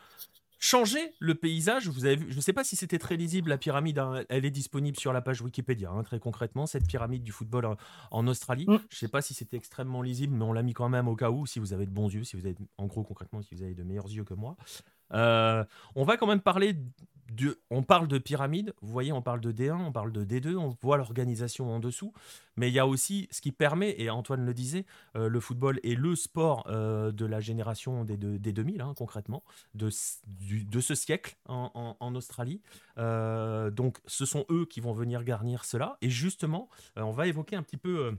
[0.63, 1.89] changer le paysage.
[1.89, 3.99] Vous avez vu, je ne sais pas si c'était très lisible la pyramide.
[3.99, 4.23] Hein.
[4.29, 7.77] elle est disponible sur la page Wikipédia, hein, très concrètement, cette pyramide du football
[8.11, 8.67] en, Australie.
[8.69, 8.79] Mm.
[8.89, 11.17] Je ne sais pas si c'était extrêmement lisible, mais on l'a mis quand même au
[11.17, 13.55] cas où, si vous avez de bons yeux, si vous avez, en gros concrètement, si
[13.55, 14.57] vous avez de meilleurs yeux que moi.
[15.13, 16.77] Euh, on va quand même parler
[17.71, 20.77] on parle de pyramide, vous voyez, on parle de D1, on parle de D2, on
[20.81, 22.13] voit l'organisation en dessous,
[22.57, 24.85] mais il y a aussi ce qui permet, et Antoine le disait,
[25.17, 29.43] euh, le football est le sport euh, de la génération des, des 2000, hein, concrètement,
[29.75, 32.61] de, de, ce siècle en, Australie.
[32.97, 37.63] Donc ce sont eux qui vont venir garnir cela, et justement, on va évoquer un
[37.63, 38.17] petit peu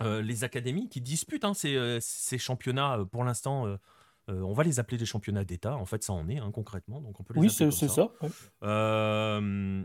[0.00, 3.78] les académies qui disputent hein, ces, championnats pour l'instant
[4.30, 5.76] euh, on va les appeler des championnats d'État.
[5.76, 7.00] En fait, ça en est hein, concrètement.
[7.00, 8.08] Donc on peut les oui, c'est ça.
[8.62, 9.82] Euh,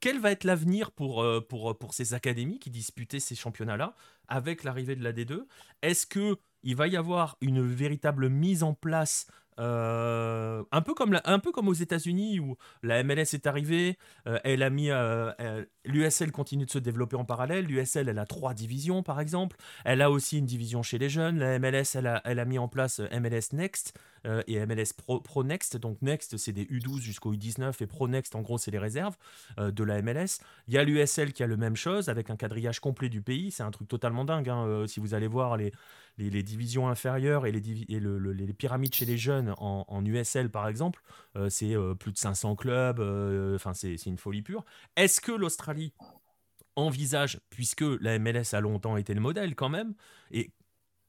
[0.00, 3.94] quel va être l'avenir pour, euh, pour, pour ces académies qui disputaient ces championnats-là
[4.28, 5.46] avec l'arrivée de la D2
[5.82, 11.18] Est-ce que il va y avoir une véritable mise en place euh, un, peu comme
[11.24, 13.96] un peu comme aux États-Unis où la MLS est arrivée,
[14.26, 17.64] euh, elle a mis euh, l'USL continue de se développer en parallèle.
[17.64, 19.56] L'USL elle a trois divisions par exemple.
[19.84, 21.38] Elle a aussi une division chez les jeunes.
[21.38, 23.98] La MLS elle a, elle a mis en place MLS Next
[24.48, 25.76] et MLS Pro, Next.
[25.76, 29.16] Donc Next c'est des U12 jusqu'au U19 et Pro Next en gros c'est les réserves
[29.56, 30.40] de la MLS.
[30.66, 33.52] Il y a l'USL qui a le même chose avec un quadrillage complet du pays.
[33.52, 34.48] C'est un truc totalement dingue.
[34.48, 34.84] Hein.
[34.88, 35.72] si vous allez voir les
[36.18, 41.02] les, divisions inférieures et, les, les, pyramides chez les jeunes en, USL, par exemple,
[41.36, 44.64] euh, c'est euh, plus de 500 clubs, euh, enfin, c'est une folie pure.
[44.96, 45.92] Est-ce que l'Australie
[46.74, 49.94] envisage, puisque la MLS a longtemps été le modèle quand même,
[50.30, 50.52] et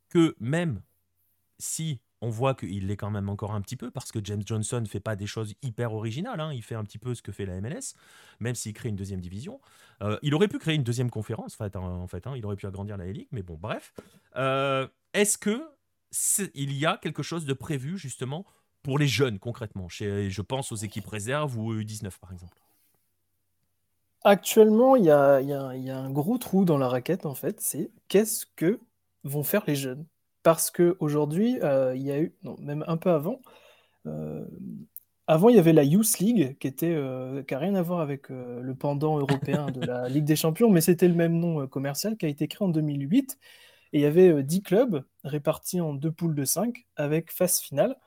[0.09, 0.81] que même
[1.59, 4.81] si on voit qu'il l'est quand même encore un petit peu parce que James Johnson
[4.81, 6.39] ne fait pas des choses hyper originales.
[6.39, 6.51] Hein.
[6.51, 7.93] il fait un petit peu ce que fait la MLS,
[8.39, 9.61] même s'il crée une deuxième division.
[10.23, 11.73] Il aurait pu créer une deuxième conférence, en fait.
[12.09, 12.33] fait hein.
[12.35, 13.93] il aurait pu agrandir la Ligue, mais bon, bref.
[15.13, 15.61] Est-ce que
[16.53, 18.45] il y a quelque chose de prévu justement
[18.81, 22.57] pour les jeunes concrètement chez, Je pense aux équipes réserves ou U19 par exemple?
[24.23, 27.61] Actuellement, il y a, y a un gros trou dans la raquette en fait.
[27.61, 28.79] C'est qu'est-ce que
[29.23, 30.05] vont faire les jeunes?
[30.43, 33.41] Parce qu'aujourd'hui, euh, il y a eu, non, même un peu avant,
[34.05, 34.45] euh,
[35.27, 37.99] avant, il y avait la Youth League qui était, euh, qui n'a rien à voir
[37.99, 42.15] avec le pendant européen de la Ligue des Champions, mais c'était le même nom commercial
[42.15, 43.37] qui a été créé en 2008.
[43.93, 47.97] Il y avait 10 clubs répartis en deux poules de 5 avec phase finale.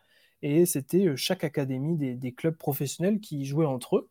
[0.42, 4.08] Et c'était chaque académie des, clubs professionnels qui jouaient entre eux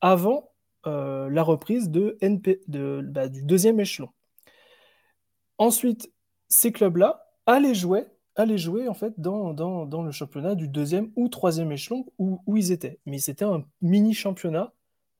[0.00, 0.52] avant
[0.84, 4.10] la reprise bah, du deuxième échelon.
[5.58, 6.12] Ensuite,
[6.48, 8.04] ces clubs-là aller jouer,
[8.34, 9.52] aller jouer en fait dans,
[10.04, 12.98] le championnat du deuxième ou troisième échelon où, ils étaient.
[13.06, 14.72] Mais c'était un mini championnat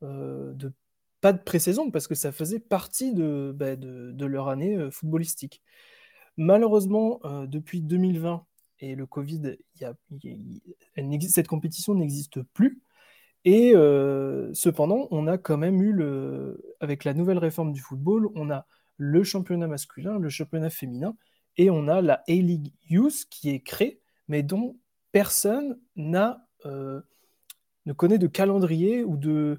[0.02, 0.72] euh, de
[1.26, 5.60] pas de pré-saison parce que ça faisait partie de, bah, de, leur année euh, footballistique.
[6.36, 8.46] Malheureusement, euh, depuis 2020
[8.78, 9.94] et le Covid, y a,
[11.28, 12.80] cette compétition n'existe plus.
[13.44, 13.72] Et
[14.52, 18.64] cependant, on a quand même eu, le, avec la nouvelle réforme du football, on a
[18.96, 21.16] le championnat masculin, le championnat féminin,
[21.56, 24.76] et on a la A-League Youth qui est créée, mais dont
[25.10, 29.58] personne n'a, ne connaît de calendrier ou de...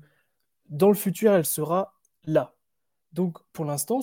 [0.69, 1.93] Dans le futur, elle sera
[2.25, 2.53] là.
[3.13, 4.01] Donc, pour l'instant,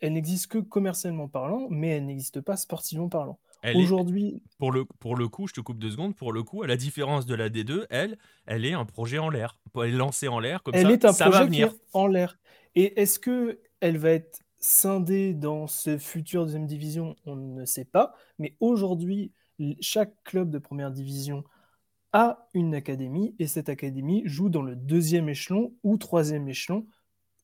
[0.00, 3.38] elle n'existe que commercialement parlant, mais elle n'existe pas sportivement parlant.
[3.74, 6.66] Aujourd'hui, pour le, pour le coup, je te coupe deux secondes, pour le coup, à
[6.66, 9.58] la différence de la D2, elle, elle est un projet en l'air.
[9.76, 11.72] Elle est lancée en l'air, comme elle ça, est un ça va projet venir.
[11.94, 12.38] en l'air.
[12.74, 17.16] Et est-ce que elle va être scindée dans ce futur deuxième division?
[17.24, 18.14] On ne sait pas.
[18.38, 19.32] Mais aujourd'hui,
[19.80, 21.42] chaque club de première division
[22.14, 26.86] a une académie et cette académie joue dans le deuxième échelon ou troisième échelon.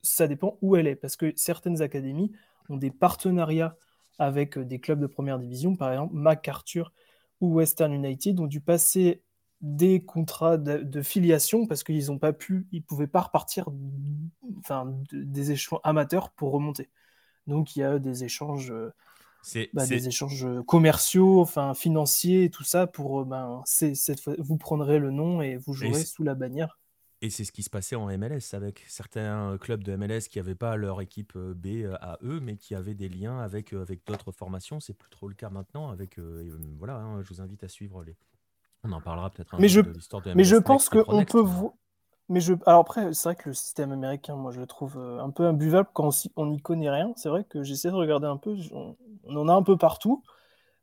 [0.01, 0.95] Ça dépend où elle est.
[0.97, 2.33] Parce que certaines académies
[2.71, 3.77] ont des partenariats
[4.19, 6.93] avec euh, des clubs de première division, par exemple MacArthur
[7.41, 9.23] ou Western United, ont dû passer
[9.61, 13.69] des contrats de, filiation parce qu'ils n'ont pas pu, ils pouvaient pas repartir
[14.59, 16.89] enfin, des échelons amateurs pour remonter.
[17.47, 18.95] Donc il y a des échanges, euh,
[19.73, 24.99] bah, des échanges commerciaux, enfin financiers, tout ça pour euh, ben, cette fois, vous prendrez
[24.99, 26.81] le nom et vous jouerez sous la bannière.
[27.23, 30.55] Et c'est ce qui se passait en MLS avec certains clubs de MLS qui n'avaient
[30.55, 33.83] pas leur équipe euh, B euh, à eux, mais qui avaient des liens avec, euh,
[33.83, 34.81] avec d'autres formations.
[34.81, 35.91] C'est plus trop le cas maintenant.
[35.91, 36.19] Avec,
[36.79, 38.17] voilà, hein, je vous invite à suivre les.
[38.83, 40.37] On en parlera peut-être un mais je, de l'histoire de MLS.
[40.37, 41.45] Mais je pense qu'on peut.
[42.31, 42.55] Mais je...
[42.65, 45.89] Alors après, c'est vrai que le système américain, moi, je le trouve un peu imbuvable
[45.93, 47.13] quand on n'y connaît rien.
[47.17, 48.57] C'est vrai que j'essaie de regarder un peu.
[48.73, 48.97] On,
[49.37, 50.23] en a un peu partout,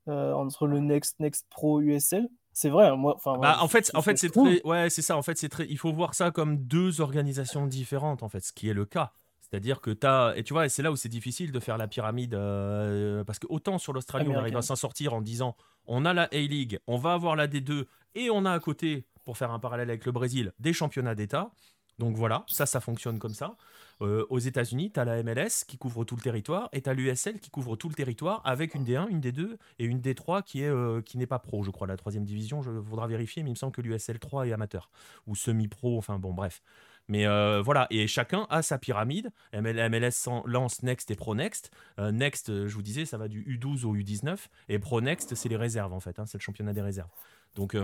[0.07, 2.29] entre le Next, Next Pro, USL.
[2.57, 3.13] C'est vrai, moi.
[3.15, 5.15] Enfin, bah, en fait, en fait, c'est très, ouais, c'est ça.
[5.15, 5.67] En fait, c'est très.
[5.69, 9.11] Il faut voir ça comme deux organisations différentes, en fait, ce qui est le cas.
[9.41, 10.33] C'est-à-dire que tu as.
[10.35, 12.33] Et tu vois, c'est là où c'est difficile de faire la pyramide.
[12.33, 16.15] Euh, parce que autant sur l'Australie, on arrive à s'en sortir en disant on a
[16.15, 17.85] la A-League, on va avoir la D2,
[18.15, 21.51] et on a à côté, pour faire un parallèle avec le Brésil, des championnats d'État.
[21.99, 23.57] Donc voilà, ça, ça fonctionne comme ça.
[24.01, 26.93] Euh, aux États-Unis, tu as la MLS qui couvre tout le territoire et tu as
[26.93, 30.61] l'USL qui couvre tout le territoire avec une D1, une D2 et une D3 qui
[30.61, 31.87] est euh, qui n'est pas pro, je crois.
[31.87, 34.89] La troisième division, je voudrais vérifier, mais il me semble que l'USL 3 est amateur
[35.25, 36.61] ou semi-pro, enfin bon, bref.
[37.09, 39.29] Mais euh, voilà, et chacun a sa pyramide.
[39.51, 41.69] MLS lance Next et Pro Next.
[41.97, 44.37] Next, je vous disais, ça va du U12 au U19.
[44.69, 46.17] Et Pro Next, c'est les réserves en fait.
[46.17, 47.09] Hein, c'est le championnat des réserves.
[47.55, 47.75] Donc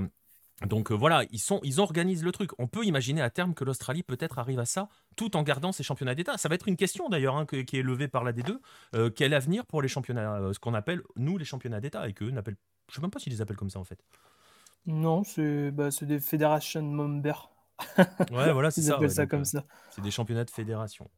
[0.61, 2.51] donc euh, voilà, ils, sont, ils organisent le truc.
[2.59, 5.83] On peut imaginer à terme que l'Australie peut-être arrive à ça tout en gardant ses
[5.83, 6.37] championnats d'État.
[6.37, 8.57] Ça va être une question d'ailleurs hein, qui est levée par la D2.
[8.95, 12.13] Euh, quel avenir pour les championnats, euh, ce qu'on appelle nous les championnats d'État et
[12.13, 12.57] qu'eux n'appellent.
[12.89, 13.99] Je sais même pas s'ils les appellent comme ça en fait.
[14.85, 17.49] Non, c'est bah, des fédérations members.
[18.31, 18.87] ouais, voilà, c'est ça.
[18.87, 19.63] Ils appellent ça comme ça.
[19.91, 21.09] C'est des championnats de fédération.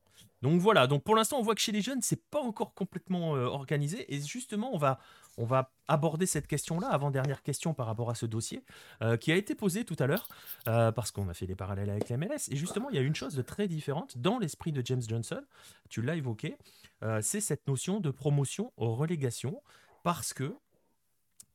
[0.45, 3.31] Donc voilà, donc pour l'instant, on voit que chez les jeunes, c'est pas encore complètement
[3.31, 4.13] organisé.
[4.13, 4.99] Et justement, on va,
[5.37, 8.63] on va aborder cette question-là, avant-dernière question par rapport à ce dossier,
[9.01, 10.27] euh, qui a été posé tout à l'heure,
[10.67, 12.49] euh, parce qu'on a fait des parallèles avec la MLS.
[12.51, 15.41] Et justement, il y a une chose de très différente dans l'esprit de James Johnson,
[15.89, 16.59] tu l'as évoqué,
[17.01, 19.63] euh, c'est cette notion de promotion aux relégations,
[20.03, 20.55] parce que,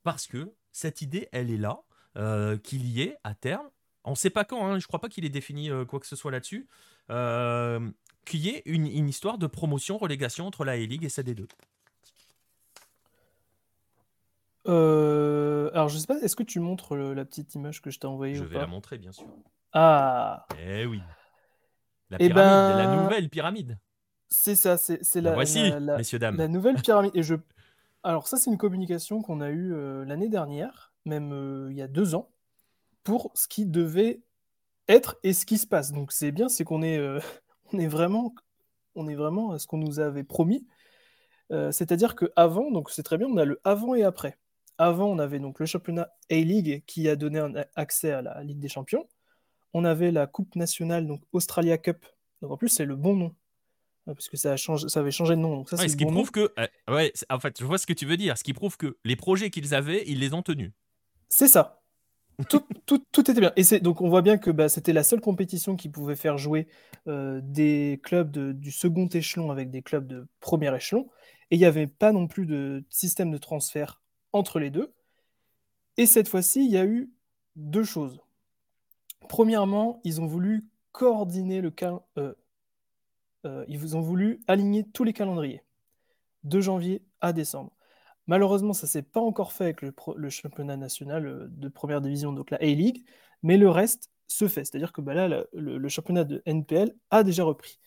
[0.02, 1.80] parce que cette idée, elle est là,
[2.64, 3.70] qu'il y ait à terme,
[4.02, 6.08] on ne sait pas quand, hein, je ne crois pas qu'il ait défini quoi que
[6.08, 6.66] ce soit là-dessus,
[8.24, 11.46] qu'il y ait une, une, histoire de promotion-relégation entre la A-League et CD2.
[14.68, 18.06] Euh, alors, je sais pas, est-ce que tu montres la petite image que je t'ai
[18.06, 19.26] envoyée Je vais la montrer, bien sûr.
[19.72, 21.00] Ah Eh oui.
[22.10, 23.78] La eh pyramide, la ben, nouvelle pyramide.
[24.28, 26.36] C'est ça, c'est la, voici, messieurs, dames.
[26.36, 27.12] la nouvelle pyramide.
[27.14, 27.36] Et je...
[28.02, 31.82] Alors, ça, c'est une communication qu'on a eue euh, l'année dernière, même euh, il y
[31.82, 32.30] a deux ans,
[33.02, 34.22] pour ce qui devait
[34.88, 35.92] être et ce qui se passe.
[35.92, 36.98] Donc, c'est bien, c'est qu'on est,
[37.72, 38.34] on est vraiment
[38.94, 40.66] on est vraiment à ce qu'on nous avait promis.
[41.50, 44.38] C'est-à-dire qu'avant, donc c'est très bien, on a le avant et après.
[44.78, 48.60] Avant, on avait donc le championnat A-League qui a donné un accès à la Ligue
[48.60, 49.06] des Champions.
[49.74, 52.06] On avait la Coupe nationale, donc Australia Cup.
[52.40, 53.34] Donc en plus, c'est le bon nom.
[54.08, 55.56] Euh, parce que ça, a changé, ça avait changé de nom.
[55.56, 56.52] Donc ça, ce qui prouve que.
[56.58, 58.38] Euh, ouais, en fait, je vois ce que tu veux dire.
[58.38, 60.72] Ce qui prouve que les projets qu'ils avaient, ils les ont tenus.
[61.28, 61.79] C'est ça.
[62.48, 63.52] Tout, était bien.
[63.56, 66.68] Et donc on voit bien que bah, c'était la seule compétition qui pouvait faire jouer
[67.06, 71.08] euh, des clubs du second échelon avec des clubs de premier échelon.
[71.50, 74.00] Et il n'y avait pas non plus de système de transfert
[74.32, 74.92] entre les deux.
[75.96, 77.10] Et cette fois-ci, il y a eu
[77.56, 78.20] deux choses.
[79.28, 81.72] Premièrement, ils ont voulu coordonner le.
[82.18, 82.34] Euh,
[83.46, 85.62] euh, ils ont voulu aligner tous les calendriers,
[86.44, 87.72] de janvier à décembre.
[88.30, 92.32] Malheureusement, ça ne s'est pas encore fait avec le, championnat national euh, de première division,
[92.32, 93.04] donc la A-League,
[93.42, 94.64] mais le reste se fait.
[94.64, 97.80] C'est-à-dire que bah là, le, championnat de NPL a déjà repris.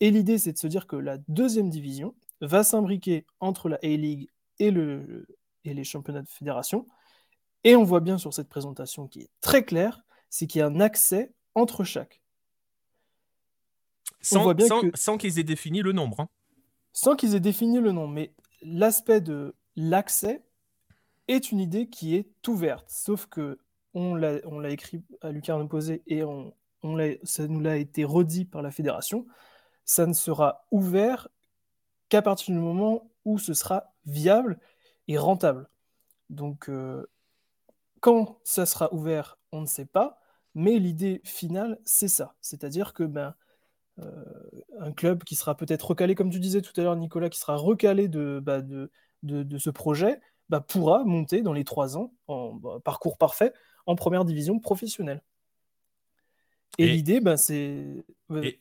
[0.00, 4.28] Et l'idée, c'est de se dire que la deuxième division va s'imbriquer entre la A-League
[4.58, 5.26] et le,
[5.64, 6.86] et les championnats de fédération.
[7.64, 10.66] Et on voit bien sur cette présentation qui est très claire, c'est qu'il y a
[10.66, 12.20] un accès entre chaque.
[14.20, 14.54] Sans,
[14.94, 16.20] sans, qu'ils aient défini le nombre.
[16.20, 16.28] Hein.
[16.92, 18.12] Sans qu'ils aient défini le nombre.
[18.12, 20.42] Mais l'aspect de l'accès
[21.28, 22.86] est une idée qui est ouverte.
[22.88, 23.58] Sauf que
[23.94, 26.52] on l'a écrit à Lucarne opposé et on,
[27.24, 29.26] ça nous l'a été redit par la fédération.
[29.84, 31.28] Ça ne sera ouvert
[32.08, 34.58] qu'à partir du moment où ce sera viable
[35.08, 35.68] et rentable.
[36.30, 37.06] Donc, euh,
[38.00, 40.20] quand ça sera ouvert, on ne sait pas,
[40.54, 42.34] mais l'idée finale, c'est ça.
[42.40, 43.34] C'est-à-dire que ben,
[44.00, 44.24] euh,
[44.78, 47.56] un club qui sera peut-être recalé, comme tu disais tout à l'heure, Nicolas, qui sera
[47.56, 48.90] recalé de, bah, de,
[49.22, 53.52] de, ce projet, bah, pourra monter dans les trois ans, en bah, parcours parfait,
[53.86, 55.22] en première division professionnelle.
[56.78, 58.04] Et, l'idée, ben, c'est.
[58.42, 58.60] Et,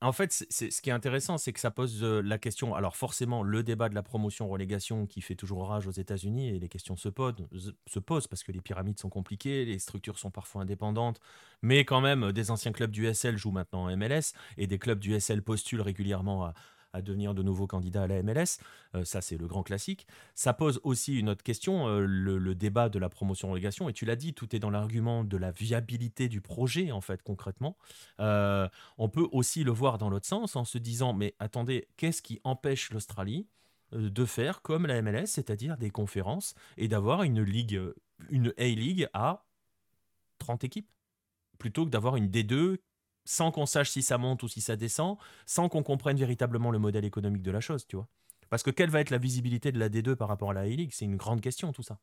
[0.00, 2.74] en fait, c'est, ce qui est intéressant, c'est que ça pose euh, la question.
[2.74, 6.68] Alors, forcément, le débat de la promotion-relégation qui fait toujours rage aux États-Unis, et les
[6.68, 7.36] questions se posent,
[7.86, 11.20] se posent parce que les pyramides sont compliquées, les structures sont parfois indépendantes,
[11.62, 14.98] mais quand même, des anciens clubs du SL jouent maintenant en MLS, et des clubs
[14.98, 16.54] du SL postulent régulièrement à,
[16.96, 18.58] à devenir de nouveaux candidats à la MLS.
[18.94, 20.06] Euh, ça, c'est le grand classique.
[20.34, 23.88] Ça pose aussi une autre question, euh, le, débat de la promotion-relégation.
[23.88, 27.22] Et tu l'as dit, tout est dans l'argument de la viabilité du projet, en fait,
[27.22, 27.76] concrètement.
[28.20, 32.22] Euh, on peut aussi le voir dans l'autre sens, en se disant, mais attendez, qu'est-ce
[32.22, 33.46] qui empêche l'Australie
[33.92, 37.80] de faire comme la MLS, c'est-à-dire des conférences, et d'avoir une ligue,
[38.30, 39.44] une A-League à
[40.38, 40.90] 30 équipes
[41.58, 42.78] plutôt que d'avoir une D2
[43.26, 46.78] sans qu'on sache si ça monte ou si ça descend, sans qu'on comprenne véritablement le
[46.78, 48.08] modèle économique de la chose, tu vois.
[48.48, 50.92] Parce que quelle va être la visibilité de la D2 par rapport à la A-League
[50.92, 51.98] C'est une grande question, tout ça.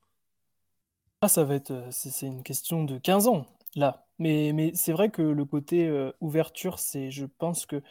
[1.21, 3.45] Ah, ça va être, euh, c'est une question de 15 ans,
[3.75, 4.05] là.
[4.19, 7.81] Mais, mais c'est vrai que le côté euh, ouverture, c'est, je pense que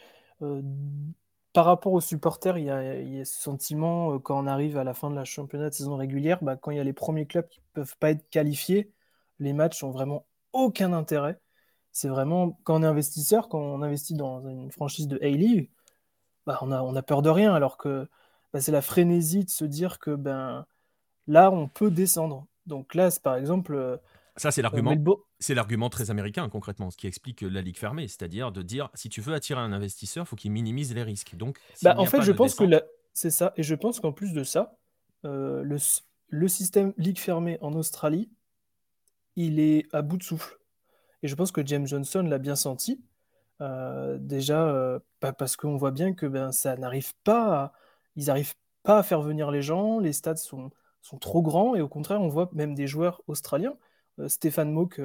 [0.43, 0.61] euh,
[1.51, 5.09] par rapport aux supporters, il y a, ce sentiment quand on arrive à la fin
[5.09, 7.59] de la championnat de saison régulière, bah, quand il y a les premiers clubs qui
[7.59, 8.91] ne peuvent pas être qualifiés,
[9.39, 11.39] les matchs n'ont vraiment aucun intérêt
[11.93, 15.69] c'est vraiment quand on est investisseur, quand on investit dans une franchise de A-League,
[16.45, 18.09] bah, on, a, on a peur de rien, alors que
[18.51, 20.65] bah, c'est la frénésie de se dire que ben
[21.27, 22.47] là, on peut descendre.
[22.65, 23.75] Donc là, c'est par exemple.
[23.75, 23.97] Euh,
[24.35, 24.95] ça, c'est l'argument.
[25.39, 29.07] c'est l'argument très américain, concrètement, ce qui explique la ligue fermée, c'est-à-dire de dire si
[29.07, 31.35] tu veux attirer un investisseur, il faut qu'il minimise les risques.
[31.35, 32.65] Donc, bah, en fait, je pense que
[33.13, 34.75] c'est ça, et je pense qu'en plus de ça,
[35.25, 35.77] euh, le,
[36.29, 38.31] le système ligue fermée en Australie,
[39.35, 40.57] il est à bout de souffle.
[41.23, 43.01] Et je pense que James Johnson l'a bien senti.
[43.61, 47.73] Euh, déjà, euh, parce qu'on voit bien que ben, ça n'arrive pas,
[48.15, 50.71] ils n'arrivent pas à faire venir les gens, les stades sont,
[51.01, 53.75] sont trop grands, et au contraire, on voit même des joueurs australiens,
[54.19, 54.99] euh, Stéphane Mock,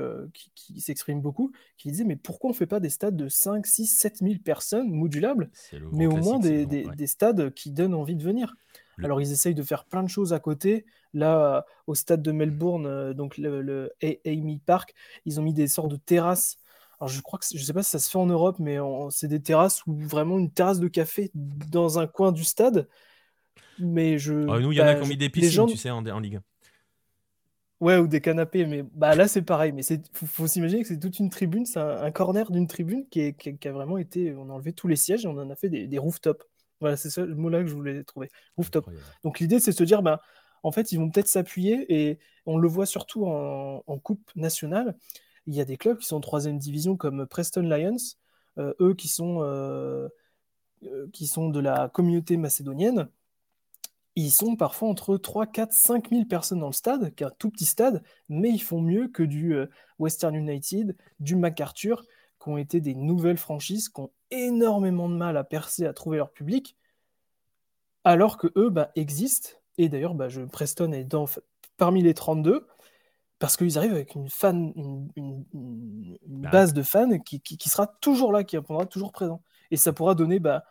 [0.55, 3.65] qui, s'exprime beaucoup, qui disait Mais pourquoi on ne fait pas des stades de 5,
[3.65, 5.51] 6, 7 000 personnes modulables,
[5.93, 8.57] mais au moins des, des, stades qui donnent envie de venir
[9.05, 10.85] alors, ils essayent de faire plein de choses à côté.
[11.15, 13.93] Là, au stade de Melbourne, euh, donc le,
[14.27, 14.95] Amy Park,
[15.25, 16.57] ils ont mis des sortes de terrasses.
[17.01, 18.79] Alors, je crois que je sais pas si ça se fait en Europe, mais
[19.11, 22.89] c'est des terrasses ou vraiment une terrasse de café dans un coin du stade.
[23.79, 24.49] Mais je.
[24.49, 26.05] Ah, nous, il y en a bah, qui ont mis des piscines, tu sais, en,
[26.05, 26.41] en Ligue
[27.81, 29.71] Ouais, ou des canapés, mais bah là c'est pareil.
[29.71, 33.33] Mais c'est faut, s'imaginer que c'est toute une tribune, c'est un, corner d'une tribune qui,
[33.35, 34.35] qui, a vraiment été.
[34.35, 36.45] On a enlevé tous les sièges et on en a fait des, des rooftops.
[36.81, 38.31] Voilà, c'est le mot-là que je voulais trouver.
[38.57, 38.89] Rooftop.
[39.25, 40.21] Donc l'idée, c'est de se dire, bah,
[40.63, 44.97] en fait, ils vont peut-être s'appuyer, et on le voit surtout en, Coupe nationale.
[45.47, 47.97] Il y a des clubs qui sont en troisième division, comme Preston Lions,
[48.59, 50.09] euh, eux qui sont, euh,
[50.85, 53.09] euh, qui sont de la communauté macédonienne.
[54.15, 57.33] Ils sont parfois entre 3, 4, 5 000 personnes dans le stade, qui est un
[57.39, 59.55] tout petit stade, mais ils font mieux que du
[60.01, 62.05] Western United, du MacArthur,
[62.49, 66.17] qui ont été des nouvelles franchises qui ont énormément de mal à percer, à trouver
[66.17, 66.77] leur public,
[68.05, 69.51] alors que eux bah, existent.
[69.77, 71.27] Et d'ailleurs, bah, je, Preston est dans,
[71.77, 72.67] parmi les 32
[73.39, 74.73] parce qu'ils arrivent avec une, fan,
[75.15, 76.51] une, bah.
[76.51, 79.43] base de fans qui, sera toujours là, qui répondra toujours présent.
[79.71, 80.65] Et ça pourra donner, bah,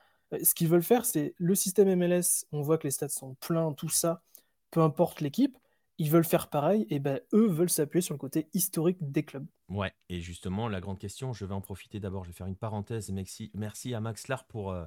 [0.43, 3.71] ce qu'ils veulent faire, c'est le système MLS, on voit que les stats sont pleins,
[3.73, 4.23] tout ça,
[4.71, 5.57] peu importe l'équipe,
[5.97, 9.45] ils veulent faire pareil, et ben eux veulent s'appuyer sur le côté historique des clubs.
[9.69, 12.55] Ouais, et justement, la grande question, je vais en profiter d'abord, je vais faire une
[12.55, 13.11] parenthèse.
[13.53, 14.85] Merci, à Max Lar pour, euh,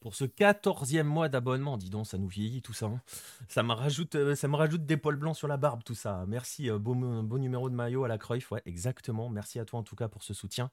[0.00, 1.76] pour ce 14e mois d'abonnement.
[1.76, 2.86] Dis donc, ça nous vieillit tout ça.
[2.86, 3.00] Hein.
[3.48, 6.24] Ça, me rajoute, euh, ça me rajoute des poils blancs sur la barbe, tout ça.
[6.26, 6.94] Merci, euh, beau,
[7.38, 8.50] numéro de maillot à la Cruyff.
[8.50, 9.30] Ouais, exactement.
[9.30, 10.70] Merci à toi en tout cas pour ce soutien.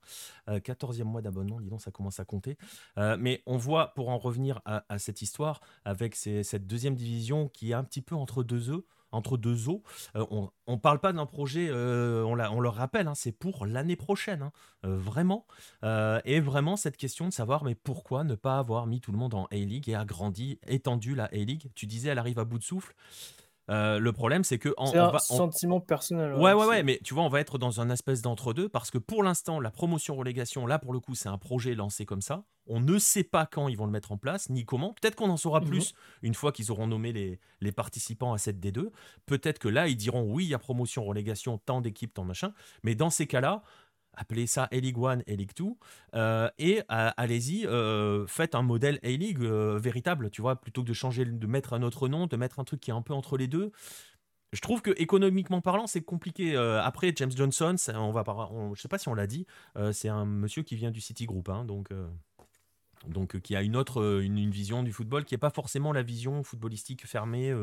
[0.48, 2.58] 14e mois d'abonnement, dis donc, ça commence à compter.
[2.98, 7.72] mais on voit, pour en revenir à, à cette histoire, avec cette deuxième division qui
[7.72, 9.84] est un petit peu entre deux œufs entre deux eaux.
[10.16, 13.96] Euh, on ne parle pas d'un projet, euh, on, le rappelle, hein, c'est pour l'année
[13.96, 14.52] prochaine, hein,
[14.86, 15.46] euh, vraiment.
[16.26, 19.34] et vraiment cette question de savoir, mais pourquoi ne pas avoir mis tout le monde
[19.34, 21.72] en A-League et agrandi, étendu la A-League?
[21.76, 22.96] Tu disais, elle arrive à bout de souffle.
[23.70, 26.34] Euh, le problème, c'est que c'est un sentiment personnel.
[26.34, 28.98] Ouais, ouais, ouais, mais tu vois, on va être dans un espèce d'entre-deux parce que
[28.98, 32.44] pour l'instant, la promotion-relégation, là, pour le coup, c'est un projet lancé comme ça.
[32.68, 34.94] On ne sait pas quand ils vont le mettre en place, ni comment.
[34.94, 35.68] Peut-être qu'on en saura mhm.
[35.68, 38.90] plus une fois qu'ils auront nommé les, les participants à cette D2.
[39.26, 42.54] Peut-être que là, ils diront oui, il y a promotion-relégation, tant d'équipes, tant machin.
[42.84, 43.64] Mais dans ces cas-là,
[44.20, 45.66] appelez ça A-League 1, A-League 2,
[46.16, 50.94] euh, et euh, allez-y, euh, faites un modèle A-League véritable, tu vois, plutôt que de
[50.94, 53.38] changer, de mettre un autre nom, de mettre un truc qui est un peu entre
[53.38, 53.72] les deux.
[54.52, 56.56] Je trouve que économiquement parlant, c'est compliqué.
[56.58, 58.24] après, James Johnson, on va
[58.74, 59.46] je sais pas si on l'a dit,
[59.92, 61.90] c'est un monsieur qui vient du City Group, hein, donc
[63.08, 66.44] donc qui a une autre une, vision du football qui n'est pas forcément la vision
[66.44, 67.56] footballistique fermée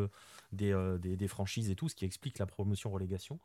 [0.52, 3.38] des, des, des, franchises et tout, ce qui explique la promotion relégation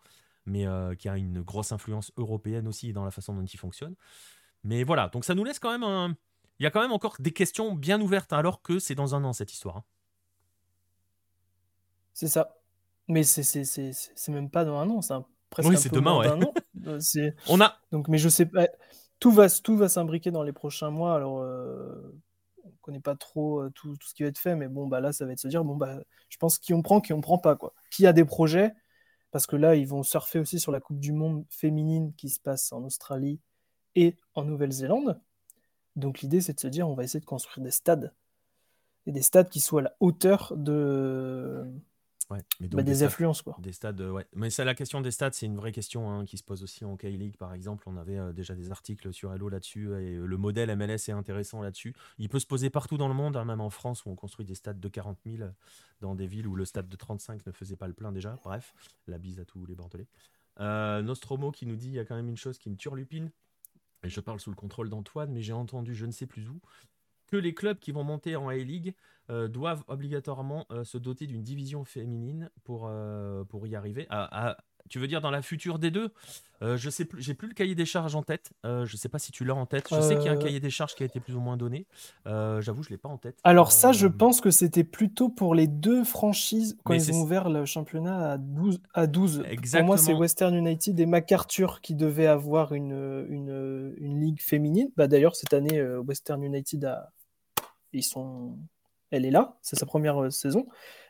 [0.45, 3.95] mais euh, qui a une grosse influence européenne aussi dans la façon dont il fonctionne.
[4.63, 6.15] Mais voilà, donc ça nous laisse quand même un...
[6.59, 9.23] Il y a quand même encore des questions bien ouvertes, alors que c'est dans un
[9.23, 9.77] an cette histoire.
[9.77, 9.83] Hein.
[12.13, 12.57] C'est ça.
[13.07, 15.15] Mais c'est même pas dans un an, c'est
[15.49, 16.27] presque oui, c'est demain, ouais.
[16.29, 16.53] an.
[16.87, 16.99] Euh,
[17.47, 17.77] On a...
[17.91, 18.67] Donc, mais je sais pas,
[19.19, 21.39] tout va, tout va s'imbriquer dans les prochains mois, alors...
[21.39, 22.19] Euh,
[22.63, 25.13] on connaît pas trop tout, tout, ce qui va être fait, mais bon, bah là,
[25.13, 25.99] ça va être se dire, bon, bah,
[26.29, 27.73] je pense qui on prend, qui on prend pas, quoi.
[27.91, 28.73] Qui a des projets,
[29.31, 32.39] parce que là, ils vont surfer aussi sur la Coupe du Monde féminine qui se
[32.39, 33.39] passe en Australie
[33.95, 35.19] et en Nouvelle-Zélande.
[35.95, 38.13] Donc l'idée, c'est de se dire, on va essayer de construire des stades.
[39.07, 41.65] Et des stades qui soient à la hauteur de,
[42.59, 43.55] bah, des, influences quoi.
[43.59, 44.25] Des stades, ouais.
[44.35, 46.85] Mais c'est la question des stades, c'est une vraie question hein, qui se pose aussi
[46.85, 47.83] en K-League par exemple.
[47.87, 51.11] On avait euh, déjà des articles sur Hello là-dessus et euh, le modèle MLS est
[51.11, 51.93] intéressant là-dessus.
[52.17, 54.45] Il peut se poser partout dans le monde, hein, même en France où on construit
[54.45, 55.49] des stades de 40 000
[56.01, 58.37] dans des villes où le stade de 35 ne faisait pas le plein déjà.
[58.43, 58.73] Bref,
[59.07, 60.07] la bise à tous les Bordelais.
[60.59, 63.31] Euh, Nostromo qui nous dit il y a quand même une chose qui me turlupine.
[64.03, 66.59] Et je parle sous le contrôle d'Antoine, mais j'ai entendu je ne sais plus où
[67.31, 68.93] que les clubs qui vont monter en A-League
[69.29, 74.07] euh, doivent obligatoirement euh, se doter d'une division féminine pour, euh, pour y arriver.
[74.89, 76.11] tu veux dire dans la future des deux?
[76.61, 78.51] Je sais plus, j'ai plus le cahier des charges en tête.
[78.63, 79.87] je sais pas si tu l'as en tête.
[79.89, 81.57] Je sais qu'il y a un cahier des charges qui a été plus ou moins
[81.57, 81.87] donné.
[82.25, 83.39] J'avoue, je l'ai pas en tête.
[83.43, 87.49] Alors ça, je pense que c'était plutôt pour les deux franchises quand ils ont ouvert
[87.49, 88.81] le championnat à 12.
[88.93, 89.43] À 12.
[89.71, 94.89] Pour moi, c'est Western United et MacArthur qui devaient avoir une, une, une ligue féminine.
[94.97, 97.11] Bah, D'ailleurs, cette année, Western United a,
[97.93, 98.57] ils sont...
[99.11, 100.67] Elle est là, c'est sa première euh, saison.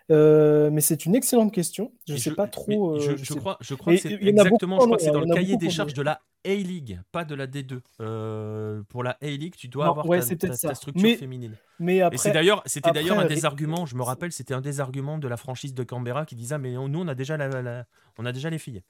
[0.10, 1.94] Euh, mais c'est une excellente question.
[2.08, 3.00] Je ne sais pas trop.
[3.00, 4.80] je, euh, crois, je crois que c'est exactement.
[4.80, 7.46] Je crois que c'est dans le cahier des charges de la A-League, pas de la
[7.46, 8.84] D2.
[8.86, 11.56] pour la A-League, tu dois avoir ta, structure féminine.
[11.80, 13.86] Mais après, d'ailleurs, c'était d'ailleurs un des arguments.
[13.86, 16.74] Je me rappelle, c'était un des arguments de la franchise de Canberra qui disait mais
[16.74, 17.86] nous on a déjà la,
[18.18, 18.82] on a déjà les filles.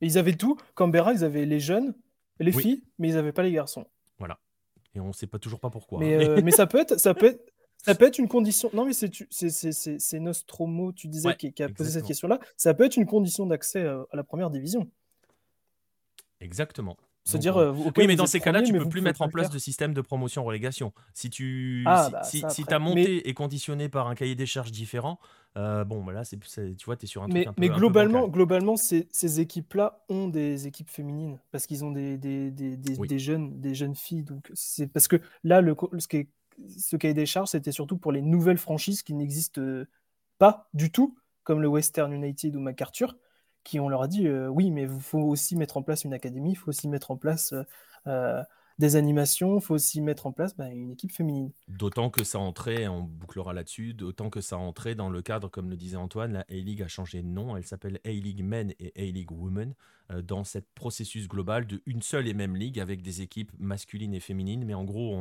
[0.00, 0.56] ils avaient tout.
[0.76, 1.94] Canberra, ils avaient les jeunes,
[2.38, 3.86] les filles, mais ils n'avaient pas les garçons.
[4.18, 4.38] Voilà
[4.94, 5.98] et on ne sait pas toujours pas pourquoi.
[6.00, 6.30] Mais, hein.
[6.30, 8.70] euh, mais ça peut être, ça peut être, ça peut être une condition.
[8.72, 12.38] Non, mais c'est Nostromo, tu disais, qui, qui, a posé cette question-là.
[12.56, 14.90] Ça peut être une condition d'accès euh, à la première division.
[16.40, 16.96] Exactement.
[17.24, 19.94] Dire, euh, oui, mais dans ces cas-là, tu peux plus mettre en place de système
[19.94, 20.92] de promotion-relégation.
[21.14, 24.72] Si tu ah, bah, si, si, ta montée est conditionnée par un cahier des charges
[24.72, 25.18] différent,
[25.56, 27.60] euh, bon, bah là, c'est, tu vois, tu es sur un mais, truc un peu,
[27.60, 32.50] Mais globalement, globalement ces, ces équipes-là ont des équipes féminines parce qu'ils ont des, des,
[32.50, 34.24] des, des, jeunes, des jeunes filles.
[34.24, 36.28] Donc, c'est parce que là, le, ce, qui est,
[36.78, 39.62] ce cahier des charges, c'était surtout pour les nouvelles franchises qui n'existent
[40.38, 43.16] pas du tout, comme le Western United ou MacArthur
[43.64, 46.14] qui on leur a dit euh, oui, mais il faut aussi mettre en place une
[46.14, 47.64] académie, il faut aussi mettre en place euh,
[48.06, 48.42] euh,
[48.78, 51.50] des animations, il faut aussi mettre en place bah, une équipe féminine.
[51.68, 55.70] D'autant que ça entrait, on bouclera là-dessus, d'autant que ça entrait dans le cadre, comme
[55.70, 59.30] le disait Antoine, la A-League a changé de nom, elle s'appelle A-League Men et A-League
[59.30, 59.74] Women,
[60.24, 64.20] dans ce processus global de une seule et même ligue avec des équipes masculines et
[64.20, 65.16] féminines, mais en gros,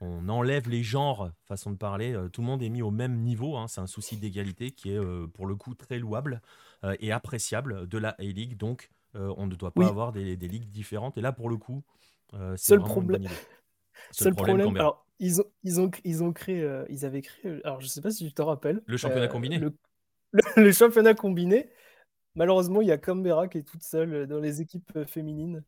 [0.00, 3.56] on, enlève les genres, façon de parler, tout le monde est mis au même niveau,
[3.56, 3.66] hein.
[3.66, 5.00] c'est un souci d'égalité qui est
[5.34, 6.40] pour le coup très louable.
[6.84, 8.56] Euh, et appréciable de la A-League.
[8.56, 11.18] Donc, euh, on ne doit pas avoir des, ligues différentes.
[11.18, 11.82] Et là, pour le coup,
[12.34, 13.26] euh, Seul problème.
[14.10, 17.86] Seul, problème, alors, ils ont, ils ont, ils ont créé, ils avaient créé, alors je
[17.86, 18.82] sais pas si tu te rappelles.
[18.86, 19.60] Le championnat combiné
[20.56, 21.70] le, championnat combiné.
[22.34, 25.64] Malheureusement, il y a Canberra qui est toute seule dans les équipes féminines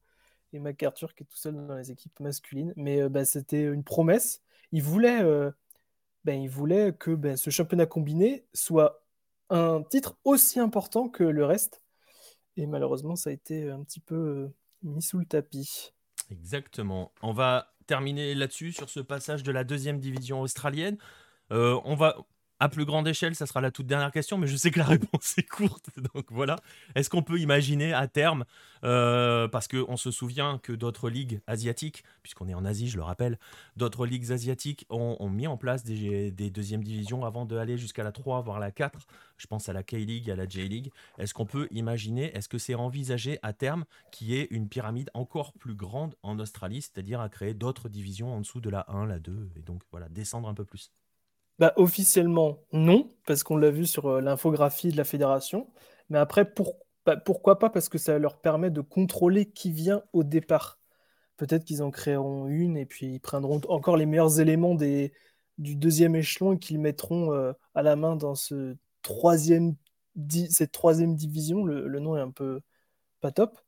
[0.53, 2.73] et MacArthur qui est tout seul dans les équipes masculines.
[2.77, 4.43] Mais bah, c'était une promesse.
[4.73, 5.23] Ils voulaient,
[6.24, 9.03] ben, ils voulaient que ben, ce championnat combiné soit
[9.51, 11.82] un titre aussi important que le reste.
[12.57, 15.93] Et malheureusement, ça a été un petit peu euh, mis sous le tapis.
[16.31, 17.12] Exactement.
[17.23, 20.97] On va terminer là-dessus, sur ce passage de la deuxième division australienne.
[21.52, 22.16] Euh, on va
[22.62, 24.85] À plus grande échelle, ça sera la toute dernière question, mais je sais que la
[24.85, 26.57] réponse est courte, donc voilà.
[26.95, 28.45] Est-ce qu'on peut imaginer à terme,
[28.85, 33.03] euh, parce qu'on se souvient que d'autres ligues asiatiques, puisqu'on est en Asie, je le
[33.03, 33.39] rappelle,
[33.77, 38.12] d'autres ligues asiatiques ont, mis en place des, des deuxièmes divisions avant d'aller jusqu'à la
[38.12, 39.07] 3, voire la 4.
[39.39, 40.93] Je pense à la K-League, à la J-League.
[41.16, 45.09] Est-ce qu'on peut imaginer, est-ce que c'est envisagé à terme qu'il y ait une pyramide
[45.15, 49.07] encore plus grande en Australie, c'est-à-dire à créer d'autres divisions en dessous de la 1,
[49.07, 50.91] la 2, et donc voilà, descendre un peu plus?
[51.61, 55.69] Bah, officiellement, non, parce qu'on l'a vu sur euh, l'infographie de la fédération.
[56.09, 56.51] Mais après,
[57.05, 57.69] bah, pourquoi pas?
[57.69, 60.81] Parce que ça leur permet de contrôler qui vient au départ.
[61.37, 65.12] Peut-être qu'ils en créeront une et puis ils prendront encore les meilleurs éléments des,
[65.59, 69.77] du deuxième échelon et qu'ils mettront euh, à la main dans ce troisième
[70.51, 71.65] cette troisième division.
[71.65, 72.61] Le, nom est un peu
[73.20, 73.61] pas top.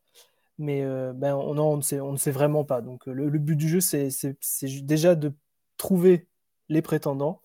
[0.59, 1.83] Mais euh, ben, on, ne
[2.17, 2.81] sait vraiment pas.
[2.83, 4.11] Donc le but du jeu, c'est
[4.83, 5.35] déjà de
[5.77, 6.29] trouver
[6.69, 7.42] les prétendants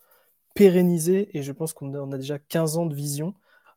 [0.57, 3.33] pérenniser et je pense qu'on a, déjà 15 ans de vision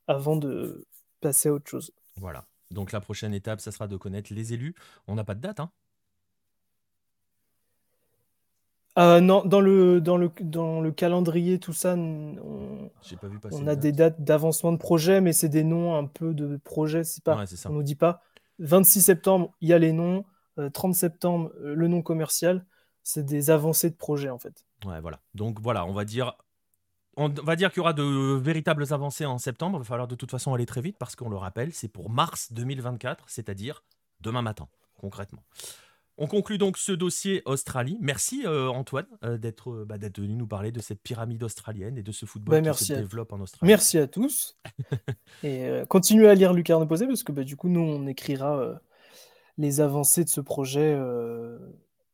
[0.07, 0.87] avant de
[1.21, 1.93] passer à autre chose.
[2.17, 2.47] Voilà.
[2.71, 4.75] Donc la prochaine étape, ça sera de connaître les élus.
[5.07, 5.71] On n'a pas de date, hein?
[8.99, 12.91] Euh, non, dans le, dans, le, dans le calendrier, tout ça, on,
[13.21, 16.35] pas vu on a des dates d'avancement de projet, mais c'est des noms un peu
[16.35, 17.05] de projets.
[17.05, 18.21] C'est pas, on nous dit pas
[18.59, 20.25] 26 septembre, il y a les noms,
[20.73, 22.67] 30 euh, septembre, euh, le nom commercial.
[23.03, 24.67] C'est des avancées de projet en fait.
[24.85, 25.21] Ouais, voilà.
[25.35, 26.35] Donc voilà, on va dire
[27.21, 29.77] on va dire qu'il y aura de véritables avancées en septembre.
[29.77, 32.09] Il va falloir de toute façon aller très vite parce qu'on le rappelle, c'est pour
[32.09, 33.85] mars 2024, c'est-à-dire
[34.21, 35.45] demain matin, concrètement.
[36.17, 37.99] On conclut donc ce dossier Australie.
[38.01, 42.03] Merci euh, Antoine euh, euh, bah, d'être venu nous parler de cette pyramide australienne et
[42.03, 43.71] de ce football bah, qui se développe en Australie.
[43.71, 44.59] Merci à tous.
[45.43, 48.81] et continuez à lire Lucarne Posé parce que bah, du coup, nous, on écrira
[49.59, 50.95] les avancées de ce projet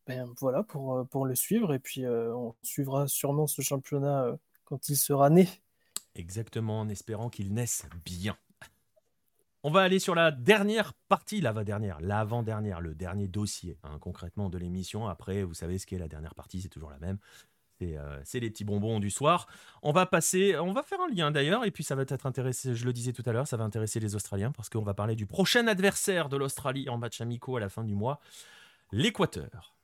[0.05, 1.73] ben, voilà, pour, pour le suivre.
[1.73, 5.47] Et puis, on suivra sûrement ce championnat quand il sera né.
[6.13, 8.37] Exactement, en espérant qu'il naisse bien.
[9.63, 14.57] On va aller sur la dernière partie, l'avant-dernière, l'avant-dernière, le dernier dossier, hein, concrètement, de
[14.57, 15.07] l'émission.
[15.07, 17.17] Après, vous savez ce qu'est la dernière partie, c'est toujours la même.
[17.81, 19.47] Euh, c'est les petits bonbons du soir.
[19.83, 22.75] On va passer, on va faire un lien d'ailleurs, et puis ça va être intéressé,
[22.75, 25.15] je le disais tout à l'heure, ça va intéresser les Australiens, parce qu'on va parler
[25.15, 28.19] du prochain adversaire de l'Australie en match amicaux à la fin du mois,
[28.91, 29.76] l'Équateur.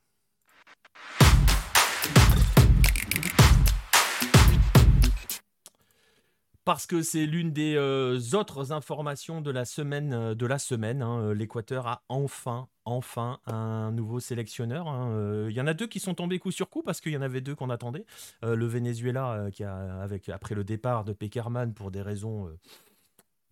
[6.64, 10.12] Parce que c'est l'une des euh, autres informations de la semaine.
[10.12, 14.88] Euh, de la semaine, hein, euh, l'Équateur a enfin, enfin un nouveau sélectionneur.
[14.88, 17.16] Hein, il y en a deux qui sont tombés coup sur coup parce qu'il y
[17.16, 18.04] en avait deux qu'on attendait.
[18.42, 22.50] le Venezuela qui a, avec après le départ de Peckerman pour des raisons,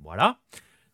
[0.01, 0.39] voilà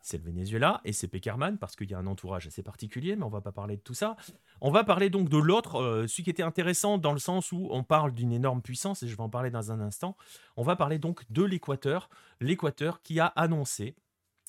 [0.09, 3.24] c'est le Venezuela et c'est Peckerman parce qu'il y a un entourage assez particulier, mais
[3.24, 4.16] on va pas parler de tout ça.
[4.62, 7.68] On va parler donc de l'autre, euh, celui qui était intéressant dans le sens où
[7.70, 10.16] on parle d'une énorme puissance et je vais en parler dans un instant.
[10.56, 12.09] On va parler donc de l'Équateur,
[12.40, 13.97] l'Équateur qui a annoncé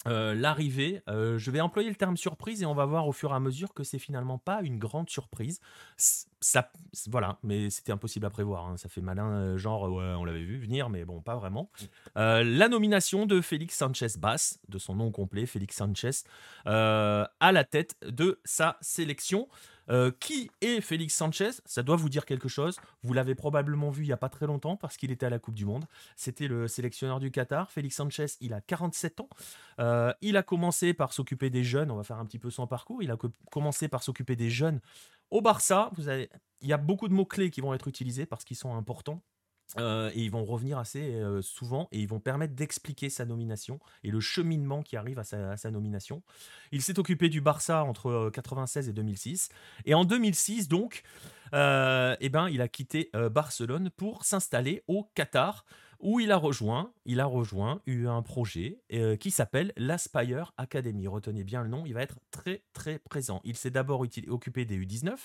[0.08, 3.32] euh, l'arrivée, euh, je vais employer le terme surprise et on va voir au fur
[3.32, 5.60] et à mesure que c'est finalement pas une grande surprise.
[5.98, 6.72] Ça,
[7.08, 8.68] voilà, mais c'était impossible à prévoir.
[8.68, 8.78] Hein.
[8.78, 11.70] Ça fait malin, euh, genre on l'avait vu venir, mais bon, pas vraiment.
[12.16, 16.24] la nomination de Félix Sanchez Bass, de son nom complet, Félix Sanchez,
[16.66, 19.48] à la tête de sa sélection.
[19.90, 21.52] Euh, qui est Félix Sanchez?
[21.66, 22.78] Ça doit vous dire quelque chose.
[23.04, 25.40] Vous l'avez probablement vu il n'y a pas très longtemps parce qu'il était à la
[25.40, 25.86] Coupe du Monde.
[26.16, 27.72] C'était le sélectionneur du Qatar.
[27.72, 29.30] Félix Sanchez, il a 47 ans.
[29.80, 31.92] Euh, il a commencé par s'occuper des jeunes.
[31.92, 33.02] On va faire un petit peu son parcours.
[33.02, 33.18] Il a
[33.52, 34.80] commencé par s'occuper des jeunes
[35.32, 35.92] au Barça.
[36.62, 39.22] Il y a beaucoup de mots-clés qui vont être utilisés parce qu'ils sont importants.
[39.78, 43.80] Euh, et ils vont revenir assez euh, souvent et ils vont permettre d'expliquer sa nomination
[44.04, 46.24] et le cheminement qui arrive à sa, nomination.
[46.72, 49.50] Il s'est occupé du Barça entre 96 euh, et 2006.
[49.86, 51.04] Et en 2006, donc,
[51.54, 55.66] eh ben, il a quitté Barcelone pour s'installer au Qatar
[56.00, 58.80] où il a rejoint, il a rejoint un projet
[59.20, 61.08] qui s'appelle l'Aspire Academy.
[61.08, 63.42] Retenez bien le nom, il va être très très présent.
[63.44, 65.18] Il s'est d'abord occupé des U19,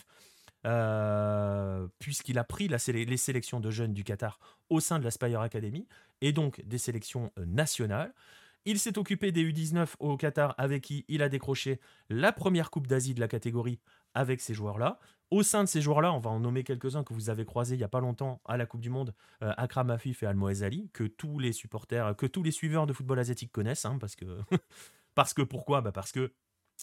[0.67, 4.39] euh, puisqu'il a pris les sélections de jeunes du Qatar
[4.71, 5.87] au sein de la Spire Academy,
[6.21, 8.15] et donc des sélections euh, nationales.
[8.67, 12.87] Il s'est occupé des U19 au Qatar, avec qui il a décroché la première Coupe
[12.87, 13.79] d'Asie de la catégorie
[14.15, 14.99] avec ces joueurs-là.
[15.31, 17.79] Au sein de ces joueurs-là, on va en nommer quelques-uns que vous avez croisés il
[17.79, 20.89] n'y a pas longtemps à la Coupe du Monde, euh, Akram Afif et Almoez Ali,
[20.93, 24.25] que tous les supporters, que tous les suiveurs de football asiatique connaissent, hein, parce que
[25.15, 25.81] parce que pourquoi?
[25.81, 26.33] Bah Parce que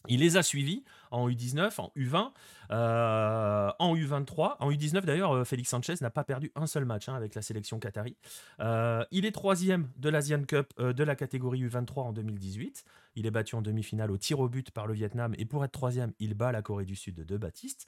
[0.08, 2.32] il les a suivis en U19, en U20,
[2.72, 4.56] euh, en U23.
[4.60, 7.42] En U19, d'ailleurs, euh, Félix Sanchez n'a pas perdu un seul match hein, avec la
[7.42, 8.16] sélection qatari.
[8.60, 12.84] Euh, il est troisième de l'Asian Cup de la catégorie U23 en 2018.
[13.16, 15.36] Il est battu en demi-finale au tir au but par le Vietnam.
[15.38, 17.88] Et pour être troisième, il bat la Corée du Sud de Baptiste.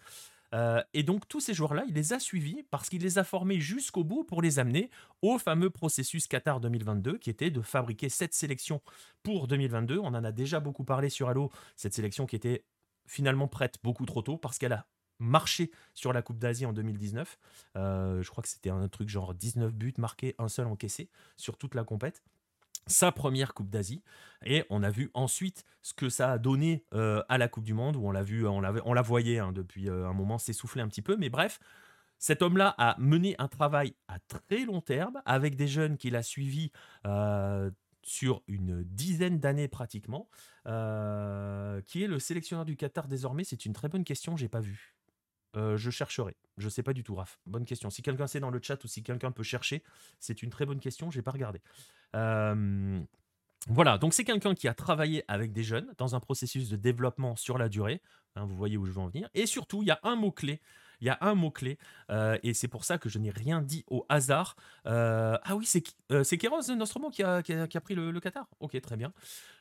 [0.93, 4.03] Et donc tous ces joueurs-là, il les a suivis parce qu'il les a formés jusqu'au
[4.03, 4.89] bout pour les amener
[5.21, 8.81] au fameux processus Qatar 2022 qui était de fabriquer cette sélection
[9.23, 9.97] pour 2022.
[9.97, 12.65] On en a déjà beaucoup parlé sur Halo, cette sélection qui était
[13.07, 14.85] finalement prête beaucoup trop tôt parce qu'elle a
[15.19, 17.37] marché sur la Coupe d'Asie en 2019.
[17.75, 21.75] je crois que c'était un truc genre 19 buts marqués, un seul encaissé sur toute
[21.75, 22.23] la compète
[22.87, 24.03] sa première Coupe d'Asie.
[24.45, 27.73] Et on a vu ensuite ce que ça a donné euh, à la Coupe du
[27.73, 30.81] Monde, où on l'a vu, on, on la voyait hein, depuis euh, un moment s'essouffler
[30.81, 31.15] un petit peu.
[31.17, 31.59] Mais bref,
[32.19, 36.23] cet homme-là a mené un travail à très long terme avec des jeunes qu'il a
[36.23, 36.71] suivis
[37.05, 37.69] euh,
[38.01, 40.29] sur une dizaine d'années pratiquement.
[40.65, 40.69] qui
[42.03, 44.93] est le sélectionneur du Qatar désormais C'est une très bonne question, j'ai pas vu.
[45.55, 46.35] Je chercherai.
[46.57, 47.39] Je sais pas du tout, Raph.
[47.45, 47.89] Bonne question.
[47.89, 49.83] Si quelqu'un sait dans le chat ou si quelqu'un peut chercher,
[50.19, 51.11] c'est une très bonne question.
[51.11, 51.61] J'ai pas regardé.
[53.67, 57.35] voilà, donc c'est quelqu'un qui a travaillé avec des jeunes dans un processus de développement
[57.35, 58.01] sur la durée.
[58.35, 59.29] Hein, vous voyez où je veux en venir.
[59.33, 60.59] Et surtout, il y a un mot-clé.
[61.01, 61.77] Il y a un mot-clé,
[62.43, 64.55] et c'est pour ça que je n'ai rien dit au hasard.
[64.85, 68.19] ah oui, c'est euh, Kéros Nostromo qui a, qui, a, qui a pris le, le
[68.21, 68.47] Qatar?
[68.61, 69.11] Ok, très bien.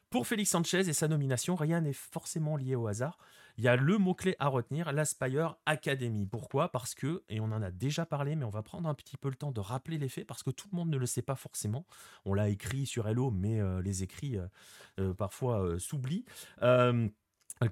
[0.08, 3.18] Pour Félix Sanchez et sa nomination, rien n'est forcément lié au hasard
[3.58, 6.26] il y a le mot-clé à retenir, l'Aspire Academy.
[6.26, 6.70] Pourquoi?
[6.70, 9.28] Parce que, et on en a déjà parlé, mais on va prendre un petit peu
[9.28, 11.36] le temps de rappeler les faits, parce que tout le monde ne le sait pas
[11.36, 11.86] forcément.
[12.24, 14.46] On l'a écrit sur Hello, mais euh, les écrits euh,
[15.00, 16.24] euh, parfois s'oublient.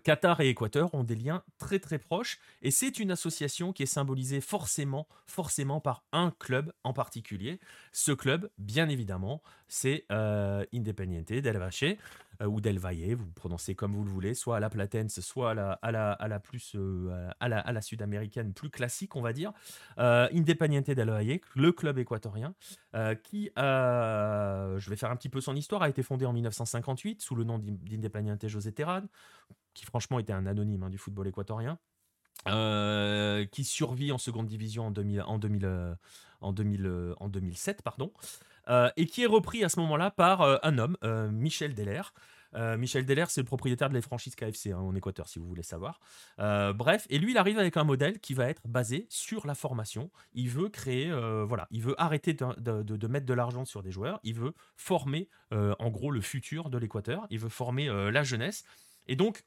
[0.04, 3.86] Qatar et Équateur ont des liens très très proches et c'est une association qui est
[3.86, 7.58] symbolisée forcément, forcément par un club en particulier.
[7.90, 11.96] Ce club, bien évidemment, c'est Independiente del Valle
[12.46, 15.90] ou del Valle, vous prononcez comme vous le voulez, soit à la Platense, soit à
[15.90, 19.52] la, plus euh, à la, sud-américaine plus classique, on va dire.
[19.96, 22.54] Independiente del Valle, le club équatorien,
[23.22, 27.34] qui, je vais faire un petit peu son histoire, a été fondé en 1958 sous
[27.34, 29.02] le nom d'Independiente José Terran
[29.74, 31.78] qui franchement était un anonyme hein, du football équatorien,
[32.48, 35.96] euh, qui survit en seconde division en, 2000, en, 2000,
[36.40, 40.42] en, 2000, euh, en 2007, pardon, euh, et qui est repris à ce moment-là par
[40.64, 40.96] un homme,
[41.32, 42.02] Michel Deller.
[42.76, 45.62] Michel Deller, c'est le propriétaire de les franchises KFC hein, en Équateur, si vous voulez
[45.62, 46.00] savoir.
[46.38, 50.10] bref, et lui, il arrive avec un modèle qui va être basé sur la formation.
[50.32, 51.10] Il veut créer,
[51.46, 54.20] voilà, il veut arrêter de, de mettre de l'argent sur des joueurs.
[54.22, 57.26] Il veut former, en gros, le futur de l'Équateur.
[57.30, 58.64] Il veut former la jeunesse.
[59.06, 59.44] Et donc,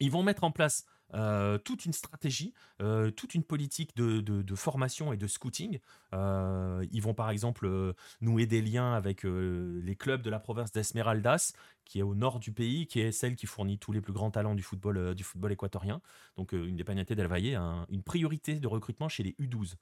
[0.00, 2.52] ils vont mettre en place euh, toute une stratégie,
[2.82, 5.78] euh, toute une politique de, formation et de scouting.
[6.12, 11.52] Euh, ils vont par exemple nouer des liens avec les clubs de la province d'Esmeraldas,
[11.84, 14.30] qui est au nord du pays, qui est celle qui fournit tous les plus grands
[14.30, 16.00] talents du football, du football équatorien.
[16.36, 19.76] Donc une des del Valle a une priorité de recrutement chez les U12.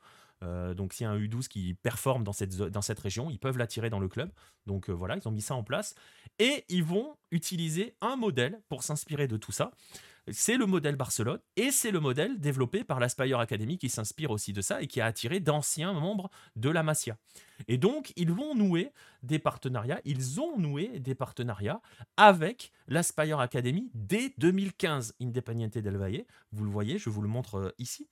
[0.74, 3.58] donc s'il y a un U12 qui performe dans cette, dans cette région, ils peuvent
[3.58, 4.30] l'attirer dans le club.
[4.66, 5.94] Donc voilà, ils ont mis ça en place.
[6.38, 9.72] Et ils vont utiliser un modèle pour s'inspirer de tout ça.
[10.32, 14.52] C'est le modèle Barcelone et c'est le modèle développé par l'Aspire Academy qui s'inspire aussi
[14.52, 17.16] de ça et qui a attiré d'anciens membres de la Masia.
[17.68, 18.92] Et donc, ils vont nouer
[19.22, 21.80] des partenariats, ils ont noué des partenariats
[22.16, 26.24] avec l'Aspire Academy dès 2015, Independiente del Valle.
[26.50, 28.08] Vous le voyez, je vous le montre euh, ici.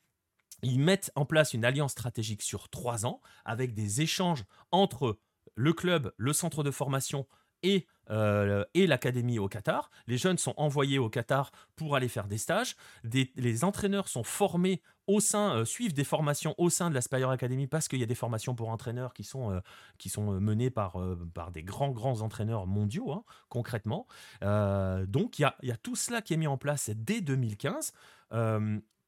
[0.62, 5.18] Ils mettent en place une alliance stratégique sur trois ans avec des échanges entre
[5.56, 7.26] le club, le centre de formation,
[7.64, 9.90] et, euh, et l'académie au Qatar.
[10.06, 12.76] Les jeunes sont envoyés au Qatar pour aller faire des stages.
[13.02, 17.30] les entraîneurs sont formés au sein, euh, suivent des formations au sein de la Spire
[17.30, 19.60] Academy parce qu'il y a des formations pour entraîneurs qui sont, euh,
[19.98, 20.96] qui sont menées par,
[21.32, 24.06] par des grands, grands entraîneurs mondiaux, hein, concrètement.
[24.42, 27.92] donc il y a, y a, tout cela qui est mis en place dès 2015.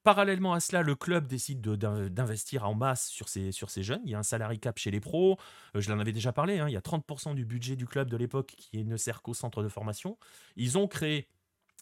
[0.06, 3.50] Parallèlement à cela, le club décide d'investir en masse sur ces,
[3.82, 4.02] jeunes.
[4.04, 5.36] Il y a un salary cap chez les pros.
[5.74, 6.60] Euh, je l'en avais déjà parlé.
[6.60, 6.68] Hein.
[6.68, 9.64] il y a 30% du budget du club de l'époque qui ne sert qu'au centre
[9.64, 10.16] de formation.
[10.54, 11.28] Ils ont créé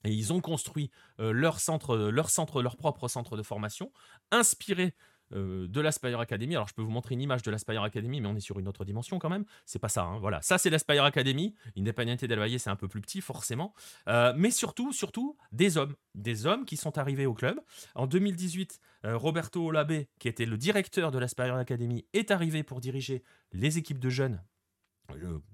[0.05, 0.91] et ils ont construit
[1.21, 1.59] euh, leur
[2.79, 3.93] propre centre de formation,
[4.31, 4.95] inspiré
[5.35, 6.55] euh, de l'Aspire Academy.
[6.55, 8.69] Alors, je peux vous montrer une image de l'Aspire Academy, mais on est sur une
[8.69, 9.45] autre dimension quand même.
[9.67, 10.03] C'est pas ça.
[10.03, 10.19] Hein.
[10.21, 11.55] Voilà, ça c'est l'Aspire Academy.
[11.77, 13.75] Independiente del Valle, c'est un peu plus petit, forcément.
[14.09, 15.95] Euh, mais surtout, surtout, des hommes.
[16.15, 17.61] Des hommes qui sont arrivés au club.
[17.95, 22.81] En 2018, euh, Roberto Olabe, qui était le directeur de l'Aspire Academy, est arrivé pour
[22.81, 24.41] diriger les équipes de jeunes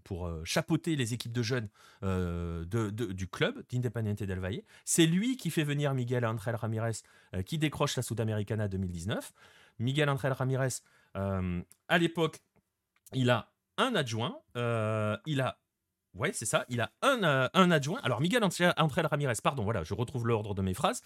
[0.05, 1.69] pour chapeauter les équipes de jeunes
[2.03, 4.63] du club d'Independiente del Valle.
[4.85, 6.99] C'est lui qui fait venir Miguel André Ramirez,
[7.45, 9.33] qui décroche la Sudamericana 2019.
[9.81, 10.69] Miguel André Ramirez,
[11.17, 12.39] euh, à l'époque,
[13.13, 15.59] il a un adjoint, euh, il a
[16.13, 16.65] Ouais, c'est ça.
[16.69, 18.01] Il a un, euh, un adjoint.
[18.03, 21.03] Alors, Miguel André Ramirez, pardon, voilà, je retrouve l'ordre de mes phrases.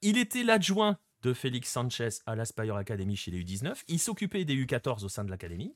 [0.00, 3.82] il était l'adjoint de Félix Sanchez à l'Aspire Academy chez les U19.
[3.88, 5.74] Il s'occupait des U14 au sein de l'académie.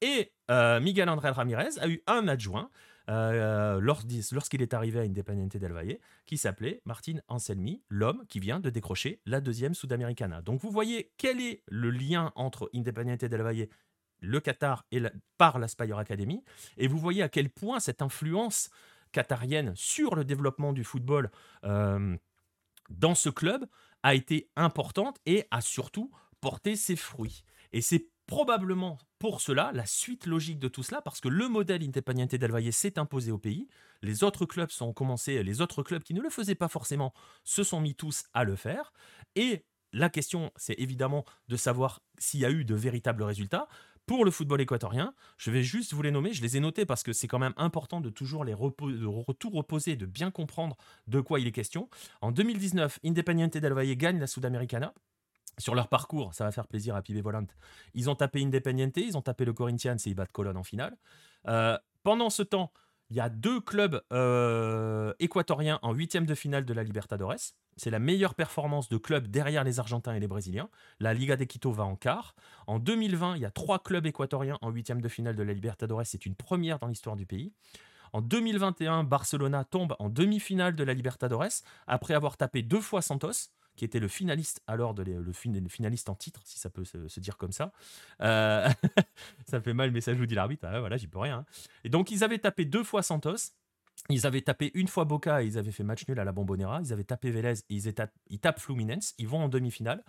[0.00, 2.70] Et Miguel André Ramirez a eu un adjoint
[3.08, 8.60] euh, lorsqu'il est arrivé à Independiente del Valle, qui s'appelait Martin Anselmi, l'homme qui vient
[8.60, 10.42] de décrocher la deuxième Sudamericana.
[10.42, 13.68] Donc vous voyez quel est le lien entre Independiente del Valle,
[14.20, 15.00] le Qatar et
[15.38, 16.44] par la Spire Academy,
[16.76, 18.70] et vous voyez à quel point cette influence
[19.12, 21.30] qatarienne sur le développement du football
[21.64, 22.16] euh,
[22.90, 23.66] dans ce club
[24.02, 26.10] a été importante et a surtout
[26.40, 27.42] porté ses fruits.
[27.72, 31.82] Et c'est probablement pour cela la suite logique de tout cela, parce que le modèle
[31.82, 33.68] Independiente del Valle s'est imposé au pays.
[34.02, 34.94] Les autres clubs sont
[35.26, 37.12] les autres clubs qui ne le faisaient pas forcément
[37.44, 38.92] se sont mis tous à le faire.
[39.36, 43.68] Et la question, c'est évidemment de savoir s'il y a eu de véritables résultats.
[44.06, 47.02] Pour le football équatorien, je vais juste vous les nommer, je les ai notés parce
[47.02, 50.76] que c'est quand même important de toujours les retour reposer, de bien comprendre
[51.08, 51.90] de quoi il est question.
[52.22, 54.94] En 2019, Independiente del Valle gagne la Sudamericana
[55.58, 57.56] sur leur parcours, ça va faire plaisir à Pibe Volante.
[57.94, 60.96] Ils ont tapé Independiente, ils ont tapé le Corinthians et ils battent Colonne en finale.
[61.48, 62.72] Euh, pendant ce temps,
[63.10, 67.54] il y a deux clubs euh, équatoriens en huitième de finale de la Libertadores.
[67.76, 70.68] C'est la meilleure performance de club derrière les Argentins et les Brésiliens.
[71.00, 72.34] La Liga de Quito va en quart.
[72.66, 76.02] En 2020, il y a trois clubs équatoriens en huitième de finale de la Libertadores.
[76.04, 77.52] C'est une première dans l'histoire du pays.
[78.12, 83.50] En 2021, Barcelona tombe en demi-finale de la Libertadores après avoir tapé deux fois Santos
[83.78, 87.36] qui était le finaliste alors de le, finaliste en titre, si ça peut se, dire
[87.36, 87.72] comme ça.
[88.20, 88.68] Euh,
[89.46, 90.66] ça fait mal, mais ça joue dit l'arbitre.
[90.66, 91.38] Ah, voilà, j'y peux rien.
[91.38, 91.46] Hein.
[91.84, 93.54] Et donc ils avaient tapé deux fois Santos.
[94.10, 96.80] Ils avaient tapé une fois Boca et ils avaient fait match nul à la Bombonera.
[96.82, 97.94] Ils avaient tapé Vélez ils,
[98.28, 99.14] ils tapent Fluminense.
[99.18, 100.02] Ils vont en demi-finale.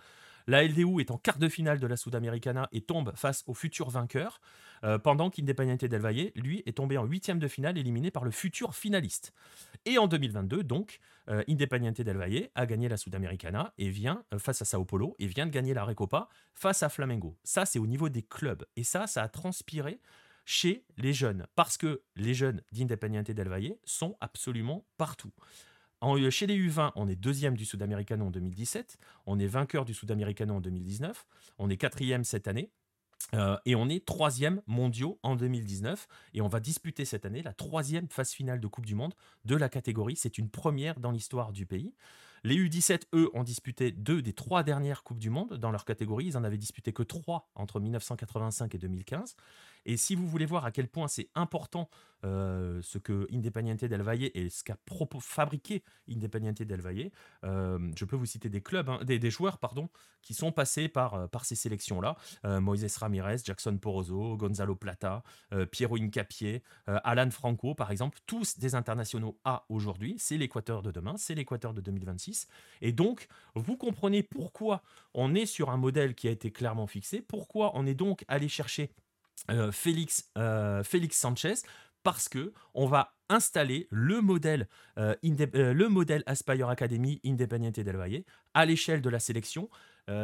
[0.50, 3.88] La LDU est en quart de finale de la Sudamericana et tombe face au futur
[3.88, 4.40] vainqueur,
[4.82, 8.32] euh, pendant qu'Independiente del Valle, lui, est tombé en huitième de finale, éliminé par le
[8.32, 9.32] futur finaliste.
[9.84, 10.98] Et en 2022, donc,
[11.28, 15.14] euh, Independiente del Valle a gagné la Sudamericana et vient euh, face à Sao Paulo
[15.20, 17.36] et vient de gagner la Recopa face à Flamengo.
[17.44, 18.66] Ça, c'est au niveau des clubs.
[18.74, 20.00] Et ça, ça a transpiré
[20.46, 25.30] chez les jeunes, parce que les jeunes d'Independiente del Valle sont absolument partout.
[26.00, 29.92] En, chez les U20, on est deuxième du Sud-Americano en 2017, on est vainqueur du
[29.92, 31.26] Sud-Americano en 2019,
[31.58, 32.70] on est quatrième cette année,
[33.34, 37.52] euh, et on est troisième mondiaux en 2019 et on va disputer cette année la
[37.52, 39.14] troisième phase finale de Coupe du Monde
[39.44, 40.16] de la catégorie.
[40.16, 41.94] C'est une première dans l'histoire du pays.
[42.42, 46.26] Les U17, eux, ont disputé deux des trois dernières Coupes du Monde dans leur catégorie.
[46.26, 49.36] Ils en avaient disputé que trois entre 1985 et 2015.
[49.84, 51.88] Et si vous voulez voir à quel point c'est important
[52.24, 54.76] euh, ce que Independiente del Valle et ce qu'a
[55.20, 57.10] fabriqué Independiente del Valle,
[57.44, 59.88] euh, je peux vous citer des clubs, hein, des, joueurs pardon,
[60.20, 62.16] qui sont passés par, euh, par ces sélections-là.
[62.60, 65.22] Moises Ramirez, Jackson Porozo, Gonzalo Plata,
[65.70, 70.16] Piero Incapié, Alan Franco par exemple, tous des internationaux A aujourd'hui.
[70.18, 72.48] C'est l'Équateur de demain, c'est l'Équateur de 2026.
[72.80, 74.82] Et donc, vous comprenez pourquoi
[75.14, 78.48] on est sur un modèle qui a été clairement fixé, pourquoi on est donc allé
[78.48, 78.90] chercher
[79.50, 81.54] euh, Félix, euh, Félix Sanchez
[82.02, 84.68] parce que on va installer le modèle,
[84.98, 88.22] euh, le modèle Aspire Academy Independiente del Valle
[88.54, 89.68] à l'échelle de la sélection.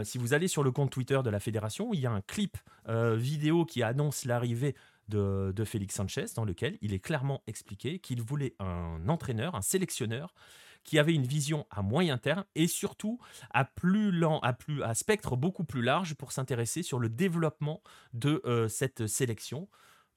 [0.02, 2.56] si vous allez sur le compte Twitter de la fédération, il y a un clip
[2.88, 4.74] vidéo qui annonce l'arrivée
[5.08, 9.62] de, de, Félix Sanchez dans lequel il est clairement expliqué qu'il voulait un entraîneur, un
[9.62, 10.34] sélectionneur
[10.86, 13.18] qui avait une vision à moyen terme et surtout
[13.50, 17.82] à plus lent, à plus à spectre beaucoup plus large pour s'intéresser sur le développement
[18.14, 19.68] de euh, cette sélection.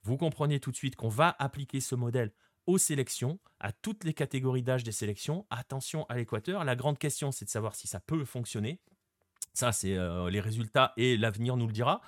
[0.02, 2.32] Vous comprenez tout de suite qu'on va appliquer ce modèle
[2.66, 5.44] aux sélections, à toutes les catégories d'âge des sélections.
[5.50, 6.64] Attention à l'Équateur.
[6.64, 8.80] La grande question, c'est de savoir si ça peut fonctionner.
[9.52, 12.00] Ça, c'est euh, les résultats et l'avenir nous le dira.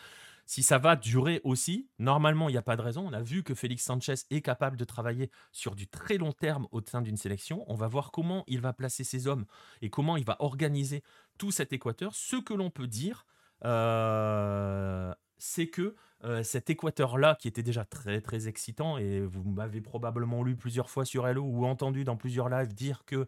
[0.53, 3.09] Si ça va durer aussi, normalement, il n'y a pas de raison.
[3.09, 6.69] On a vu que Félix Sanchez est capable de travailler sur du très long terme
[6.73, 7.65] au sein d'une sélection.
[7.69, 9.47] On va voir comment il va placer ses hommes
[9.81, 11.03] et comment il va organiser
[11.39, 12.15] tout cet Équateur.
[12.15, 13.25] Ce que l'on peut dire,
[13.65, 19.81] euh, c'est que euh, cet Équateur-là, qui était déjà très très excitant, et vous m'avez
[19.81, 23.27] probablement lu plusieurs fois sur Hello ou entendu dans plusieurs lives dire que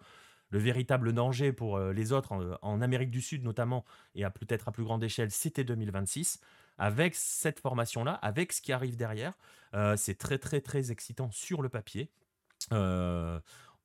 [0.51, 4.31] le véritable danger pour euh, les autres, en, en, Amérique du Sud notamment, et à
[4.31, 6.39] peut-être à plus grande échelle, c'était 2026
[6.79, 9.35] avec cette formation-là, avec ce qui arrive derrière.
[9.75, 12.11] Euh, c'est très très très excitant sur le papier.
[12.73, 13.41] Euh,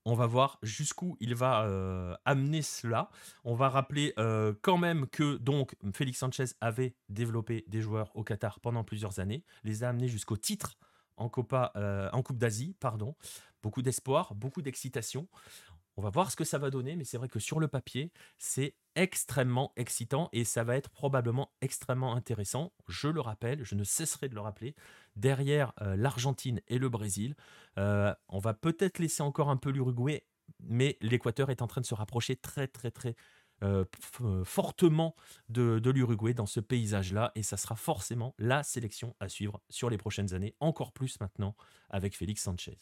[0.05, 3.09] on va voir jusqu'où il va euh, amener cela.
[3.43, 4.13] On va rappeler
[4.61, 9.43] quand même que donc Félix Sanchez avait développé des joueurs au Qatar pendant plusieurs années,
[9.63, 10.77] les a amenés jusqu'au titre
[11.17, 13.15] en, en Coupe d'Asie, pardon.
[13.61, 15.27] Beaucoup d'espoir, beaucoup d'excitation.
[15.99, 18.13] On va voir ce que ça va donner, mais c'est vrai que sur le papier,
[18.37, 22.71] c'est extrêmement excitant et ça va être probablement extrêmement intéressant.
[22.87, 24.77] Je le rappelle, je ne cesserai de le rappeler,
[25.17, 27.35] derrière euh, l'Argentine et le Brésil,
[27.77, 30.25] euh, on va peut-être laisser encore un peu l'Uruguay,
[30.61, 33.17] mais l'Équateur est en train de se rapprocher très très très
[33.61, 33.83] euh,
[34.45, 35.17] fortement
[35.49, 39.89] de, de l'Uruguay dans ce paysage-là et ça sera forcément la sélection à suivre sur
[39.89, 41.57] les prochaines années, encore plus maintenant
[41.89, 42.77] avec Félix Sanchez.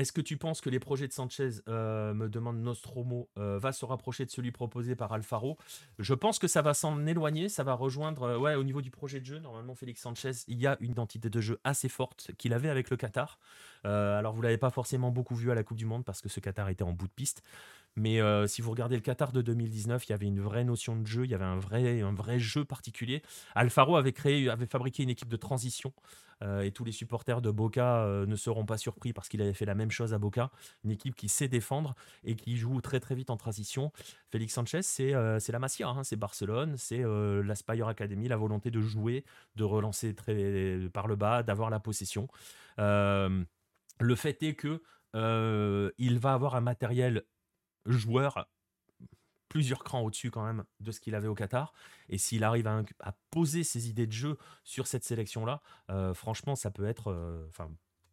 [0.00, 3.70] Est-ce que tu penses que les projets de Sanchez, euh, me demande Nostromo, euh, va
[3.70, 5.58] se rapprocher de celui proposé par Alfaro?
[5.98, 8.90] Je pense que ça va s'en éloigner, ça va rejoindre, euh, ouais, au niveau du
[8.90, 12.30] projet de jeu, normalement Félix Sanchez, il y a une identité de jeu assez forte
[12.38, 13.38] qu'il avait avec le Qatar.
[13.84, 16.40] alors vous l'avez pas forcément beaucoup vu à la Coupe du Monde parce que ce
[16.40, 17.42] Qatar était en bout de piste,
[17.94, 21.06] mais si vous regardez le Qatar de 2019, il y avait une vraie notion de
[21.06, 23.22] jeu, il y avait un vrai, un vrai jeu particulier.
[23.54, 25.92] Alfaro avait créé, avait fabriqué une équipe de transition
[26.42, 29.52] euh, et tous les supporters de Boca euh, ne seront pas surpris parce qu'il avait
[29.52, 30.50] fait la même chose à Boca.
[30.84, 31.94] Une équipe qui sait défendre
[32.24, 33.92] et qui joue très très vite en transition.
[34.30, 38.70] Félix Sanchez, c'est euh, la Masia, hein, c'est Barcelone, c'est la Spire Academy, la volonté
[38.70, 39.24] de jouer,
[39.56, 42.28] de relancer très, par le bas, d'avoir la possession.
[42.78, 43.44] le
[44.14, 44.80] fait est que
[45.98, 47.24] il va avoir un matériel
[47.86, 48.48] joueur
[49.50, 51.74] plusieurs crans au-dessus quand même de ce qu'il avait au Qatar.
[52.08, 55.60] Et s'il arrive à, poser ses idées de jeu sur cette sélection-là,
[55.90, 57.46] euh, franchement, ça peut être, euh,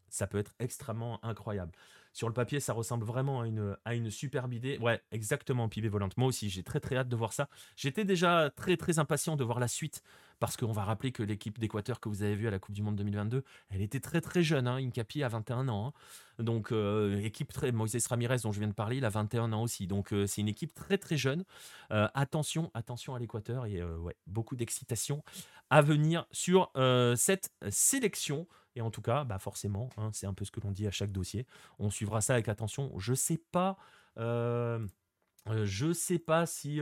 [0.10, 1.72] ça peut être extrêmement incroyable.
[2.18, 3.42] Sur le papier, ça ressemble vraiment
[3.86, 4.80] à une, superbe idée.
[4.80, 6.18] Ouais, exactement, Pivet Volante.
[6.18, 7.48] Moi aussi, j'ai très très hâte de voir ça.
[7.76, 10.02] J'étais déjà très très impatient de voir la suite
[10.40, 12.82] parce qu'on va rappeler que l'équipe d'Équateur que vous avez vue à la Coupe du
[12.82, 15.94] Monde 2022, elle était très très jeune, hein, Incapi à 21 ans.
[16.40, 16.44] Hein.
[16.44, 17.72] Donc, euh, équipe très.
[17.72, 19.86] Moïse Ramirez, dont je viens de parler, il a 21 ans aussi.
[19.86, 21.44] Donc, euh, c'est une équipe très très jeune.
[21.92, 25.24] Euh, attention, attention à l'Équateur et ouais, beaucoup d'excitation
[25.70, 26.72] à venir sur
[27.16, 28.48] cette sélection.
[28.78, 30.92] Et en tout cas, bah forcément, hein, c'est un peu ce que l'on dit à
[30.92, 31.46] chaque dossier.
[31.80, 32.92] On suivra ça avec attention.
[32.98, 33.78] Je sais pas.
[34.16, 36.80] je sais pas si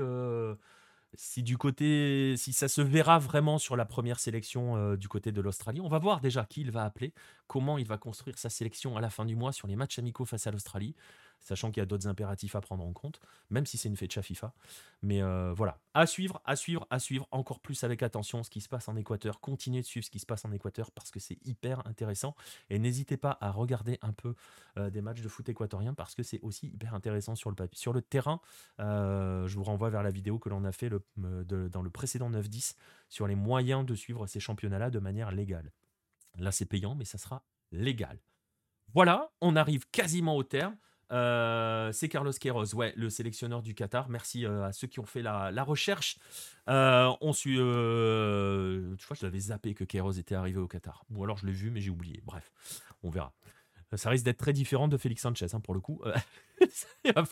[1.17, 5.31] si du côté, si ça se verra vraiment sur la première sélection euh, du côté
[5.31, 7.13] de l'Australie, on va voir déjà qui il va appeler,
[7.47, 10.25] comment il va construire sa sélection à la fin du mois sur les matchs amicaux
[10.25, 10.95] face à l'Australie
[11.45, 14.19] sachant qu'il y a d'autres impératifs à prendre en compte, même si c'est une fête
[14.19, 14.53] FIFA.
[15.01, 18.59] Mais euh, voilà, à suivre, à suivre, à suivre, encore plus avec attention ce qui
[18.59, 19.39] se passe en Équateur.
[19.39, 22.35] Continuez de suivre ce qui se passe en Équateur parce que c'est hyper intéressant.
[22.69, 24.35] Et n'hésitez pas à regarder un peu
[24.77, 27.55] euh, des matchs de foot équatorien parce que c'est aussi hyper intéressant sur le.
[27.73, 28.41] Sur le terrain,
[28.79, 32.75] euh, je vous renvoie vers la vidéo que l'on a fait dans le précédent 9-10
[33.07, 35.71] sur les moyens de suivre ces championnats-là de manière légale.
[36.37, 38.19] Là, c'est payant, mais ça sera légal.
[38.93, 40.77] Voilà, on arrive quasiment au terme.
[41.11, 44.09] Euh, c'est Carlos Queiroz, ouais, le sélectionneur du Qatar.
[44.09, 46.17] Merci euh, à ceux qui ont fait la, recherche.
[46.69, 47.55] Euh, on suit.
[47.55, 51.05] tu vois, je l'avais zappé que Queiroz était arrivé au Qatar.
[51.11, 52.21] Ou alors je l'ai vu, mais j'ai oublié.
[52.25, 52.51] Bref,
[53.03, 53.33] on verra.
[53.93, 56.01] Ça risque d'être très différent de Félix Sanchez, hein, pour le coup.
[57.05, 57.23] il, va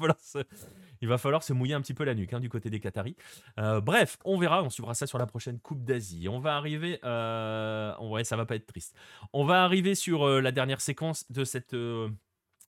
[1.17, 3.17] falloir se, mouiller un petit peu la nuque hein, du côté des Qataris.
[3.57, 4.63] bref, on verra.
[4.63, 6.29] On suivra ça sur la prochaine Coupe d'Asie.
[6.29, 6.99] On va arriver.
[7.03, 8.95] ouais, ça va pas être triste.
[9.33, 11.75] On va arriver sur la dernière séquence de cette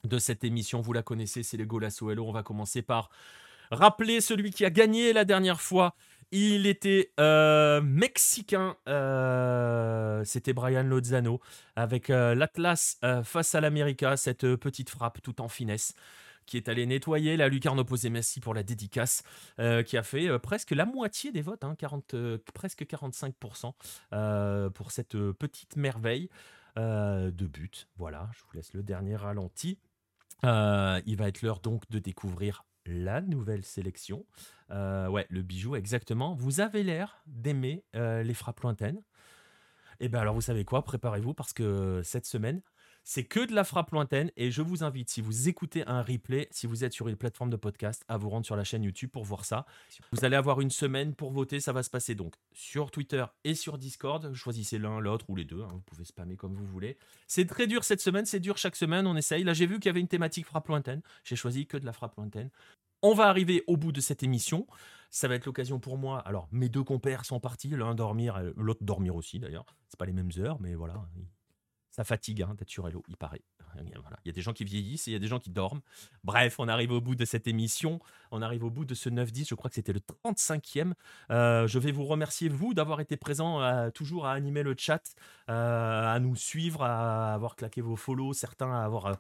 [0.06, 0.82] de cette émission.
[0.82, 2.28] Vous la connaissez, c'est les Golasso Hello.
[2.28, 3.10] On va commencer par
[3.72, 5.96] rappeler celui qui a gagné la dernière fois.
[6.32, 11.40] Il était euh, mexicain, euh, c'était Brian Lozano,
[11.76, 15.94] avec euh, l'Atlas face à l'América, cette petite frappe tout en finesse
[16.46, 19.24] qui est allé nettoyer la lucarne opposée Messi pour la dédicace,
[19.58, 22.16] qui a fait presque la moitié des votes, hein, 40,
[22.54, 26.30] presque 45% pour cette petite merveille
[26.78, 27.88] de but.
[27.98, 29.80] Voilà, je vous laisse le dernier ralenti.
[30.44, 34.26] Euh, il va être l'heure donc de découvrir la nouvelle sélection.
[34.72, 36.36] Euh, ouais, le bijou, exactement.
[36.36, 39.02] Vous avez l'air d'aimer euh, les frappes lointaines.
[40.02, 42.62] Et eh bien alors vous savez quoi, préparez-vous parce que cette semaine,
[43.06, 46.48] c'est que de la frappe lointaine et je vous invite, si vous écoutez un replay,
[46.50, 49.12] si vous êtes sur une plateforme de podcast, à vous rendre sur la chaîne YouTube
[49.12, 49.68] pour voir ça.
[50.12, 53.54] Vous allez avoir une semaine pour voter, ça va se passer donc sur Twitter et
[53.54, 54.34] sur Discord.
[54.34, 55.70] Choisissez l'un, l'autre ou les deux, hein.
[55.72, 56.98] vous pouvez spammer comme vous voulez.
[57.28, 59.44] C'est très dur cette semaine, c'est dur chaque semaine, on essaye.
[59.44, 61.94] Là j'ai vu qu'il y avait une thématique frappe lointaine, j'ai choisi que de la
[61.94, 62.50] frappe lointaine.
[63.04, 64.66] On va arriver au bout de cette émission.
[65.12, 66.20] Ça va être l'occasion pour moi.
[66.20, 69.66] Alors, mes deux compères sont partis, l'un dormir, l'autre dormir aussi d'ailleurs.
[69.88, 71.06] C'est pas les mêmes heures, mais voilà,
[71.96, 73.42] ça fatigue hein, d'être sur Hello, il paraît.
[73.82, 75.82] Il y a des gens qui vieillissent et il y a des gens qui dorment.
[76.24, 78.00] Bref, on arrive au bout de cette émission.
[78.32, 79.48] On arrive au bout de ce 9-10.
[79.50, 80.94] Je crois que c'était le 35e.
[81.32, 85.16] Euh, je vais vous remercier, vous, d'avoir été présent, euh, toujours à animer le chat,
[85.50, 89.18] euh, à nous suivre, à avoir claqué vos follow, certains à avoir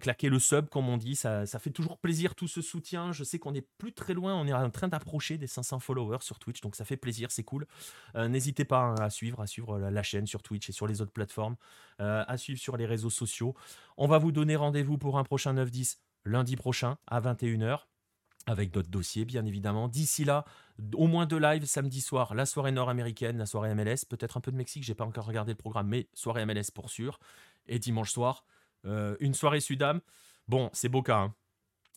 [0.00, 1.16] claqué le sub, comme on dit.
[1.16, 3.12] Ça, fait toujours plaisir, tout ce soutien.
[3.12, 4.34] Je sais qu'on est plus très loin.
[4.34, 6.60] On est en train d'approcher des 500 followers sur Twitch.
[6.62, 7.66] Donc ça fait plaisir, c'est cool.
[8.14, 11.12] N'hésitez pas hein, à suivre, à suivre la chaîne sur Twitch et sur les autres
[11.12, 11.56] plateformes,
[11.98, 13.54] à suivre sur les réseaux sociaux.
[13.96, 17.86] On va vous donner rendez-vous pour un prochain 9-10 lundi prochain à 21h
[18.46, 19.88] avec d'autres dossiers, bien évidemment.
[19.88, 20.44] D'ici là,
[20.94, 24.50] au moins deux lives samedi soir, la soirée nord-américaine, la soirée MLS, peut-être un peu
[24.50, 27.20] de Mexique, j'ai pas encore regardé le programme, mais soirée MLS pour sûr.
[27.66, 28.44] Et dimanche soir,
[28.84, 30.00] euh, une soirée Sudam.
[30.48, 31.34] Bon, c'est Boca, hein.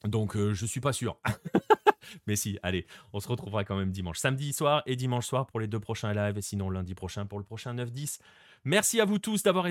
[0.03, 1.19] donc euh, je suis pas sûr.
[2.27, 4.19] mais si, allez, on se retrouvera quand même dimanche.
[4.19, 7.39] Samedi soir et dimanche soir pour les deux prochains lives, et sinon lundi prochain pour
[7.39, 8.19] le prochain 9-10.
[8.65, 9.67] Merci à vous tous d'avoir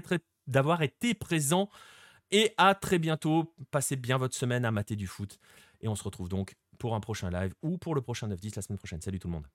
[0.82, 1.68] été, présents.
[2.30, 3.54] Et à très bientôt.
[3.70, 5.38] Passez bien votre semaine à mater du foot.
[5.80, 8.62] Et on se retrouve donc pour un prochain live ou pour le prochain 9-10 la
[8.62, 9.00] semaine prochaine.
[9.00, 9.46] Salut tout le monde.